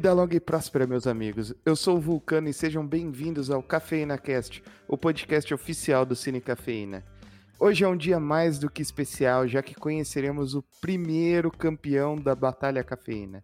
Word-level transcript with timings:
Vida 0.00 0.14
longa 0.14 0.34
e 0.34 0.40
próspera, 0.40 0.86
meus 0.86 1.06
amigos. 1.06 1.52
Eu 1.62 1.76
sou 1.76 1.98
o 1.98 2.00
Vulcano 2.00 2.48
e 2.48 2.54
sejam 2.54 2.86
bem-vindos 2.86 3.50
ao 3.50 3.62
Cafeína 3.62 4.16
Cast, 4.16 4.64
o 4.88 4.96
podcast 4.96 5.52
oficial 5.52 6.06
do 6.06 6.16
Cine 6.16 6.40
Cafeína. 6.40 7.04
Hoje 7.58 7.84
é 7.84 7.86
um 7.86 7.98
dia 7.98 8.18
mais 8.18 8.58
do 8.58 8.70
que 8.70 8.80
especial, 8.80 9.46
já 9.46 9.62
que 9.62 9.74
conheceremos 9.74 10.54
o 10.54 10.64
primeiro 10.80 11.50
campeão 11.50 12.16
da 12.16 12.34
Batalha 12.34 12.82
Cafeína. 12.82 13.42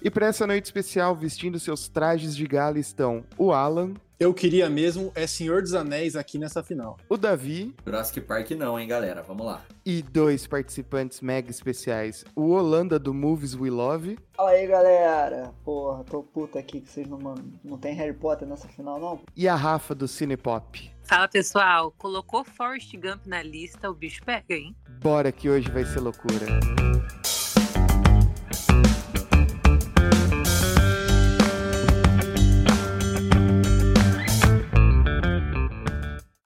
E 0.00 0.10
para 0.10 0.26
essa 0.26 0.46
noite 0.46 0.66
especial, 0.66 1.14
vestindo 1.16 1.58
seus 1.58 1.88
trajes 1.88 2.36
de 2.36 2.46
gala 2.46 2.78
estão 2.78 3.24
o 3.36 3.52
Alan. 3.52 3.94
Eu 4.18 4.34
queria 4.34 4.68
mesmo 4.68 5.12
é 5.14 5.28
Senhor 5.28 5.62
dos 5.62 5.74
Anéis 5.74 6.16
aqui 6.16 6.38
nessa 6.38 6.60
final. 6.62 6.96
O 7.08 7.16
Davi. 7.16 7.74
Jurassic 7.84 8.20
Park 8.20 8.50
não, 8.52 8.78
hein, 8.78 8.88
galera? 8.88 9.22
Vamos 9.22 9.46
lá. 9.46 9.64
E 9.86 10.02
dois 10.02 10.44
participantes 10.44 11.20
mega 11.20 11.50
especiais. 11.50 12.24
O 12.34 12.50
Holanda 12.50 12.98
do 12.98 13.14
Movies 13.14 13.54
We 13.54 13.70
Love. 13.70 14.18
Fala 14.36 14.50
aí, 14.50 14.66
galera. 14.66 15.52
Porra, 15.64 16.02
tô 16.02 16.22
puta 16.22 16.58
aqui 16.58 16.80
que 16.80 16.90
vocês 16.90 17.06
não, 17.06 17.18
não 17.62 17.78
tem 17.78 17.94
Harry 17.94 18.12
Potter 18.12 18.46
nessa 18.48 18.66
final, 18.68 18.98
não? 18.98 19.20
E 19.36 19.46
a 19.46 19.54
Rafa 19.54 19.94
do 19.94 20.08
Cinepop. 20.08 20.90
Fala, 21.04 21.28
pessoal. 21.28 21.92
Colocou 21.96 22.44
Forrest 22.44 22.92
Gump 22.96 23.24
na 23.24 23.42
lista, 23.42 23.88
o 23.88 23.94
bicho 23.94 24.24
pega, 24.24 24.54
hein? 24.54 24.74
Bora 25.00 25.30
que 25.30 25.48
hoje 25.48 25.70
vai 25.70 25.84
ser 25.84 26.00
loucura. 26.00 26.46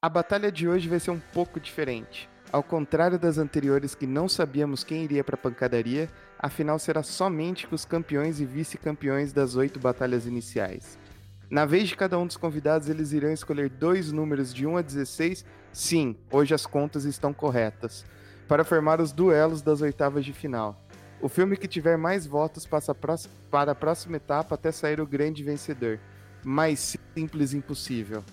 A 0.04 0.08
batalha 0.08 0.50
de 0.50 0.66
hoje 0.66 0.88
vai 0.88 0.98
ser 0.98 1.12
um 1.12 1.20
pouco 1.32 1.60
diferente. 1.60 2.28
Ao 2.50 2.60
contrário 2.60 3.20
das 3.20 3.38
anteriores 3.38 3.94
que 3.94 4.04
não 4.04 4.28
sabíamos 4.28 4.82
quem 4.82 5.04
iria 5.04 5.22
para 5.22 5.36
a 5.36 5.38
pancadaria, 5.38 6.10
a 6.36 6.48
final 6.48 6.76
será 6.80 7.04
somente 7.04 7.68
com 7.68 7.76
os 7.76 7.84
campeões 7.84 8.40
e 8.40 8.44
vice-campeões 8.44 9.32
das 9.32 9.54
oito 9.54 9.78
batalhas 9.78 10.26
iniciais. 10.26 10.98
Na 11.48 11.64
vez 11.64 11.88
de 11.88 11.96
cada 11.96 12.18
um 12.18 12.26
dos 12.26 12.36
convidados, 12.36 12.88
eles 12.88 13.12
irão 13.12 13.30
escolher 13.30 13.68
dois 13.68 14.10
números 14.10 14.52
de 14.52 14.66
1 14.66 14.78
a 14.78 14.82
16. 14.82 15.44
Sim, 15.72 16.16
hoje 16.32 16.52
as 16.52 16.66
contas 16.66 17.04
estão 17.04 17.32
corretas. 17.32 18.04
Para 18.48 18.64
formar 18.64 19.00
os 19.00 19.12
duelos 19.12 19.62
das 19.62 19.82
oitavas 19.82 20.24
de 20.24 20.32
final. 20.32 20.84
O 21.20 21.28
filme 21.28 21.56
que 21.56 21.68
tiver 21.68 21.96
mais 21.96 22.26
votos 22.26 22.66
passa 22.66 22.92
para 22.92 23.70
a 23.70 23.74
próxima 23.76 24.16
etapa 24.16 24.56
até 24.56 24.72
sair 24.72 25.00
o 25.00 25.06
grande 25.06 25.44
vencedor. 25.44 26.00
Mais 26.42 26.98
simples 27.14 27.54
impossível. 27.54 28.24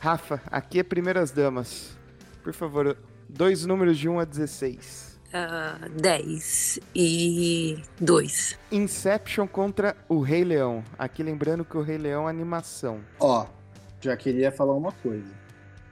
Rafa, 0.00 0.40
aqui 0.46 0.78
é 0.78 0.82
primeiras 0.82 1.30
damas. 1.30 1.94
Por 2.42 2.54
favor, 2.54 2.96
dois 3.28 3.66
números 3.66 3.98
de 3.98 4.08
1 4.08 4.18
a 4.18 4.24
16. 4.24 5.20
Uh, 5.28 5.90
10 5.90 6.80
e 6.94 7.82
2. 8.00 8.58
Inception 8.72 9.46
contra 9.46 9.94
o 10.08 10.20
Rei 10.20 10.42
Leão. 10.42 10.82
Aqui 10.98 11.22
lembrando 11.22 11.66
que 11.66 11.76
o 11.76 11.82
Rei 11.82 11.98
Leão 11.98 12.26
é 12.26 12.30
animação. 12.30 13.00
Ó, 13.20 13.44
já 14.00 14.16
queria 14.16 14.50
falar 14.50 14.74
uma 14.74 14.90
coisa. 14.90 15.28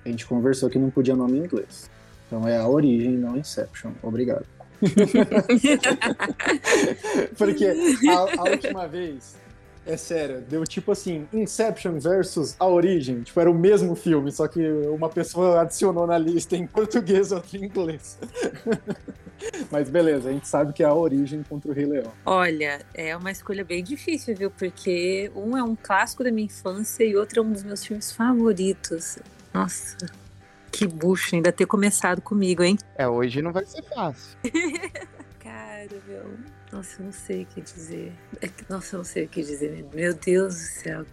A 0.07 0.09
gente 0.09 0.25
conversou 0.25 0.71
que 0.71 0.79
não 0.79 0.89
podia 0.89 1.15
nome 1.15 1.39
em 1.39 1.45
inglês. 1.45 1.91
Então 2.27 2.49
é 2.49 2.57
a 2.57 2.67
origem, 2.67 3.13
não 3.13 3.37
Inception. 3.37 3.93
Obrigado. 4.03 4.47
Porque 7.37 7.67
a, 7.67 8.41
a 8.41 8.45
última 8.45 8.89
vez 8.89 9.37
é 9.89 9.97
sério, 9.97 10.43
deu 10.43 10.65
tipo 10.65 10.93
assim, 10.93 11.27
Inception 11.33 11.99
versus 11.99 12.55
A 12.61 12.67
Origem. 12.67 13.23
Tipo, 13.23 13.41
era 13.41 13.51
o 13.51 13.55
mesmo 13.55 13.97
filme, 13.97 14.31
só 14.31 14.47
que 14.47 14.61
uma 14.89 15.09
pessoa 15.09 15.63
adicionou 15.63 16.07
na 16.07 16.19
lista 16.19 16.57
em 16.57 16.67
português 16.67 17.31
e 17.31 17.35
outra 17.35 17.57
em 17.57 17.65
inglês. 17.65 18.19
Mas 19.71 19.89
beleza, 19.89 20.29
a 20.29 20.33
gente 20.33 20.47
sabe 20.47 20.75
que 20.75 20.83
é 20.83 20.87
A 20.87 20.93
Origem 20.93 21.43
contra 21.49 21.71
o 21.71 21.75
Rei 21.75 21.87
Leão. 21.87 22.13
Olha, 22.27 22.85
é 22.93 23.17
uma 23.17 23.31
escolha 23.31 23.65
bem 23.65 23.83
difícil, 23.83 24.37
viu? 24.37 24.51
Porque 24.51 25.31
um 25.35 25.57
é 25.57 25.63
um 25.63 25.75
clássico 25.75 26.23
da 26.23 26.31
minha 26.31 26.47
infância 26.47 27.03
e 27.03 27.17
outro 27.17 27.41
é 27.41 27.43
um 27.43 27.53
dos 27.53 27.63
meus 27.63 27.83
filmes 27.83 28.13
favoritos. 28.13 29.19
Nossa, 29.55 29.97
que 30.71 30.87
bucho 30.87 31.35
ainda 31.35 31.51
ter 31.51 31.65
começado 31.65 32.21
comigo, 32.21 32.63
hein? 32.63 32.77
É, 32.95 33.09
hoje 33.09 33.41
não 33.41 33.53
vai 33.53 33.65
ser 33.65 33.83
fácil. 33.85 34.37
Cara, 35.41 35.89
meu. 36.07 36.25
Nossa, 36.73 37.01
eu 37.01 37.07
não 37.07 37.13
sei 37.13 37.43
o 37.43 37.47
que 37.47 37.61
dizer. 37.61 38.13
É 38.43 38.49
nossa, 38.69 38.97
eu 38.97 38.99
não 38.99 39.05
sei 39.05 39.25
o 39.25 39.29
que 39.29 39.43
dizer. 39.43 39.87
Meu 39.95 40.15
Deus 40.15 40.55
do 40.55 40.61
céu. 40.61 41.07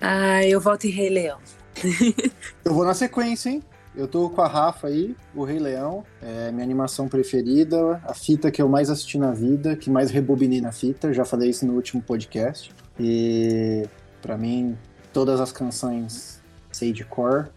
Ah, 0.00 0.44
eu 0.44 0.60
volto 0.60 0.86
em 0.86 0.90
Rei 0.90 1.08
Leão. 1.08 1.38
eu 2.64 2.74
vou 2.74 2.84
na 2.84 2.94
sequência, 2.94 3.50
hein? 3.50 3.62
Eu 3.94 4.08
tô 4.08 4.30
com 4.30 4.40
a 4.40 4.48
Rafa 4.48 4.86
aí, 4.86 5.14
o 5.34 5.44
Rei 5.44 5.58
Leão, 5.58 6.02
é 6.22 6.50
minha 6.50 6.64
animação 6.64 7.08
preferida, 7.08 8.00
a 8.06 8.14
fita 8.14 8.50
que 8.50 8.62
eu 8.62 8.66
mais 8.66 8.88
assisti 8.88 9.18
na 9.18 9.32
vida, 9.32 9.76
que 9.76 9.90
mais 9.90 10.10
rebobinei 10.10 10.62
na 10.62 10.72
fita, 10.72 11.12
já 11.12 11.26
falei 11.26 11.50
isso 11.50 11.66
no 11.66 11.74
último 11.74 12.00
podcast. 12.00 12.74
E 12.98 13.86
para 14.22 14.38
mim, 14.38 14.78
todas 15.12 15.40
as 15.40 15.52
canções 15.52 16.40
sei 16.72 16.92
de 16.92 17.04
cor. 17.04 17.50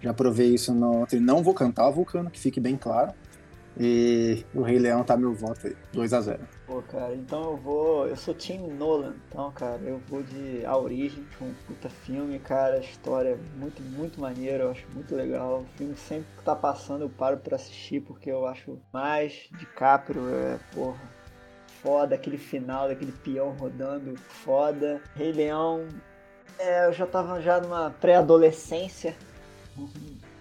Já 0.00 0.12
provei 0.12 0.54
isso 0.54 0.72
no. 0.74 1.06
Não 1.20 1.42
vou 1.42 1.54
cantar 1.54 1.90
Vulcano, 1.90 2.30
que 2.30 2.38
fique 2.38 2.60
bem 2.60 2.76
claro. 2.76 3.12
E 3.78 4.44
o 4.54 4.60
Rei 4.60 4.78
Leão 4.78 5.02
tá 5.02 5.16
meu 5.16 5.32
voto 5.32 5.66
aí, 5.66 5.76
2 5.92 6.12
a 6.12 6.20
0 6.20 6.40
Pô, 6.66 6.82
cara, 6.82 7.14
então 7.14 7.42
eu 7.42 7.56
vou. 7.56 8.06
Eu 8.06 8.16
sou 8.16 8.34
Tim 8.34 8.58
Nolan, 8.58 9.14
então, 9.28 9.50
cara, 9.52 9.80
eu 9.82 9.98
vou 10.08 10.22
de 10.22 10.64
A 10.66 10.76
Origem, 10.76 11.24
um 11.40 11.54
puta 11.66 11.88
filme, 11.88 12.38
cara, 12.38 12.78
história 12.78 13.30
é 13.30 13.58
muito, 13.58 13.82
muito 13.82 14.20
maneira, 14.20 14.64
eu 14.64 14.70
acho 14.70 14.86
muito 14.94 15.14
legal. 15.14 15.60
O 15.60 15.76
filme 15.78 15.96
sempre 15.96 16.26
que 16.36 16.44
tá 16.44 16.54
passando 16.54 17.02
eu 17.02 17.08
paro 17.10 17.38
pra 17.38 17.56
assistir, 17.56 18.00
porque 18.02 18.30
eu 18.30 18.46
acho 18.46 18.78
mais 18.92 19.48
de 19.58 19.64
Caprio, 19.66 20.22
é, 20.28 20.58
porra, 20.74 21.00
foda, 21.82 22.14
aquele 22.14 22.38
final 22.38 22.88
daquele 22.88 23.12
peão 23.12 23.56
rodando, 23.58 24.16
foda. 24.18 25.00
Rei 25.16 25.32
Leão, 25.32 25.88
é, 26.58 26.86
eu 26.86 26.92
já 26.92 27.06
tava 27.06 27.40
já 27.40 27.60
numa 27.60 27.90
pré-adolescência 27.90 29.16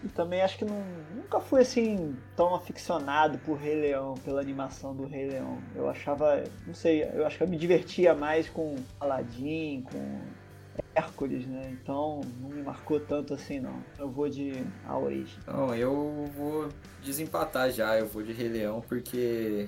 e 0.04 0.08
também 0.10 0.42
acho 0.42 0.58
que 0.58 0.66
não, 0.66 0.84
nunca 1.16 1.40
fui 1.40 1.62
assim 1.62 2.16
tão 2.36 2.56
aficionado 2.56 3.38
por 3.40 3.58
Rei 3.58 3.76
Leão, 3.76 4.16
pela 4.26 4.42
animação 4.42 4.96
do 4.96 5.06
Rei 5.06 5.28
Leão. 5.28 5.60
Eu 5.76 5.90
achava, 5.90 6.44
não 6.66 6.74
sei, 6.74 7.04
eu 7.14 7.26
acho 7.26 7.38
que 7.38 7.44
eu 7.44 7.48
me 7.48 7.58
divertia 7.58 8.16
mais 8.16 8.50
com 8.50 8.76
Aladdin, 9.00 9.84
com 9.92 10.22
Hércules, 10.96 11.46
né? 11.46 11.70
Então 11.72 12.22
não 12.42 12.50
me 12.50 12.64
marcou 12.64 13.00
tanto 13.00 13.34
assim 13.34 13.60
não. 13.60 13.84
Eu 14.00 14.10
vou 14.10 14.28
de 14.28 14.64
A 14.86 14.98
Origem. 14.98 15.38
Não, 15.46 15.76
eu 15.76 16.26
vou 16.36 16.70
desempatar 17.04 17.72
já, 17.72 17.98
eu 17.98 18.08
vou 18.08 18.24
de 18.24 18.34
Rei 18.34 18.50
Leão 18.50 18.82
porque 18.82 19.68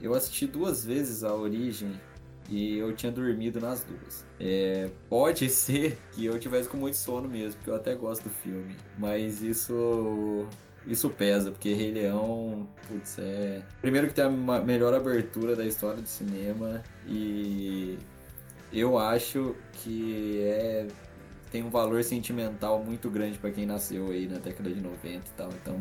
eu 0.00 0.14
assisti 0.14 0.46
duas 0.46 0.84
vezes 0.84 1.22
A 1.22 1.34
Origem 1.34 2.00
e 2.48 2.78
eu 2.78 2.94
tinha 2.94 3.10
dormido 3.10 3.60
nas 3.60 3.84
duas. 3.84 4.24
É, 4.38 4.90
pode 5.08 5.48
ser 5.50 5.98
que 6.12 6.24
eu 6.26 6.38
tivesse 6.38 6.68
com 6.68 6.76
muito 6.76 6.96
sono 6.96 7.28
mesmo, 7.28 7.54
porque 7.54 7.70
eu 7.70 7.76
até 7.76 7.94
gosto 7.94 8.24
do 8.24 8.30
filme, 8.30 8.76
mas 8.98 9.42
isso 9.42 10.46
isso 10.86 11.08
pesa, 11.08 11.50
porque 11.50 11.72
Rei 11.72 11.92
Leão, 11.92 12.68
putz, 12.86 13.18
é. 13.18 13.62
Primeiro 13.80 14.06
que 14.08 14.14
tem 14.14 14.24
a 14.24 14.28
melhor 14.28 14.92
abertura 14.92 15.56
da 15.56 15.64
história 15.64 16.02
do 16.02 16.08
cinema 16.08 16.82
e 17.06 17.98
eu 18.72 18.98
acho 18.98 19.56
que 19.72 20.40
é 20.42 20.86
tem 21.54 21.62
um 21.62 21.70
valor 21.70 22.02
sentimental 22.02 22.82
muito 22.82 23.08
grande 23.08 23.38
para 23.38 23.48
quem 23.52 23.64
nasceu 23.64 24.10
aí 24.10 24.26
na 24.26 24.38
década 24.38 24.68
de 24.68 24.80
90 24.80 25.06
e 25.06 25.20
tal. 25.36 25.48
Então, 25.50 25.80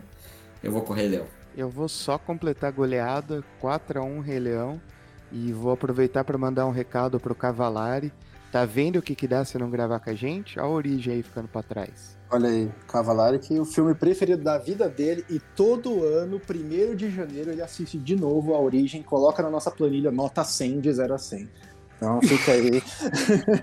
eu 0.61 0.71
vou 0.71 0.83
com 0.83 0.93
Rei 0.93 1.07
Leão. 1.07 1.25
Eu 1.57 1.67
vou 1.67 1.89
só 1.89 2.19
completar 2.19 2.69
a 2.69 2.71
goleada 2.71 3.43
4 3.59 3.99
a 3.99 4.03
1 4.03 4.19
Rei 4.19 4.39
Leão. 4.39 4.79
E 5.33 5.51
vou 5.51 5.71
aproveitar 5.71 6.23
para 6.23 6.37
mandar 6.37 6.67
um 6.67 6.71
recado 6.71 7.19
pro 7.19 7.33
Cavalari. 7.33 8.13
Tá 8.51 8.65
vendo 8.65 8.99
o 8.99 9.01
que, 9.01 9.15
que 9.15 9.27
dá 9.27 9.43
se 9.43 9.57
não 9.57 9.67
gravar 9.67 9.99
com 9.99 10.11
a 10.11 10.13
gente? 10.13 10.59
A 10.59 10.67
origem 10.67 11.15
aí 11.15 11.23
ficando 11.23 11.47
para 11.47 11.63
trás. 11.63 12.15
Olha 12.29 12.47
aí, 12.47 12.71
Cavalari, 12.87 13.39
que 13.39 13.59
o 13.59 13.65
filme 13.65 13.95
preferido 13.95 14.43
da 14.43 14.59
vida 14.59 14.87
dele 14.87 15.25
e 15.27 15.39
todo 15.55 16.03
ano, 16.03 16.39
1 16.39 16.95
de 16.95 17.09
janeiro, 17.09 17.51
ele 17.51 17.63
assiste 17.63 17.97
de 17.97 18.15
novo 18.15 18.53
a 18.53 18.59
origem, 18.61 19.01
coloca 19.01 19.41
na 19.41 19.49
nossa 19.49 19.71
planilha 19.71 20.11
nota 20.11 20.43
100 20.43 20.81
de 20.81 20.93
0 20.93 21.15
a 21.15 21.17
100. 21.17 21.49
Então 21.97 22.21
fica 22.21 22.51
aí. 22.51 22.83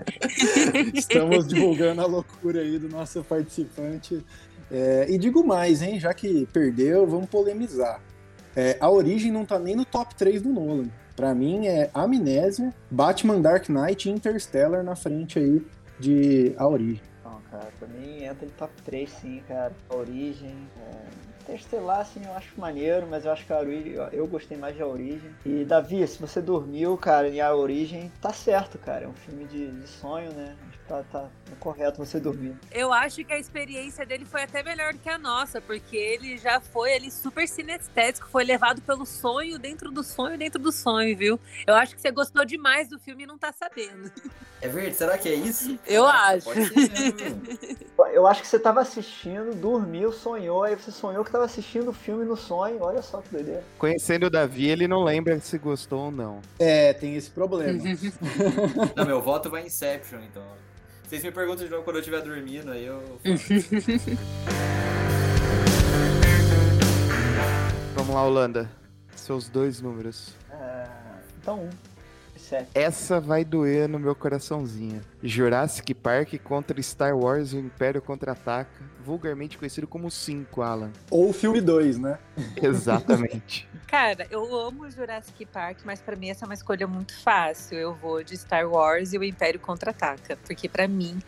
Estamos 0.93 1.47
divulgando 1.47 2.01
a 2.01 2.05
loucura 2.05 2.59
aí 2.59 2.77
do 2.77 2.89
nosso 2.89 3.23
participante. 3.23 4.25
É, 4.69 5.05
e 5.09 5.17
digo 5.17 5.45
mais, 5.45 5.81
hein? 5.81 5.99
Já 5.99 6.13
que 6.13 6.45
perdeu, 6.47 7.07
vamos 7.07 7.29
polemizar. 7.29 8.01
É, 8.55 8.77
a 8.79 8.89
origem 8.89 9.31
não 9.31 9.45
tá 9.45 9.57
nem 9.57 9.75
no 9.75 9.85
top 9.85 10.15
3 10.15 10.41
do 10.41 10.49
Nolan. 10.49 10.89
Para 11.15 11.33
mim 11.35 11.67
é 11.67 11.89
Amnésia, 11.93 12.73
Batman 12.89 13.41
Dark 13.41 13.69
Knight 13.69 14.09
e 14.09 14.11
Interstellar 14.11 14.83
na 14.83 14.95
frente 14.95 15.39
aí 15.39 15.65
de 15.99 16.53
A 16.57 16.67
Origem. 16.67 17.01
Não, 17.23 17.39
cara, 17.51 17.67
pra 17.77 17.87
mim 17.87 18.23
entra 18.23 18.45
em 18.45 18.49
top 18.49 18.73
3 18.83 19.09
sim, 19.09 19.41
cara. 19.47 19.73
A 19.89 19.95
Origem, 19.95 20.55
é, 20.77 21.30
Interestelar, 21.41 22.01
assim, 22.01 22.21
eu 22.23 22.33
acho 22.33 22.49
maneiro, 22.59 23.07
mas 23.09 23.25
eu 23.25 23.31
acho 23.31 23.45
que 23.45 23.51
a 23.51 23.59
origem, 23.59 23.93
eu 24.13 24.27
gostei 24.27 24.57
mais 24.57 24.75
de 24.75 24.81
A 24.81 24.87
Origem. 24.87 25.35
E, 25.45 25.65
Davi, 25.65 26.05
se 26.07 26.19
você 26.19 26.41
dormiu, 26.41 26.95
cara, 26.97 27.27
em 27.27 27.41
A 27.41 27.53
Origem, 27.53 28.11
tá 28.21 28.31
certo, 28.31 28.77
cara. 28.77 29.05
É 29.05 29.07
um 29.07 29.13
filme 29.13 29.45
de, 29.45 29.71
de 29.71 29.87
sonho, 29.87 30.31
né? 30.33 30.55
Tá, 30.87 31.03
tá, 31.11 31.21
tá, 31.21 31.55
correto 31.59 31.97
você 31.97 32.19
dormir. 32.19 32.55
Eu 32.69 32.91
acho 32.91 33.23
que 33.23 33.31
a 33.31 33.39
experiência 33.39 34.05
dele 34.05 34.25
foi 34.25 34.43
até 34.43 34.61
melhor 34.61 34.93
do 34.93 34.99
que 34.99 35.09
a 35.09 35.17
nossa, 35.17 35.61
porque 35.61 35.95
ele 35.95 36.37
já 36.37 36.59
foi 36.59 36.93
ali 36.93 37.09
super 37.09 37.47
sinestésico, 37.47 38.27
foi 38.29 38.43
levado 38.43 38.81
pelo 38.81 39.05
sonho, 39.05 39.57
dentro 39.57 39.89
do 39.89 40.03
sonho, 40.03 40.37
dentro 40.37 40.61
do 40.61 40.71
sonho, 40.71 41.17
viu? 41.17 41.39
Eu 41.65 41.75
acho 41.75 41.95
que 41.95 42.01
você 42.01 42.11
gostou 42.11 42.43
demais 42.43 42.89
do 42.89 42.99
filme 42.99 43.23
e 43.23 43.25
não 43.25 43.37
tá 43.37 43.53
sabendo. 43.53 44.11
É 44.61 44.67
verdade? 44.67 44.95
Será 44.95 45.17
que 45.17 45.29
é 45.29 45.33
isso? 45.33 45.79
Eu 45.87 46.05
acho. 46.05 46.49
eu 48.13 48.27
acho 48.27 48.41
que 48.41 48.47
você 48.47 48.59
tava 48.59 48.81
assistindo, 48.81 49.55
dormiu, 49.55 50.11
sonhou, 50.11 50.63
aí 50.63 50.75
você 50.75 50.91
sonhou 50.91 51.23
que 51.23 51.30
tava 51.31 51.45
assistindo 51.45 51.89
o 51.89 51.93
filme 51.93 52.25
no 52.25 52.35
sonho, 52.35 52.77
olha 52.81 53.01
só 53.01 53.21
que 53.21 53.29
doideira. 53.29 53.63
Conhecendo 53.77 54.27
o 54.27 54.29
Davi, 54.29 54.69
ele 54.69 54.87
não 54.87 55.03
lembra 55.03 55.39
se 55.39 55.57
gostou 55.57 56.05
ou 56.05 56.11
não. 56.11 56.41
É, 56.59 56.93
tem 56.93 57.15
esse 57.15 57.29
problema. 57.29 57.81
não, 58.95 59.05
meu 59.05 59.21
voto 59.21 59.49
vai 59.49 59.63
em 59.63 59.67
Inception, 59.67 60.19
então. 60.19 60.43
Vocês 61.07 61.23
me 61.23 61.31
perguntam 61.31 61.65
de 61.65 61.71
novo 61.71 61.83
quando 61.83 61.97
eu 61.97 62.01
estiver 62.01 62.21
dormindo, 62.21 62.71
aí 62.71 62.85
eu. 62.85 63.01
Vamos 67.95 68.15
lá, 68.15 68.23
Holanda. 68.23 68.71
Seus 69.15 69.49
dois 69.49 69.81
números. 69.81 70.29
Uh, 70.49 70.89
então, 71.41 71.59
um. 71.63 71.90
Essa 72.73 73.19
vai 73.19 73.43
doer 73.43 73.87
no 73.87 73.99
meu 73.99 74.15
coraçãozinho. 74.15 75.01
Jurassic 75.21 75.93
Park 75.93 76.33
contra 76.43 76.81
Star 76.81 77.17
Wars 77.17 77.53
O 77.53 77.59
Império 77.59 78.01
Contra-Ataca, 78.01 78.69
vulgarmente 79.03 79.57
conhecido 79.57 79.87
como 79.87 80.09
5, 80.09 80.61
Alan. 80.61 80.91
Ou 81.09 81.29
o 81.29 81.33
filme 81.33 81.61
2, 81.61 81.97
né? 81.97 82.17
Exatamente. 82.61 83.67
Cara, 83.87 84.27
eu 84.29 84.55
amo 84.55 84.89
Jurassic 84.89 85.45
Park, 85.45 85.79
mas 85.83 86.01
para 86.01 86.15
mim 86.15 86.29
essa 86.29 86.45
é 86.45 86.47
uma 86.47 86.53
escolha 86.53 86.87
muito 86.87 87.17
fácil. 87.21 87.77
Eu 87.77 87.93
vou 87.93 88.23
de 88.23 88.37
Star 88.37 88.69
Wars 88.69 89.13
e 89.13 89.17
O 89.17 89.23
Império 89.23 89.59
Contra-Ataca, 89.59 90.37
porque 90.45 90.67
para 90.69 90.87
mim 90.87 91.19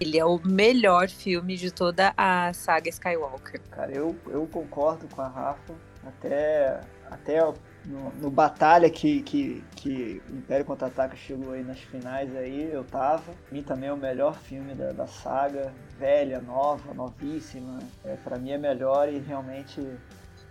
ele 0.00 0.18
é 0.18 0.24
o 0.24 0.40
melhor 0.42 1.08
filme 1.08 1.56
de 1.56 1.70
toda 1.70 2.14
a 2.16 2.52
saga 2.54 2.88
Skywalker. 2.88 3.60
Cara, 3.70 3.92
eu, 3.92 4.16
eu 4.28 4.46
concordo 4.46 5.06
com 5.14 5.20
a 5.20 5.28
Rafa. 5.28 5.74
Até, 6.06 6.80
até 7.10 7.44
no, 7.90 8.12
no 8.20 8.30
Batalha 8.30 8.88
que, 8.88 9.22
que, 9.22 9.64
que 9.74 10.22
o 10.30 10.36
Império 10.36 10.64
Contra-Ataca 10.64 11.16
chegou 11.16 11.52
aí 11.52 11.64
nas 11.64 11.80
finais 11.80 12.34
aí, 12.36 12.70
eu 12.72 12.84
tava. 12.84 13.32
Pra 13.32 13.34
mim 13.50 13.62
também 13.62 13.88
é 13.88 13.92
o 13.92 13.96
melhor 13.96 14.38
filme 14.38 14.74
da, 14.74 14.92
da 14.92 15.06
saga, 15.06 15.72
velha, 15.98 16.40
nova, 16.40 16.94
novíssima. 16.94 17.80
É, 18.04 18.14
para 18.16 18.38
mim 18.38 18.52
é 18.52 18.58
melhor 18.58 19.08
e 19.08 19.18
realmente 19.18 19.84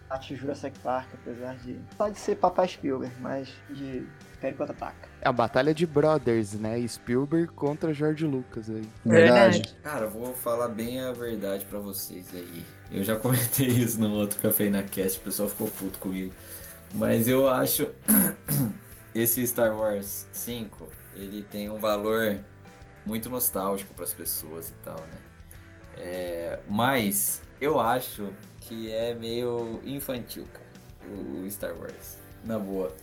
bate 0.09 0.35
Jurassic 0.35 0.77
Park, 0.79 1.07
apesar 1.13 1.55
de. 1.57 1.79
Pode 1.97 2.19
ser 2.19 2.35
Papai 2.35 2.67
Spielberg, 2.67 3.13
mas 3.21 3.49
de 3.69 4.05
Império 4.37 4.57
Contra-Ataca. 4.57 5.07
É 5.21 5.29
a 5.29 5.31
batalha 5.31 5.73
de 5.73 5.85
brothers, 5.85 6.53
né? 6.53 6.85
Spielberg 6.87 7.47
contra 7.53 7.93
George 7.93 8.25
Lucas 8.25 8.69
aí. 8.69 8.87
Verdade. 9.05 9.77
Cara, 9.83 10.07
vou 10.07 10.33
falar 10.33 10.69
bem 10.69 10.99
a 11.01 11.11
verdade 11.13 11.65
para 11.65 11.79
vocês 11.79 12.27
aí. 12.33 12.65
Eu 12.91 13.03
já 13.03 13.15
comentei 13.15 13.67
isso 13.71 13.99
no 13.99 14.11
outro 14.13 14.39
Café 14.41 14.69
na 14.69 14.83
Cast, 14.83 15.19
o 15.19 15.21
pessoal 15.21 15.47
ficou 15.47 15.67
puto 15.67 15.99
comigo. 15.99 16.33
Mas 16.93 17.27
eu 17.27 17.47
acho 17.47 17.89
esse 19.13 19.45
Star 19.45 19.75
Wars 19.75 20.27
5, 20.31 20.87
ele 21.15 21.43
tem 21.43 21.69
um 21.69 21.77
valor 21.77 22.39
muito 23.05 23.29
nostálgico 23.29 23.93
para 23.93 24.03
as 24.03 24.13
pessoas 24.13 24.69
e 24.69 24.73
tal, 24.83 24.99
né? 24.99 25.17
É, 25.97 26.59
mas 26.67 27.41
eu 27.59 27.79
acho 27.79 28.29
que 28.61 28.91
é 28.91 29.13
meio 29.13 29.81
infantil, 29.83 30.45
cara, 30.51 31.11
o 31.11 31.49
Star 31.49 31.77
Wars. 31.77 32.17
Na 32.45 32.57
boa. 32.57 32.95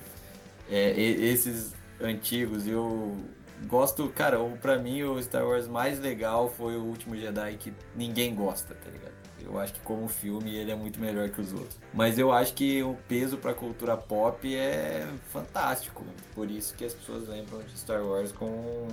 É, 0.70 0.98
esses 0.98 1.74
antigos, 2.00 2.66
eu 2.66 3.16
gosto, 3.66 4.08
cara, 4.10 4.38
para 4.60 4.78
mim 4.78 5.02
o 5.02 5.22
Star 5.22 5.46
Wars 5.46 5.66
mais 5.66 5.98
legal 5.98 6.48
foi 6.50 6.76
o 6.76 6.82
último 6.82 7.16
Jedi 7.16 7.56
que 7.56 7.72
ninguém 7.94 8.34
gosta, 8.34 8.74
tá 8.74 8.90
ligado? 8.90 9.16
Eu 9.42 9.58
acho 9.60 9.74
que 9.74 9.80
como 9.80 10.08
filme 10.08 10.56
ele 10.56 10.72
é 10.72 10.74
muito 10.74 11.00
melhor 11.00 11.28
que 11.28 11.40
os 11.40 11.52
outros. 11.52 11.78
Mas 11.94 12.18
eu 12.18 12.32
acho 12.32 12.52
que 12.52 12.82
o 12.82 12.96
peso 13.06 13.36
pra 13.36 13.54
cultura 13.54 13.96
pop 13.96 14.54
é 14.54 15.06
fantástico. 15.30 16.04
Por 16.34 16.50
isso 16.50 16.74
que 16.74 16.84
as 16.84 16.92
pessoas 16.92 17.28
lembram 17.28 17.60
de 17.60 17.78
Star 17.78 18.04
Wars 18.04 18.32
com. 18.32 18.88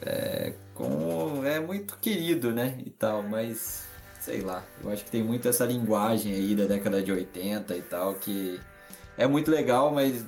É, 0.00 0.54
com 0.74 1.44
é 1.44 1.58
muito 1.58 1.98
querido, 1.98 2.52
né? 2.52 2.78
E 2.86 2.90
tal, 2.90 3.22
mas 3.24 3.84
sei 4.20 4.42
lá. 4.42 4.64
Eu 4.82 4.92
acho 4.92 5.04
que 5.04 5.10
tem 5.10 5.24
muito 5.24 5.48
essa 5.48 5.64
linguagem 5.64 6.32
aí 6.34 6.54
da 6.54 6.66
década 6.66 7.02
de 7.02 7.10
80 7.10 7.76
e 7.76 7.82
tal, 7.82 8.14
que 8.14 8.60
é 9.18 9.26
muito 9.26 9.50
legal, 9.50 9.90
mas 9.90 10.24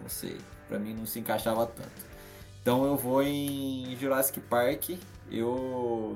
não 0.00 0.08
sei. 0.08 0.38
Pra 0.68 0.78
mim 0.78 0.94
não 0.94 1.04
se 1.04 1.18
encaixava 1.18 1.66
tanto. 1.66 2.09
Então 2.62 2.84
eu 2.84 2.96
vou 2.96 3.22
em 3.22 3.96
Jurassic 3.98 4.40
Park. 4.40 4.90
Eu 5.30 6.14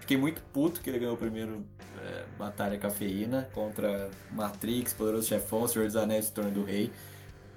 fiquei 0.00 0.16
muito 0.16 0.42
puto 0.52 0.80
que 0.80 0.90
ele 0.90 0.98
ganhou 0.98 1.14
o 1.14 1.18
primeiro 1.18 1.64
é, 2.02 2.24
Batalha 2.38 2.78
Cafeína 2.78 3.48
contra 3.54 4.10
Matrix, 4.32 4.92
Poderoso 4.92 5.28
Chefão, 5.28 5.66
Senhor 5.68 5.86
dos 5.86 5.96
Anéis 5.96 6.28
e 6.28 6.32
Torno 6.32 6.50
do 6.50 6.64
Rei. 6.64 6.90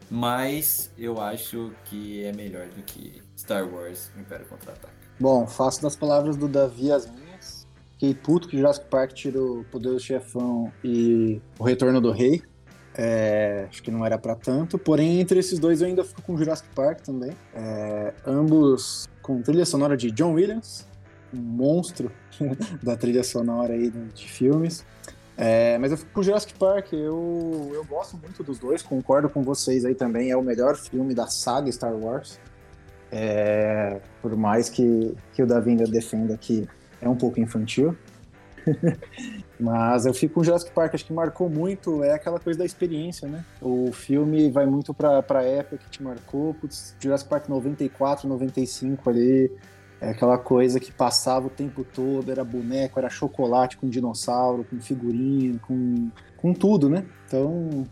Mas 0.09 0.91
eu 0.97 1.19
acho 1.19 1.73
que 1.85 2.23
é 2.23 2.31
melhor 2.31 2.67
do 2.67 2.81
que 2.83 3.21
Star 3.35 3.67
Wars 3.67 4.09
Império 4.17 4.45
Contra-Ataque. 4.45 4.93
Bom, 5.19 5.47
faço 5.47 5.81
das 5.81 5.95
palavras 5.95 6.37
do 6.37 6.47
Davi 6.47 6.91
as 6.91 7.09
minhas. 7.09 7.67
Fiquei 7.93 8.13
puto 8.13 8.47
que 8.47 8.55
Jurassic 8.57 8.85
Park 8.87 9.13
tirou 9.13 9.65
Poderoso 9.65 10.05
Chefão 10.05 10.71
e 10.83 11.41
O 11.57 11.63
Retorno 11.63 11.99
do 11.99 12.11
Rei. 12.11 12.41
É, 12.97 13.67
acho 13.69 13.83
que 13.83 13.91
não 13.91 14.05
era 14.05 14.17
para 14.17 14.35
tanto. 14.35 14.77
Porém, 14.77 15.19
entre 15.21 15.39
esses 15.39 15.59
dois 15.59 15.81
eu 15.81 15.88
ainda 15.88 16.03
fico 16.03 16.21
com 16.21 16.38
Jurassic 16.38 16.67
Park 16.73 17.01
também. 17.01 17.31
É, 17.53 18.13
ambos 18.25 19.07
com 19.21 19.41
trilha 19.41 19.65
sonora 19.65 19.95
de 19.95 20.09
John 20.11 20.33
Williams 20.33 20.88
um 21.33 21.38
monstro 21.38 22.11
da 22.81 22.95
trilha 22.95 23.23
sonora 23.23 23.73
aí 23.73 23.89
de 23.89 24.27
filmes. 24.29 24.85
É, 25.35 25.77
mas 25.77 25.91
eu 25.91 25.97
fico 25.97 26.11
com 26.11 26.23
Jurassic 26.23 26.53
Park, 26.55 26.94
eu, 26.94 27.71
eu 27.71 27.85
gosto 27.85 28.17
muito 28.17 28.44
dos 28.44 28.57
dois, 28.57 28.81
concordo 28.81 29.29
com 29.29 29.44
vocês 29.44 29.85
aí 29.85 29.94
também, 29.94 30.31
é 30.31 30.38
o 30.38 30.41
melhor 30.41 30.75
filme 30.75 31.13
da 31.13 31.27
saga 31.27 31.71
Star 31.71 31.94
Wars. 31.94 32.39
É, 33.11 34.01
por 34.21 34.35
mais 34.35 34.67
que, 34.67 35.15
que 35.33 35.44
o 35.44 35.45
Davi 35.45 35.71
ainda 35.71 35.85
defenda 35.85 36.35
que 36.38 36.67
é 36.99 37.07
um 37.07 37.15
pouco 37.15 37.39
infantil. 37.39 37.95
Mas 39.59 40.06
eu 40.06 40.13
fico 40.13 40.36
com 40.36 40.44
Jurassic 40.44 40.71
Park, 40.71 40.94
acho 40.94 41.06
que 41.06 41.13
marcou 41.13 41.50
muito, 41.50 42.04
é 42.04 42.13
aquela 42.13 42.39
coisa 42.39 42.59
da 42.59 42.65
experiência, 42.65 43.27
né? 43.27 43.44
O 43.59 43.92
filme 43.92 44.51
vai 44.51 44.68
muito 44.68 44.94
pra, 44.94 45.24
pra 45.24 45.44
época 45.44 45.77
que 45.77 45.89
te 45.89 46.04
marcou, 46.04 46.54
putz, 46.54 46.95
Jurassic 47.00 47.30
Park 47.30 47.50
94, 47.50 48.27
95 48.27 49.09
ali, 49.09 49.51
é 50.00 50.12
aquela 50.12 50.38
coisa 50.38 50.80
que 50.80 50.92
passava 50.92 51.48
o 51.48 51.50
tempo 51.50 51.83
todo, 51.83 52.31
era 52.31 52.44
boneco, 52.44 53.00
era 53.00 53.09
chocolate 53.09 53.77
com 53.77 53.89
dinossauro, 53.89 54.63
com 54.63 54.80
figurinha, 54.80 55.59
com, 55.59 56.12
com 56.38 56.54
tudo, 56.54 56.88
né? 56.88 57.04
Então, 57.25 57.83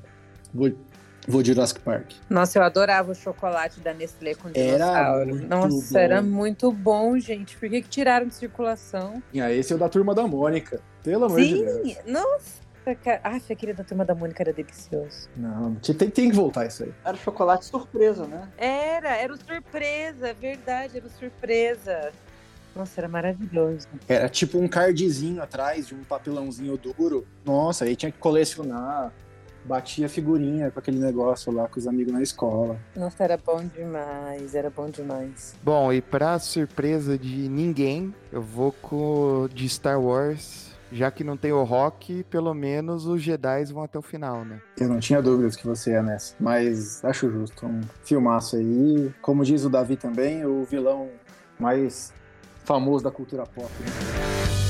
vou, 1.28 1.42
de 1.42 1.54
Jurassic 1.54 1.80
Park. 1.82 2.12
Nossa, 2.30 2.60
eu 2.60 2.64
adorava 2.64 3.12
o 3.12 3.16
chocolate 3.16 3.80
da 3.80 3.94
Nestlé 3.94 4.36
com 4.36 4.50
dinossauro. 4.52 5.38
Era 5.38 5.48
Nossa, 5.48 5.94
bom. 5.94 6.00
era 6.00 6.22
muito 6.22 6.72
bom, 6.72 7.18
gente. 7.20 7.58
Por 7.58 7.70
que, 7.70 7.82
que 7.82 7.90
tiraram 7.90 8.28
de 8.28 8.36
circulação? 8.36 9.22
E 9.34 9.42
ah, 9.42 9.52
esse 9.52 9.74
é 9.74 9.76
o 9.76 9.80
da 9.80 9.90
Turma 9.90 10.14
da 10.14 10.28
Mônica. 10.28 10.82
Pelo 11.04 11.26
amor 11.26 11.40
Sim, 11.40 11.48
de 11.48 11.66
Deus. 11.66 11.94
Sim, 11.94 11.98
nossa. 12.12 12.66
Ah, 13.24 13.40
aquele 13.50 13.74
da 13.74 13.84
turma 13.84 14.06
da 14.06 14.14
Mônica 14.14 14.44
era 14.44 14.54
delicioso. 14.54 15.28
Não, 15.36 15.74
tem, 15.76 16.10
tem 16.10 16.30
que 16.30 16.36
voltar 16.36 16.68
isso 16.68 16.84
aí. 16.84 16.94
Era 17.04 17.18
chocolate 17.18 17.66
surpresa, 17.66 18.28
né? 18.28 18.48
Era, 18.58 19.16
era 19.16 19.34
o 19.34 19.38
surpresa, 19.38 20.36
verdade, 20.36 20.98
era 20.98 21.08
o 21.08 21.10
surpresa. 21.10 22.12
Nossa, 22.76 23.00
era 23.00 23.08
maravilhoso. 23.08 23.88
Era 24.08 24.30
tipo 24.30 24.60
um 24.60 24.68
cardzinho 24.68 25.42
atrás 25.42 25.88
de 25.88 25.96
um 25.96 26.04
papelãozinho 26.04 26.78
duro. 26.78 27.26
Nossa, 27.44 27.86
aí 27.86 27.96
tinha 27.96 28.12
que 28.12 28.20
colecionar. 28.20 29.12
Batia 29.66 30.08
figurinha 30.08 30.72
com 30.72 30.80
aquele 30.80 31.00
negócio 31.00 31.52
lá 31.52 31.68
com 31.68 31.80
os 31.80 31.88
amigos 31.88 32.14
na 32.14 32.22
escola. 32.22 32.80
Nossa, 32.96 33.24
era 33.24 33.38
bom 33.38 33.66
demais, 33.66 34.54
era 34.54 34.70
bom 34.70 34.90
demais. 34.90 35.56
Bom, 35.64 35.92
e 35.92 36.02
pra 36.02 36.38
surpresa 36.40 37.18
de 37.18 37.50
ninguém, 37.50 38.14
eu 38.32 38.42
vou 38.42 38.72
com 38.72 39.50
de 39.52 39.68
Star 39.68 40.00
Wars 40.00 40.76
já 40.92 41.12
que 41.12 41.24
não 41.24 41.36
tem 41.36 41.52
o 41.52 41.64
Rock, 41.64 42.24
pelo 42.30 42.54
menos 42.54 43.06
os 43.06 43.22
Jedi 43.22 43.66
vão 43.66 43.84
até 43.84 43.98
o 43.98 44.02
final, 44.02 44.46
né? 44.46 44.62
Eu 44.80 44.88
não 44.88 45.00
tinha 45.00 45.22
dúvidas 45.22 45.56
que 45.56 45.66
você 45.66 45.92
ia 45.92 46.02
nessa, 46.02 46.36
mas 46.40 47.04
acho 47.04 47.30
justo. 47.30 47.66
Um 47.66 47.82
filmaço 48.04 48.56
aí. 48.56 49.12
Como 49.22 49.44
diz 49.44 49.66
o 49.66 49.70
Davi 49.70 49.98
também, 49.98 50.46
o 50.46 50.64
vilão 50.64 51.10
mais 51.60 52.14
famoso 52.64 53.04
da 53.04 53.12
cultura 53.12 53.44
pop. 53.44 53.70
Né? 53.80 54.65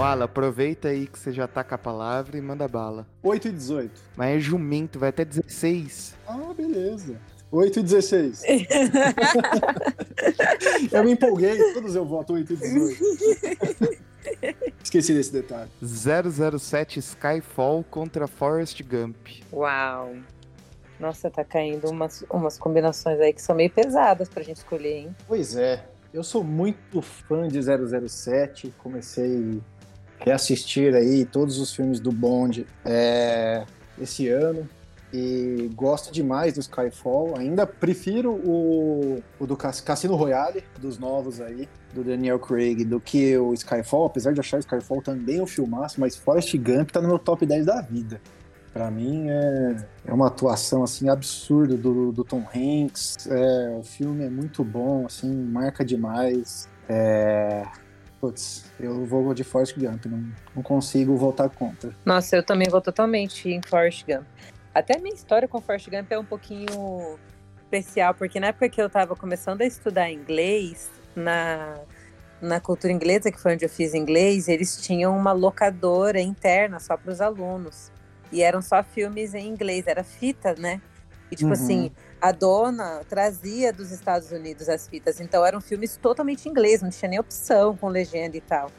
Fala, 0.00 0.24
aproveita 0.24 0.88
aí 0.88 1.06
que 1.06 1.18
você 1.18 1.30
já 1.30 1.46
tá 1.46 1.62
com 1.62 1.74
a 1.74 1.78
palavra 1.78 2.38
e 2.38 2.40
manda 2.40 2.66
bala. 2.66 3.06
8 3.22 3.48
e 3.48 3.52
18. 3.52 4.02
Mas 4.16 4.34
é 4.34 4.40
jumento, 4.40 4.98
vai 4.98 5.10
até 5.10 5.26
16. 5.26 6.16
Ah, 6.26 6.54
beleza. 6.56 7.20
8 7.52 7.80
e 7.80 7.82
16. 7.82 8.42
eu 10.90 11.04
me 11.04 11.12
empolguei, 11.12 11.74
todos 11.74 11.94
eu 11.94 12.06
voto 12.06 12.32
8 12.32 12.50
e 12.50 12.56
18. 12.56 12.98
Esqueci 14.82 15.12
desse 15.12 15.34
detalhe. 15.34 15.70
007 15.82 16.98
Skyfall 17.00 17.84
contra 17.84 18.26
Forrest 18.26 18.82
Gump. 18.82 19.28
Uau. 19.52 20.14
Nossa, 20.98 21.30
tá 21.30 21.44
caindo 21.44 21.90
umas, 21.90 22.24
umas 22.30 22.56
combinações 22.56 23.20
aí 23.20 23.34
que 23.34 23.42
são 23.42 23.54
meio 23.54 23.68
pesadas 23.68 24.30
pra 24.30 24.42
gente 24.42 24.56
escolher, 24.56 25.00
hein? 25.00 25.14
Pois 25.28 25.56
é. 25.56 25.84
Eu 26.10 26.24
sou 26.24 26.42
muito 26.42 27.02
fã 27.02 27.46
de 27.46 27.60
007. 27.62 28.72
Comecei 28.78 29.60
reassistir 30.20 30.94
aí 30.94 31.24
todos 31.24 31.58
os 31.58 31.74
filmes 31.74 32.00
do 32.00 32.12
Bond 32.12 32.66
é, 32.84 33.64
esse 34.00 34.28
ano. 34.28 34.68
E 35.12 35.68
gosto 35.74 36.12
demais 36.12 36.54
do 36.54 36.60
Skyfall. 36.60 37.36
Ainda 37.36 37.66
prefiro 37.66 38.32
o, 38.32 39.20
o 39.40 39.46
do 39.46 39.56
Cassino 39.56 40.14
Royale, 40.14 40.62
dos 40.78 40.98
novos 40.98 41.40
aí, 41.40 41.68
do 41.92 42.04
Daniel 42.04 42.38
Craig, 42.38 42.84
do 42.84 43.00
que 43.00 43.36
o 43.36 43.52
Skyfall. 43.52 44.06
Apesar 44.06 44.32
de 44.32 44.38
achar 44.38 44.58
o 44.58 44.60
Skyfall 44.60 45.02
também 45.02 45.40
um 45.40 45.46
filmaço, 45.46 46.00
mas 46.00 46.14
Forrest 46.14 46.56
Gump 46.56 46.90
tá 46.90 47.00
no 47.00 47.08
meu 47.08 47.18
top 47.18 47.44
10 47.44 47.66
da 47.66 47.80
vida. 47.80 48.20
Pra 48.72 48.88
mim 48.88 49.28
é, 49.28 49.76
é 50.06 50.12
uma 50.12 50.28
atuação 50.28 50.84
assim 50.84 51.08
absurda 51.08 51.76
do, 51.76 52.12
do 52.12 52.22
Tom 52.22 52.44
Hanks. 52.54 53.26
É, 53.28 53.76
o 53.76 53.82
filme 53.82 54.24
é 54.24 54.30
muito 54.30 54.62
bom, 54.62 55.06
assim, 55.06 55.28
marca 55.28 55.84
demais. 55.84 56.68
É, 56.88 57.64
Putz, 58.20 58.70
eu 58.78 59.06
vou 59.06 59.32
de 59.32 59.42
Forrest 59.42 59.78
Gump, 59.78 60.04
não, 60.06 60.24
não 60.54 60.62
consigo 60.62 61.16
voltar 61.16 61.48
contra. 61.48 61.90
Nossa, 62.04 62.36
eu 62.36 62.42
também 62.42 62.68
vou 62.68 62.80
totalmente 62.80 63.48
em 63.48 63.62
Forrest 63.62 64.04
Gump. 64.06 64.26
Até 64.74 64.98
minha 64.98 65.14
história 65.14 65.48
com 65.48 65.60
Forrest 65.60 65.88
Gump 65.88 66.12
é 66.12 66.18
um 66.18 66.24
pouquinho 66.24 67.18
especial, 67.62 68.14
porque 68.14 68.38
na 68.38 68.48
época 68.48 68.68
que 68.68 68.80
eu 68.80 68.88
estava 68.88 69.16
começando 69.16 69.62
a 69.62 69.64
estudar 69.64 70.10
inglês, 70.10 70.90
na, 71.14 71.78
na 72.40 72.60
cultura 72.60 72.92
inglesa, 72.92 73.30
que 73.30 73.40
foi 73.40 73.54
onde 73.54 73.64
eu 73.64 73.68
fiz 73.68 73.94
inglês, 73.94 74.48
eles 74.48 74.80
tinham 74.80 75.16
uma 75.16 75.32
locadora 75.32 76.20
interna 76.20 76.78
só 76.78 76.96
para 76.96 77.12
os 77.12 77.20
alunos. 77.20 77.90
E 78.32 78.42
eram 78.42 78.62
só 78.62 78.82
filmes 78.82 79.34
em 79.34 79.48
inglês, 79.48 79.86
era 79.86 80.04
fita, 80.04 80.54
né? 80.56 80.80
E 81.30 81.36
tipo 81.36 81.48
uhum. 81.48 81.52
assim, 81.52 81.92
a 82.20 82.32
dona 82.32 83.02
trazia 83.08 83.72
dos 83.72 83.90
Estados 83.90 84.30
Unidos 84.30 84.68
as 84.68 84.86
fitas, 84.86 85.20
então 85.20 85.44
eram 85.44 85.60
filmes 85.60 85.96
totalmente 85.96 86.48
inglês, 86.48 86.82
não 86.82 86.90
tinha 86.90 87.08
nem 87.08 87.18
opção 87.18 87.76
com 87.76 87.88
legenda 87.88 88.36
e 88.36 88.40
tal. 88.40 88.70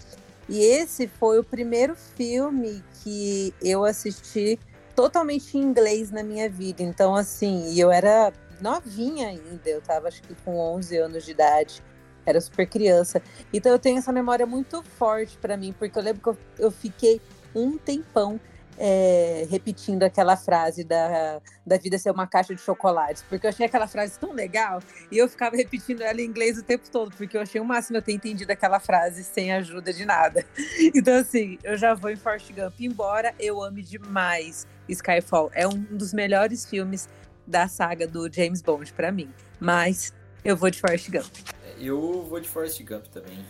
E 0.48 0.60
esse 0.64 1.08
foi 1.08 1.40
o 1.40 1.44
primeiro 1.44 1.96
filme 1.96 2.84
que 3.02 3.54
eu 3.62 3.84
assisti 3.84 4.60
totalmente 4.96 5.58
em 5.58 5.62
inglês 5.62 6.12
na 6.12 6.24
minha 6.24 6.50
vida. 6.50 6.84
Então, 6.84 7.16
assim, 7.16 7.74
eu 7.80 7.92
era 7.92 8.34
novinha 8.60 9.30
ainda, 9.30 9.70
eu 9.70 9.82
tava 9.82 10.08
acho 10.08 10.22
que 10.22 10.36
com 10.44 10.58
11 10.58 10.98
anos 10.98 11.26
de 11.26 11.32
idade, 11.32 11.82
era 12.26 12.40
super 12.40 12.68
criança. 12.68 13.22
Então, 13.52 13.72
eu 13.72 13.80
tenho 13.80 13.98
essa 13.98 14.12
memória 14.12 14.46
muito 14.46 14.84
forte 14.84 15.38
para 15.38 15.58
mim, 15.58 15.74
porque 15.78 15.98
eu 15.98 16.04
lembro 16.04 16.22
que 16.22 16.30
eu, 16.30 16.38
eu 16.66 16.72
fiquei 16.72 17.20
um 17.56 17.78
tempão 17.78 18.40
é, 18.78 19.48
repetindo 19.50 20.04
aquela 20.04 20.36
frase 20.36 20.84
da, 20.84 21.42
da 21.66 21.78
vida 21.78 21.98
ser 21.98 22.12
uma 22.12 22.28
caixa 22.28 22.56
de 22.56 22.62
chocolates, 22.62 23.24
porque 23.30 23.46
eu 23.46 23.50
achei 23.50 23.66
aquela 23.66 23.88
frase 23.88 24.20
tão 24.20 24.34
legal 24.34 24.82
e 25.12 25.18
eu 25.18 25.28
ficava 25.28 25.56
repetindo 25.56 26.02
ela 26.02 26.20
em 26.22 26.26
inglês 26.26 26.58
o 26.58 26.64
tempo 26.64 26.90
todo, 26.90 27.16
porque 27.16 27.38
eu 27.38 27.42
achei 27.42 27.60
o 27.62 27.66
máximo 27.66 27.98
eu 27.98 28.02
ter 28.02 28.14
entendido 28.14 28.52
aquela 28.52 28.80
frase 28.80 29.24
sem 29.24 29.52
ajuda 29.54 29.94
de 29.94 30.06
nada. 30.06 30.46
Então, 30.94 31.16
assim, 31.16 31.58
eu 31.64 31.78
já 31.78 31.94
vou 31.94 32.10
em 32.10 32.16
Forrest 32.16 32.52
Gump, 32.52 32.80
embora 32.80 33.34
eu 33.40 33.62
ame 33.62 33.82
demais 33.82 34.68
Skyfall. 34.90 35.52
É 35.54 35.68
um 35.68 35.80
dos 35.80 36.14
melhores 36.14 36.66
filmes 36.66 37.08
da 37.46 37.68
saga 37.68 38.08
do 38.08 38.32
James 38.32 38.62
Bond 38.62 38.92
para 38.94 39.12
mim, 39.12 39.30
mas 39.60 40.14
eu 40.44 40.56
vou 40.58 40.70
de 40.70 40.80
Forrest 40.80 41.10
Gump. 41.10 41.32
Eu 41.80 42.24
vou 42.24 42.40
de 42.40 42.48
Forrest 42.48 42.82
Gump 42.84 43.06
também. 43.08 43.46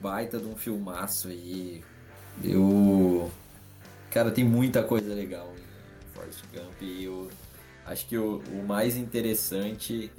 Baita 0.00 0.38
de 0.38 0.46
um 0.46 0.56
filmaço 0.56 1.28
aí. 1.28 1.82
Eu 2.42 3.30
Cara, 4.16 4.30
tem 4.30 4.44
muita 4.44 4.82
coisa 4.82 5.12
legal 5.12 5.52
em 5.58 6.14
Forrest 6.14 6.42
Gump 6.50 6.80
e 6.80 7.04
eu 7.04 7.28
acho 7.84 8.06
que 8.06 8.16
o, 8.16 8.38
o 8.50 8.66
mais 8.66 8.96
interessante 8.96 10.10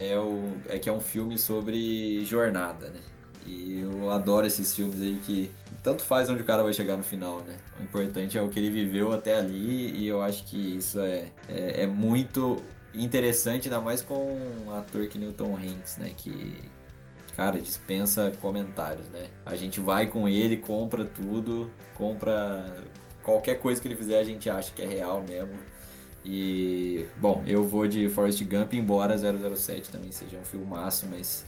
é, 0.00 0.18
o, 0.18 0.54
é 0.66 0.78
que 0.78 0.88
é 0.88 0.92
um 0.94 0.98
filme 0.98 1.38
sobre 1.38 2.24
jornada, 2.24 2.88
né? 2.88 3.00
E 3.44 3.80
eu 3.80 4.10
adoro 4.10 4.46
esses 4.46 4.74
filmes 4.74 5.02
aí 5.02 5.20
que 5.26 5.50
tanto 5.82 6.04
faz 6.04 6.30
onde 6.30 6.40
o 6.40 6.44
cara 6.46 6.62
vai 6.62 6.72
chegar 6.72 6.96
no 6.96 7.02
final, 7.02 7.40
né? 7.40 7.58
O 7.78 7.82
importante 7.82 8.38
é 8.38 8.40
o 8.40 8.48
que 8.48 8.58
ele 8.58 8.70
viveu 8.70 9.12
até 9.12 9.36
ali 9.36 9.90
e 9.94 10.08
eu 10.08 10.22
acho 10.22 10.44
que 10.44 10.78
isso 10.78 10.98
é, 10.98 11.26
é, 11.50 11.82
é 11.82 11.86
muito 11.86 12.56
interessante, 12.94 13.68
ainda 13.68 13.78
mais 13.78 14.00
com 14.00 14.38
um 14.64 14.74
ator 14.74 15.06
que 15.06 15.18
nem 15.18 15.28
o 15.28 15.34
Tom 15.34 15.54
Hanks, 15.54 15.98
né? 15.98 16.14
Que, 16.16 16.62
cara, 17.36 17.60
dispensa 17.60 18.32
comentários, 18.40 19.06
né? 19.10 19.26
A 19.44 19.54
gente 19.54 19.80
vai 19.80 20.06
com 20.06 20.26
ele, 20.26 20.56
compra 20.56 21.04
tudo, 21.04 21.70
compra 21.94 22.64
qualquer 23.28 23.58
coisa 23.58 23.78
que 23.80 23.86
ele 23.86 23.94
fizer 23.94 24.18
a 24.18 24.24
gente 24.24 24.48
acha 24.48 24.72
que 24.74 24.80
é 24.80 24.86
real 24.86 25.22
mesmo. 25.22 25.58
E, 26.24 27.06
bom, 27.18 27.42
eu 27.46 27.62
vou 27.62 27.86
de 27.86 28.08
Forrest 28.08 28.42
Gump, 28.44 28.72
embora 28.72 29.16
007 29.16 29.90
também 29.90 30.10
seja 30.10 30.38
um 30.38 30.44
filmaço, 30.44 31.06
mas 31.10 31.44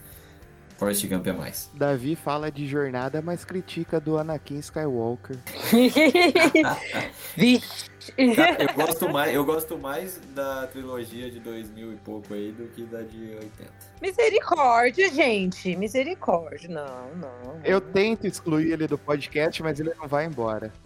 Forrest 0.77 1.07
Gump 1.07 1.27
é 1.27 1.33
mais. 1.33 1.71
Davi 1.75 2.15
fala 2.15 2.51
de 2.51 2.67
jornada, 2.67 3.23
mas 3.23 3.45
critica 3.45 3.99
do 3.99 4.19
Anakin 4.19 4.59
Skywalker. 4.59 5.37
Vixe! 7.37 7.91
eu, 8.17 8.75
gosto 8.75 9.09
mais, 9.13 9.35
eu 9.35 9.45
gosto 9.45 9.79
mais 9.79 10.21
da 10.35 10.67
trilogia 10.67 11.31
de 11.31 11.41
2000 11.41 11.93
e 11.93 11.97
pouco 11.97 12.35
aí 12.35 12.53
do 12.53 12.67
que 12.69 12.85
da 12.85 13.03
de 13.03 13.35
80. 13.35 13.91
Misericórdia, 14.01 15.13
gente. 15.13 15.77
Misericórdia. 15.77 16.69
Não, 16.69 17.09
não. 17.17 17.61
Eu 17.63 17.81
tento 17.81 18.27
excluir 18.27 18.73
ele 18.73 18.87
do 18.87 18.97
podcast, 18.97 19.63
mas 19.63 19.79
ele 19.79 19.93
não 19.99 20.09
vai 20.09 20.25
embora. 20.25 20.73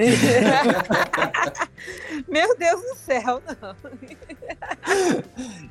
Meu 2.28 2.56
Deus 2.56 2.80
do 2.80 2.96
céu, 2.96 3.40
não. 3.60 3.76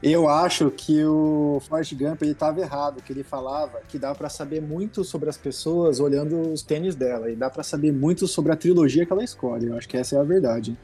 Eu 0.01 0.29
acho 0.29 0.71
que 0.71 1.03
o 1.03 1.61
Forrest 1.67 1.93
Gump 1.95 2.21
ele 2.21 2.31
estava 2.31 2.61
errado, 2.61 3.01
que 3.01 3.11
ele 3.11 3.23
falava 3.23 3.81
que 3.89 3.99
dá 3.99 4.15
para 4.15 4.29
saber 4.29 4.61
muito 4.61 5.03
sobre 5.03 5.29
as 5.29 5.37
pessoas 5.37 5.99
olhando 5.99 6.51
os 6.51 6.61
tênis 6.61 6.95
dela 6.95 7.29
e 7.29 7.35
dá 7.35 7.49
para 7.49 7.63
saber 7.63 7.91
muito 7.91 8.25
sobre 8.27 8.53
a 8.53 8.55
trilogia 8.55 9.05
que 9.05 9.11
ela 9.11 9.23
escolhe. 9.23 9.67
Eu 9.67 9.77
acho 9.77 9.89
que 9.89 9.97
essa 9.97 10.15
é 10.15 10.19
a 10.19 10.23
verdade. 10.23 10.77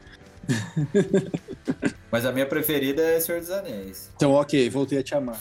Mas 2.11 2.25
a 2.25 2.31
minha 2.31 2.45
preferida 2.45 3.01
é 3.03 3.19
Senhor 3.19 3.39
dos 3.39 3.51
Anéis. 3.51 4.09
Então, 4.15 4.31
ok, 4.31 4.69
voltei 4.69 4.97
a 4.99 5.03
te 5.03 5.13
amar. 5.13 5.39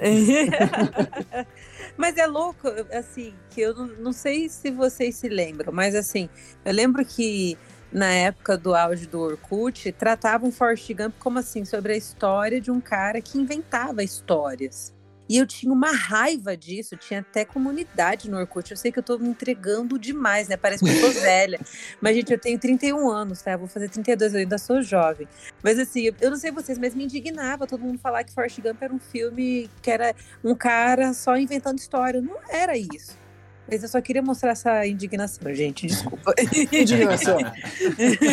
mas 1.96 2.16
é 2.16 2.26
louco, 2.26 2.68
assim, 2.90 3.34
que 3.50 3.60
eu 3.60 3.74
não, 3.74 3.86
não 3.86 4.12
sei 4.12 4.48
se 4.48 4.70
vocês 4.70 5.16
se 5.16 5.28
lembram, 5.28 5.72
mas 5.72 5.94
assim, 5.94 6.30
eu 6.64 6.72
lembro 6.72 7.04
que 7.04 7.58
na 7.92 8.12
época 8.12 8.56
do 8.56 8.74
auge 8.74 9.06
do 9.06 9.20
Orkut, 9.20 9.92
tratavam 9.92 10.50
Forrest 10.50 10.92
Gump 10.92 11.14
como 11.18 11.38
assim, 11.38 11.64
sobre 11.64 11.92
a 11.92 11.96
história 11.96 12.60
de 12.60 12.70
um 12.70 12.80
cara 12.80 13.20
que 13.20 13.38
inventava 13.38 14.02
histórias. 14.02 14.95
E 15.28 15.36
eu 15.36 15.46
tinha 15.46 15.72
uma 15.72 15.90
raiva 15.90 16.56
disso, 16.56 16.96
tinha 16.96 17.20
até 17.20 17.44
comunidade 17.44 18.30
no 18.30 18.38
Orkut. 18.38 18.70
Eu 18.70 18.76
sei 18.76 18.92
que 18.92 18.98
eu 18.98 19.02
tô 19.02 19.18
me 19.18 19.28
entregando 19.28 19.98
demais, 19.98 20.48
né? 20.48 20.56
Parece 20.56 20.84
que 20.84 20.90
eu 20.90 21.00
tô 21.00 21.10
velha. 21.20 21.60
Mas, 22.00 22.16
gente, 22.16 22.32
eu 22.32 22.38
tenho 22.38 22.58
31 22.58 23.10
anos, 23.10 23.42
tá? 23.42 23.52
Eu 23.52 23.58
vou 23.58 23.68
fazer 23.68 23.88
32, 23.88 24.34
eu 24.34 24.40
ainda 24.40 24.58
sou 24.58 24.82
jovem. 24.82 25.26
Mas, 25.62 25.78
assim, 25.78 26.10
eu 26.20 26.30
não 26.30 26.36
sei 26.36 26.50
vocês, 26.50 26.78
mas 26.78 26.94
me 26.94 27.04
indignava 27.04 27.66
todo 27.66 27.80
mundo 27.80 27.98
falar 27.98 28.24
que 28.24 28.32
Forrest 28.32 28.60
Gump 28.60 28.82
era 28.82 28.92
um 28.92 29.00
filme 29.00 29.68
que 29.82 29.90
era 29.90 30.14
um 30.44 30.54
cara 30.54 31.12
só 31.12 31.36
inventando 31.36 31.78
história. 31.78 32.20
Não 32.20 32.36
era 32.48 32.76
isso. 32.76 33.25
Mas 33.68 33.82
eu 33.82 33.88
só 33.88 34.00
queria 34.00 34.22
mostrar 34.22 34.52
essa 34.52 34.86
indignação, 34.86 35.52
gente. 35.54 35.86
Desculpa. 35.86 36.34
indignação. 36.72 37.38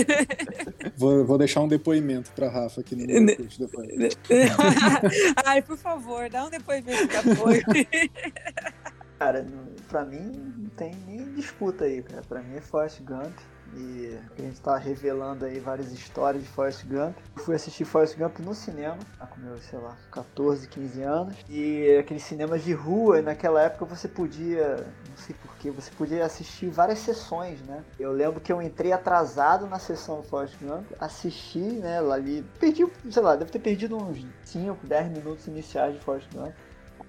vou, 0.95 1.25
vou 1.25 1.37
deixar 1.37 1.61
um 1.61 1.67
depoimento 1.67 2.31
para 2.31 2.49
Rafa 2.49 2.81
aqui 2.81 2.95
no 2.95 3.05
meu 3.05 3.25
depois. 3.57 3.89
Ai, 5.45 5.61
por 5.61 5.77
favor, 5.77 6.29
dá 6.29 6.45
um 6.45 6.49
depoimento 6.49 7.07
de 7.07 7.15
apoio. 7.17 7.63
Cara, 9.17 9.45
pra 9.89 10.05
mim 10.05 10.31
não 10.57 10.69
tem 10.69 10.91
nem 11.07 11.33
disputa 11.33 11.85
aí, 11.85 12.03
cara. 12.03 12.21
Pra 12.27 12.41
mim 12.41 12.55
é 12.57 12.61
Forrest 12.61 13.01
Gump. 13.01 13.33
E 13.75 14.19
a 14.37 14.41
gente 14.41 14.61
tá 14.61 14.77
revelando 14.77 15.45
aí 15.45 15.59
várias 15.59 15.91
histórias 15.91 16.43
de 16.43 16.49
Forrest 16.49 16.85
Gump. 16.85 17.15
Eu 17.35 17.43
fui 17.43 17.55
assistir 17.55 17.85
Forrest 17.85 18.17
Gump 18.17 18.39
no 18.39 18.53
cinema, 18.53 18.97
com 19.29 19.41
meus, 19.41 19.63
sei 19.63 19.79
lá, 19.79 19.97
14, 20.11 20.67
15 20.67 21.01
anos. 21.01 21.35
E 21.49 21.97
aqueles 21.97 22.23
cinemas 22.23 22.63
de 22.63 22.73
rua, 22.73 23.21
naquela 23.21 23.61
época 23.61 23.85
você 23.85 24.07
podia, 24.07 24.77
não 25.09 25.17
sei 25.17 25.35
porquê, 25.41 25.71
você 25.71 25.91
podia 25.91 26.25
assistir 26.25 26.69
várias 26.69 26.99
sessões, 26.99 27.61
né? 27.61 27.83
Eu 27.99 28.11
lembro 28.11 28.39
que 28.39 28.51
eu 28.51 28.61
entrei 28.61 28.91
atrasado 28.91 29.65
na 29.65 29.79
sessão 29.79 30.17
do 30.17 30.23
Forrest 30.23 30.55
Gump, 30.61 30.85
assisti, 30.99 31.59
né, 31.59 31.99
lá 31.99 32.15
ali, 32.15 32.45
perdi, 32.59 32.85
sei 33.09 33.21
lá, 33.21 33.35
deve 33.35 33.51
ter 33.51 33.59
perdido 33.59 33.97
uns 33.97 34.25
5, 34.43 34.85
10 34.85 35.11
minutos 35.11 35.47
iniciais 35.47 35.95
de 35.95 35.99
Forrest 36.01 36.31
Gump. 36.33 36.53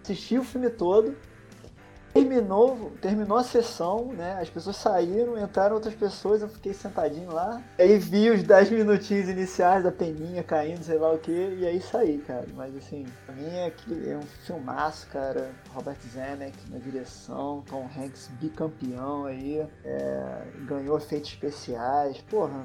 Assisti 0.03 0.39
o 0.39 0.45
filme 0.45 0.71
todo 0.71 1.15
terminou, 2.15 2.93
terminou 3.01 3.37
a 3.37 3.43
sessão, 3.43 4.13
né? 4.13 4.39
As 4.41 4.49
pessoas 4.49 4.77
saíram, 4.77 5.37
entraram 5.37 5.75
outras 5.75 5.95
pessoas, 5.95 6.41
eu 6.41 6.49
fiquei 6.49 6.73
sentadinho 6.73 7.33
lá. 7.33 7.61
Aí 7.77 7.99
vi 7.99 8.31
os 8.31 8.45
10 8.45 8.71
minutinhos 8.71 9.29
iniciais 9.29 9.83
da 9.83 9.91
peninha 9.91 10.45
caindo, 10.45 10.85
sei 10.85 10.97
lá 10.97 11.13
o 11.13 11.19
que, 11.19 11.33
e 11.33 11.67
aí 11.67 11.81
saí, 11.81 12.19
cara. 12.19 12.47
Mas 12.55 12.77
assim, 12.77 13.05
pra 13.27 13.35
mim 13.35 13.49
é, 13.49 13.73
é 14.07 14.17
um 14.17 14.23
filmaço, 14.47 15.09
cara. 15.09 15.51
Robert 15.75 15.99
Zemeck 16.09 16.57
na 16.71 16.79
direção, 16.79 17.65
Tom 17.69 17.89
Hanks 17.99 18.31
bicampeão 18.41 19.25
aí, 19.25 19.67
é, 19.85 20.43
ganhou 20.69 20.97
efeitos 20.97 21.31
especiais, 21.31 22.19
porra, 22.31 22.63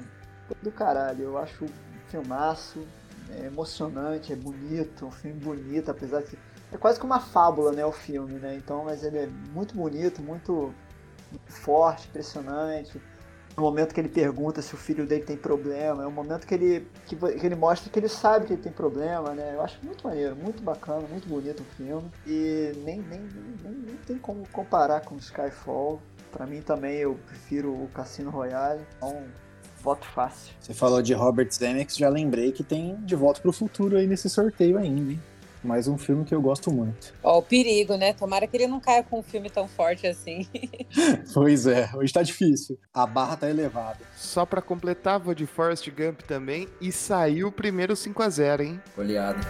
do 0.62 0.70
caralho. 0.70 1.24
Eu 1.24 1.38
acho 1.38 1.64
um 1.64 1.68
filmaço, 2.08 2.86
é 3.36 3.46
emocionante, 3.46 4.32
é 4.32 4.36
bonito, 4.36 5.06
um 5.06 5.10
filme 5.10 5.40
bonito, 5.40 5.90
apesar 5.90 6.22
de 6.22 6.38
é 6.72 6.76
quase 6.76 6.98
que 6.98 7.04
uma 7.04 7.20
fábula, 7.20 7.72
né, 7.72 7.84
o 7.84 7.92
filme, 7.92 8.34
né? 8.34 8.54
Então, 8.56 8.84
mas 8.84 9.02
ele 9.02 9.18
é 9.18 9.28
muito 9.52 9.74
bonito, 9.74 10.22
muito, 10.22 10.72
muito 11.30 11.52
forte, 11.52 12.08
impressionante. 12.08 13.00
No 13.56 13.64
momento 13.64 13.92
que 13.92 14.00
ele 14.00 14.08
pergunta 14.08 14.62
se 14.62 14.72
o 14.74 14.76
filho 14.76 15.04
dele 15.04 15.24
tem 15.24 15.36
problema, 15.36 16.04
é 16.04 16.06
um 16.06 16.12
momento 16.12 16.46
que 16.46 16.54
ele, 16.54 16.88
que, 17.06 17.16
que, 17.16 17.44
ele 17.46 17.56
mostra 17.56 17.90
que 17.90 17.98
ele 17.98 18.08
sabe 18.08 18.46
que 18.46 18.52
ele 18.52 18.62
tem 18.62 18.72
problema, 18.72 19.34
né? 19.34 19.54
Eu 19.54 19.62
acho 19.62 19.78
muito 19.84 20.06
maneiro, 20.06 20.36
muito 20.36 20.62
bacana, 20.62 21.06
muito 21.08 21.28
bonito 21.28 21.60
o 21.60 21.76
filme. 21.76 22.08
E 22.26 22.72
nem, 22.84 23.00
nem, 23.02 23.20
nem, 23.62 23.72
nem 23.72 23.96
tem 24.06 24.18
como 24.18 24.48
comparar 24.52 25.00
com 25.00 25.16
Skyfall. 25.16 26.00
Para 26.30 26.46
mim 26.46 26.62
também 26.62 26.98
eu 26.98 27.18
prefiro 27.26 27.72
o 27.72 27.88
Cassino 27.92 28.30
Royale. 28.30 28.80
Então, 28.96 29.24
voto 29.82 30.06
fácil. 30.06 30.54
Você 30.60 30.72
falou 30.72 31.02
de 31.02 31.12
Robert 31.12 31.50
Zemeckis, 31.50 31.96
já 31.96 32.08
lembrei 32.08 32.52
que 32.52 32.62
tem 32.62 32.94
De 33.00 33.16
Volta 33.16 33.40
para 33.40 33.50
o 33.50 33.52
Futuro 33.52 33.96
aí 33.96 34.06
nesse 34.06 34.30
sorteio 34.30 34.78
ainda, 34.78 35.12
hein? 35.12 35.20
Mais 35.62 35.88
um 35.88 35.98
filme 35.98 36.24
que 36.24 36.34
eu 36.34 36.40
gosto 36.40 36.70
muito. 36.70 37.14
Ó, 37.22 37.38
o 37.38 37.42
perigo, 37.42 37.96
né? 37.96 38.12
Tomara 38.12 38.46
que 38.46 38.56
ele 38.56 38.66
não 38.66 38.80
caia 38.80 39.02
com 39.02 39.20
um 39.20 39.22
filme 39.22 39.50
tão 39.50 39.68
forte 39.68 40.06
assim. 40.06 40.46
pois 41.32 41.66
é, 41.66 41.90
hoje 41.94 42.12
tá 42.12 42.22
difícil. 42.22 42.78
A 42.92 43.06
barra 43.06 43.36
tá 43.36 43.50
elevada. 43.50 43.98
Só 44.16 44.46
para 44.46 44.62
completar, 44.62 45.18
vou 45.18 45.34
de 45.34 45.46
Forrest 45.46 45.88
Gump 45.90 46.22
também 46.22 46.68
e 46.80 46.90
saiu 46.90 47.48
o 47.48 47.52
primeiro 47.52 47.94
5 47.94 48.22
a 48.22 48.28
0 48.28 48.62
hein? 48.62 48.80
Oleado. 48.96 49.40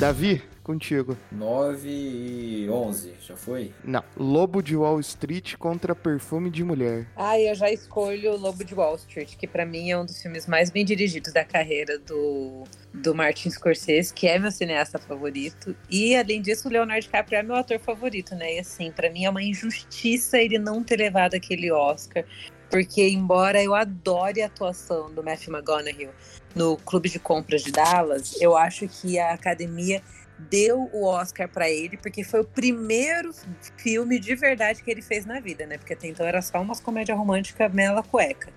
Davi, 0.00 0.42
contigo. 0.62 1.14
9 1.30 1.86
e 1.86 2.70
11, 2.70 3.12
já 3.20 3.36
foi? 3.36 3.70
Não. 3.84 4.02
Lobo 4.16 4.62
de 4.62 4.74
Wall 4.74 4.98
Street 5.00 5.56
contra 5.56 5.94
Perfume 5.94 6.48
de 6.48 6.64
Mulher. 6.64 7.06
Ah, 7.14 7.38
eu 7.38 7.54
já 7.54 7.70
escolho 7.70 8.34
Lobo 8.38 8.64
de 8.64 8.74
Wall 8.74 8.96
Street, 8.96 9.36
que 9.36 9.46
para 9.46 9.66
mim 9.66 9.90
é 9.90 9.98
um 9.98 10.06
dos 10.06 10.22
filmes 10.22 10.46
mais 10.46 10.70
bem 10.70 10.86
dirigidos 10.86 11.34
da 11.34 11.44
carreira 11.44 11.98
do, 11.98 12.64
do 12.94 13.14
Martin 13.14 13.50
Scorsese, 13.50 14.14
que 14.14 14.26
é 14.26 14.38
meu 14.38 14.50
cineasta 14.50 14.98
favorito. 14.98 15.76
E, 15.90 16.16
além 16.16 16.40
disso, 16.40 16.68
o 16.68 16.72
Leonardo 16.72 17.02
DiCaprio 17.02 17.38
é 17.38 17.42
meu 17.42 17.56
ator 17.56 17.78
favorito, 17.78 18.34
né? 18.34 18.54
E, 18.54 18.58
assim, 18.60 18.90
para 18.90 19.10
mim 19.10 19.26
é 19.26 19.30
uma 19.30 19.42
injustiça 19.42 20.38
ele 20.38 20.58
não 20.58 20.82
ter 20.82 20.96
levado 20.96 21.34
aquele 21.34 21.70
Oscar. 21.70 22.24
Porque, 22.70 23.06
embora 23.06 23.62
eu 23.62 23.74
adore 23.74 24.40
a 24.40 24.46
atuação 24.46 25.12
do 25.12 25.22
Matthew 25.22 25.52
McConaughey 25.52 26.08
no 26.54 26.76
Clube 26.76 27.08
de 27.08 27.18
Compras 27.18 27.62
de 27.62 27.70
Dallas, 27.70 28.34
eu 28.40 28.56
acho 28.56 28.88
que 28.88 29.18
a 29.18 29.32
academia 29.32 30.02
deu 30.38 30.88
o 30.92 31.04
Oscar 31.04 31.48
para 31.48 31.68
ele, 31.68 31.96
porque 31.96 32.24
foi 32.24 32.40
o 32.40 32.44
primeiro 32.44 33.32
filme 33.76 34.18
de 34.18 34.34
verdade 34.34 34.82
que 34.82 34.90
ele 34.90 35.02
fez 35.02 35.26
na 35.26 35.38
vida, 35.40 35.66
né? 35.66 35.76
Porque 35.76 35.92
até 35.92 36.08
então 36.08 36.26
era 36.26 36.40
só 36.40 36.60
umas 36.60 36.80
comédia 36.80 37.14
romântica 37.14 37.68
mela 37.68 38.02
cueca. 38.02 38.50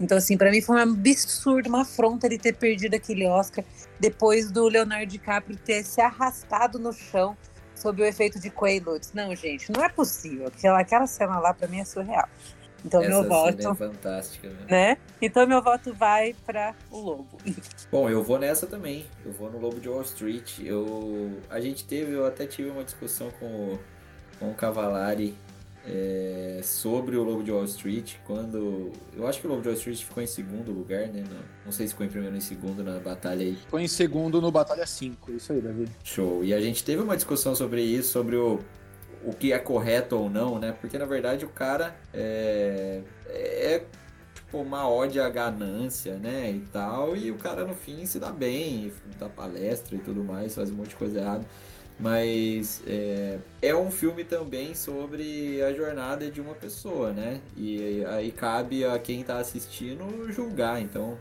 Então, 0.00 0.16
assim, 0.16 0.36
para 0.36 0.50
mim 0.50 0.62
foi 0.62 0.76
um 0.76 0.78
absurdo, 0.78 1.68
uma 1.68 1.82
afronta 1.82 2.26
ele 2.26 2.38
ter 2.38 2.54
perdido 2.54 2.94
aquele 2.94 3.26
Oscar 3.26 3.64
depois 3.98 4.50
do 4.50 4.66
Leonardo 4.66 5.06
DiCaprio 5.06 5.56
ter 5.58 5.84
se 5.84 6.00
arrastado 6.00 6.78
no 6.78 6.92
chão 6.92 7.36
sob 7.74 8.02
o 8.02 8.04
efeito 8.04 8.40
de 8.40 8.50
Quaaludes. 8.50 9.12
Não, 9.12 9.34
gente, 9.36 9.70
não 9.70 9.84
é 9.84 9.88
possível. 9.88 10.46
Aquela, 10.46 10.80
aquela 10.80 11.06
cena 11.06 11.38
lá, 11.38 11.52
para 11.52 11.68
mim, 11.68 11.80
é 11.80 11.84
surreal. 11.84 12.28
Então 12.84 13.02
Essa 13.02 13.10
meu 13.10 13.28
voto. 13.28 13.68
É 13.68 13.74
fantástica, 13.74 14.48
né? 14.48 14.66
né? 14.68 14.96
Então 15.20 15.46
meu 15.46 15.62
voto 15.62 15.92
vai 15.92 16.34
para 16.46 16.74
o 16.90 16.98
Lobo. 16.98 17.38
Bom, 17.90 18.08
eu 18.08 18.22
vou 18.22 18.38
nessa 18.38 18.66
também. 18.66 19.06
Eu 19.24 19.32
vou 19.32 19.50
no 19.50 19.58
Lobo 19.58 19.80
de 19.80 19.88
Wall 19.88 20.02
Street. 20.02 20.60
Eu, 20.60 21.38
a 21.48 21.60
gente 21.60 21.84
teve, 21.84 22.12
eu 22.12 22.26
até 22.26 22.46
tive 22.46 22.70
uma 22.70 22.84
discussão 22.84 23.30
com 23.38 23.46
o, 23.46 23.80
com 24.38 24.50
o 24.50 24.54
Cavalari 24.54 25.34
é, 25.86 26.60
sobre 26.62 27.16
o 27.16 27.22
Lobo 27.22 27.42
de 27.42 27.50
Wall 27.50 27.64
Street. 27.64 28.14
Quando 28.26 28.92
eu 29.14 29.26
acho 29.26 29.40
que 29.40 29.46
o 29.46 29.50
Lobo 29.50 29.62
de 29.62 29.68
Wall 29.68 29.76
Street 29.76 30.02
ficou 30.02 30.22
em 30.22 30.26
segundo 30.26 30.72
lugar, 30.72 31.08
né? 31.08 31.22
Não, 31.28 31.40
não 31.66 31.72
sei 31.72 31.86
se 31.86 31.92
ficou 31.92 32.06
em 32.06 32.10
primeiro 32.10 32.34
ou 32.34 32.38
em 32.38 32.42
segundo 32.42 32.82
na 32.82 32.98
batalha 32.98 33.44
aí. 33.44 33.56
Ficou 33.56 33.80
em 33.80 33.88
segundo 33.88 34.40
no 34.40 34.50
Batalha 34.50 34.86
5, 34.86 35.32
isso 35.32 35.52
aí, 35.52 35.60
Davi. 35.60 35.88
Show. 36.02 36.44
E 36.44 36.54
a 36.54 36.60
gente 36.60 36.84
teve 36.84 37.02
uma 37.02 37.16
discussão 37.16 37.54
sobre 37.54 37.82
isso, 37.82 38.10
sobre 38.10 38.36
o 38.36 38.60
o 39.24 39.32
que 39.32 39.52
é 39.52 39.58
correto 39.58 40.16
ou 40.16 40.30
não, 40.30 40.58
né? 40.58 40.72
Porque 40.80 40.98
na 40.98 41.04
verdade 41.04 41.44
o 41.44 41.48
cara 41.48 41.96
é, 42.12 43.02
é 43.26 43.84
tipo 44.34 44.58
uma 44.58 44.88
ódio 44.88 45.22
à 45.22 45.28
ganância, 45.28 46.14
né? 46.14 46.50
E 46.50 46.60
tal, 46.72 47.16
e 47.16 47.30
o 47.30 47.36
cara 47.36 47.64
no 47.64 47.74
fim 47.74 48.06
se 48.06 48.18
dá 48.18 48.30
bem, 48.30 48.92
dá 49.18 49.28
palestra 49.28 49.94
e 49.96 49.98
tudo 49.98 50.24
mais, 50.24 50.54
faz 50.54 50.70
um 50.70 50.74
monte 50.74 50.90
de 50.90 50.96
coisa 50.96 51.20
errada. 51.20 51.46
Mas 51.98 52.82
é, 52.86 53.38
é 53.60 53.74
um 53.74 53.90
filme 53.90 54.24
também 54.24 54.74
sobre 54.74 55.62
a 55.62 55.72
jornada 55.74 56.30
de 56.30 56.40
uma 56.40 56.54
pessoa, 56.54 57.12
né? 57.12 57.40
E 57.54 58.02
aí 58.06 58.32
cabe 58.32 58.84
a 58.86 58.98
quem 58.98 59.22
tá 59.22 59.36
assistindo 59.38 60.32
julgar. 60.32 60.80
Então, 60.80 61.18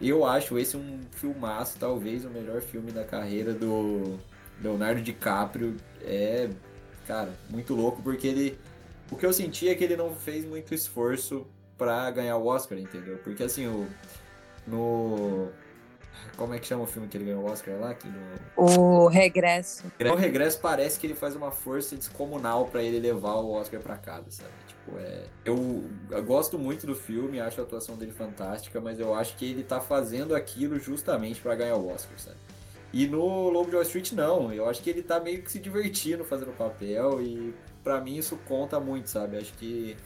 eu 0.00 0.26
acho 0.26 0.58
esse 0.58 0.76
um 0.76 1.00
filmaço, 1.12 1.78
talvez 1.78 2.26
o 2.26 2.30
melhor 2.30 2.60
filme 2.60 2.92
da 2.92 3.02
carreira 3.02 3.54
do 3.54 4.18
Leonardo 4.62 5.00
DiCaprio. 5.00 5.74
É 6.02 6.50
cara, 7.10 7.34
muito 7.48 7.74
louco, 7.74 8.00
porque 8.02 8.28
ele. 8.28 8.58
O 9.10 9.16
que 9.16 9.26
eu 9.26 9.32
senti 9.32 9.68
é 9.68 9.74
que 9.74 9.82
ele 9.82 9.96
não 9.96 10.14
fez 10.14 10.44
muito 10.44 10.72
esforço 10.72 11.44
para 11.76 12.08
ganhar 12.12 12.36
o 12.36 12.46
Oscar, 12.46 12.78
entendeu? 12.78 13.18
Porque 13.24 13.42
assim, 13.42 13.66
o. 13.66 13.88
No. 14.64 15.48
Como 16.36 16.54
é 16.54 16.58
que 16.58 16.66
chama 16.66 16.84
o 16.84 16.86
filme 16.86 17.08
que 17.08 17.16
ele 17.16 17.24
ganhou 17.24 17.42
o 17.42 17.50
Oscar 17.50 17.78
lá? 17.80 17.94
Que 17.94 18.06
no... 18.06 18.20
O 18.56 19.08
Regresso. 19.08 19.90
O 19.98 20.14
Regresso 20.14 20.60
parece 20.60 20.98
que 21.00 21.06
ele 21.06 21.14
faz 21.14 21.34
uma 21.34 21.50
força 21.50 21.96
descomunal 21.96 22.66
para 22.66 22.82
ele 22.82 23.00
levar 23.00 23.34
o 23.36 23.52
Oscar 23.52 23.80
para 23.80 23.96
casa, 23.96 24.30
sabe? 24.30 24.50
Tipo, 24.68 24.98
é... 24.98 25.24
Eu, 25.44 25.84
eu 26.10 26.22
gosto 26.22 26.58
muito 26.58 26.86
do 26.86 26.94
filme, 26.94 27.40
acho 27.40 27.60
a 27.60 27.64
atuação 27.64 27.96
dele 27.96 28.12
fantástica, 28.12 28.80
mas 28.80 29.00
eu 29.00 29.14
acho 29.14 29.36
que 29.36 29.50
ele 29.50 29.64
tá 29.64 29.80
fazendo 29.80 30.34
aquilo 30.34 30.78
justamente 30.78 31.40
para 31.40 31.54
ganhar 31.54 31.76
o 31.76 31.88
Oscar, 31.88 32.18
sabe? 32.18 32.36
E 32.92 33.06
no 33.06 33.48
Lobo 33.50 33.70
de 33.70 33.76
Wall 33.76 33.84
Street, 33.84 34.12
não. 34.12 34.52
Eu 34.52 34.68
acho 34.68 34.82
que 34.82 34.90
ele 34.90 35.02
tá 35.02 35.20
meio 35.20 35.42
que 35.42 35.50
se 35.50 35.58
divertindo 35.58 36.24
fazendo 36.24 36.50
o 36.50 36.54
papel 36.54 37.22
e 37.22 37.54
para 37.84 38.00
mim 38.00 38.16
isso 38.16 38.36
conta 38.48 38.80
muito, 38.80 39.08
sabe? 39.08 39.36
Acho 39.36 39.52
que 39.54 39.96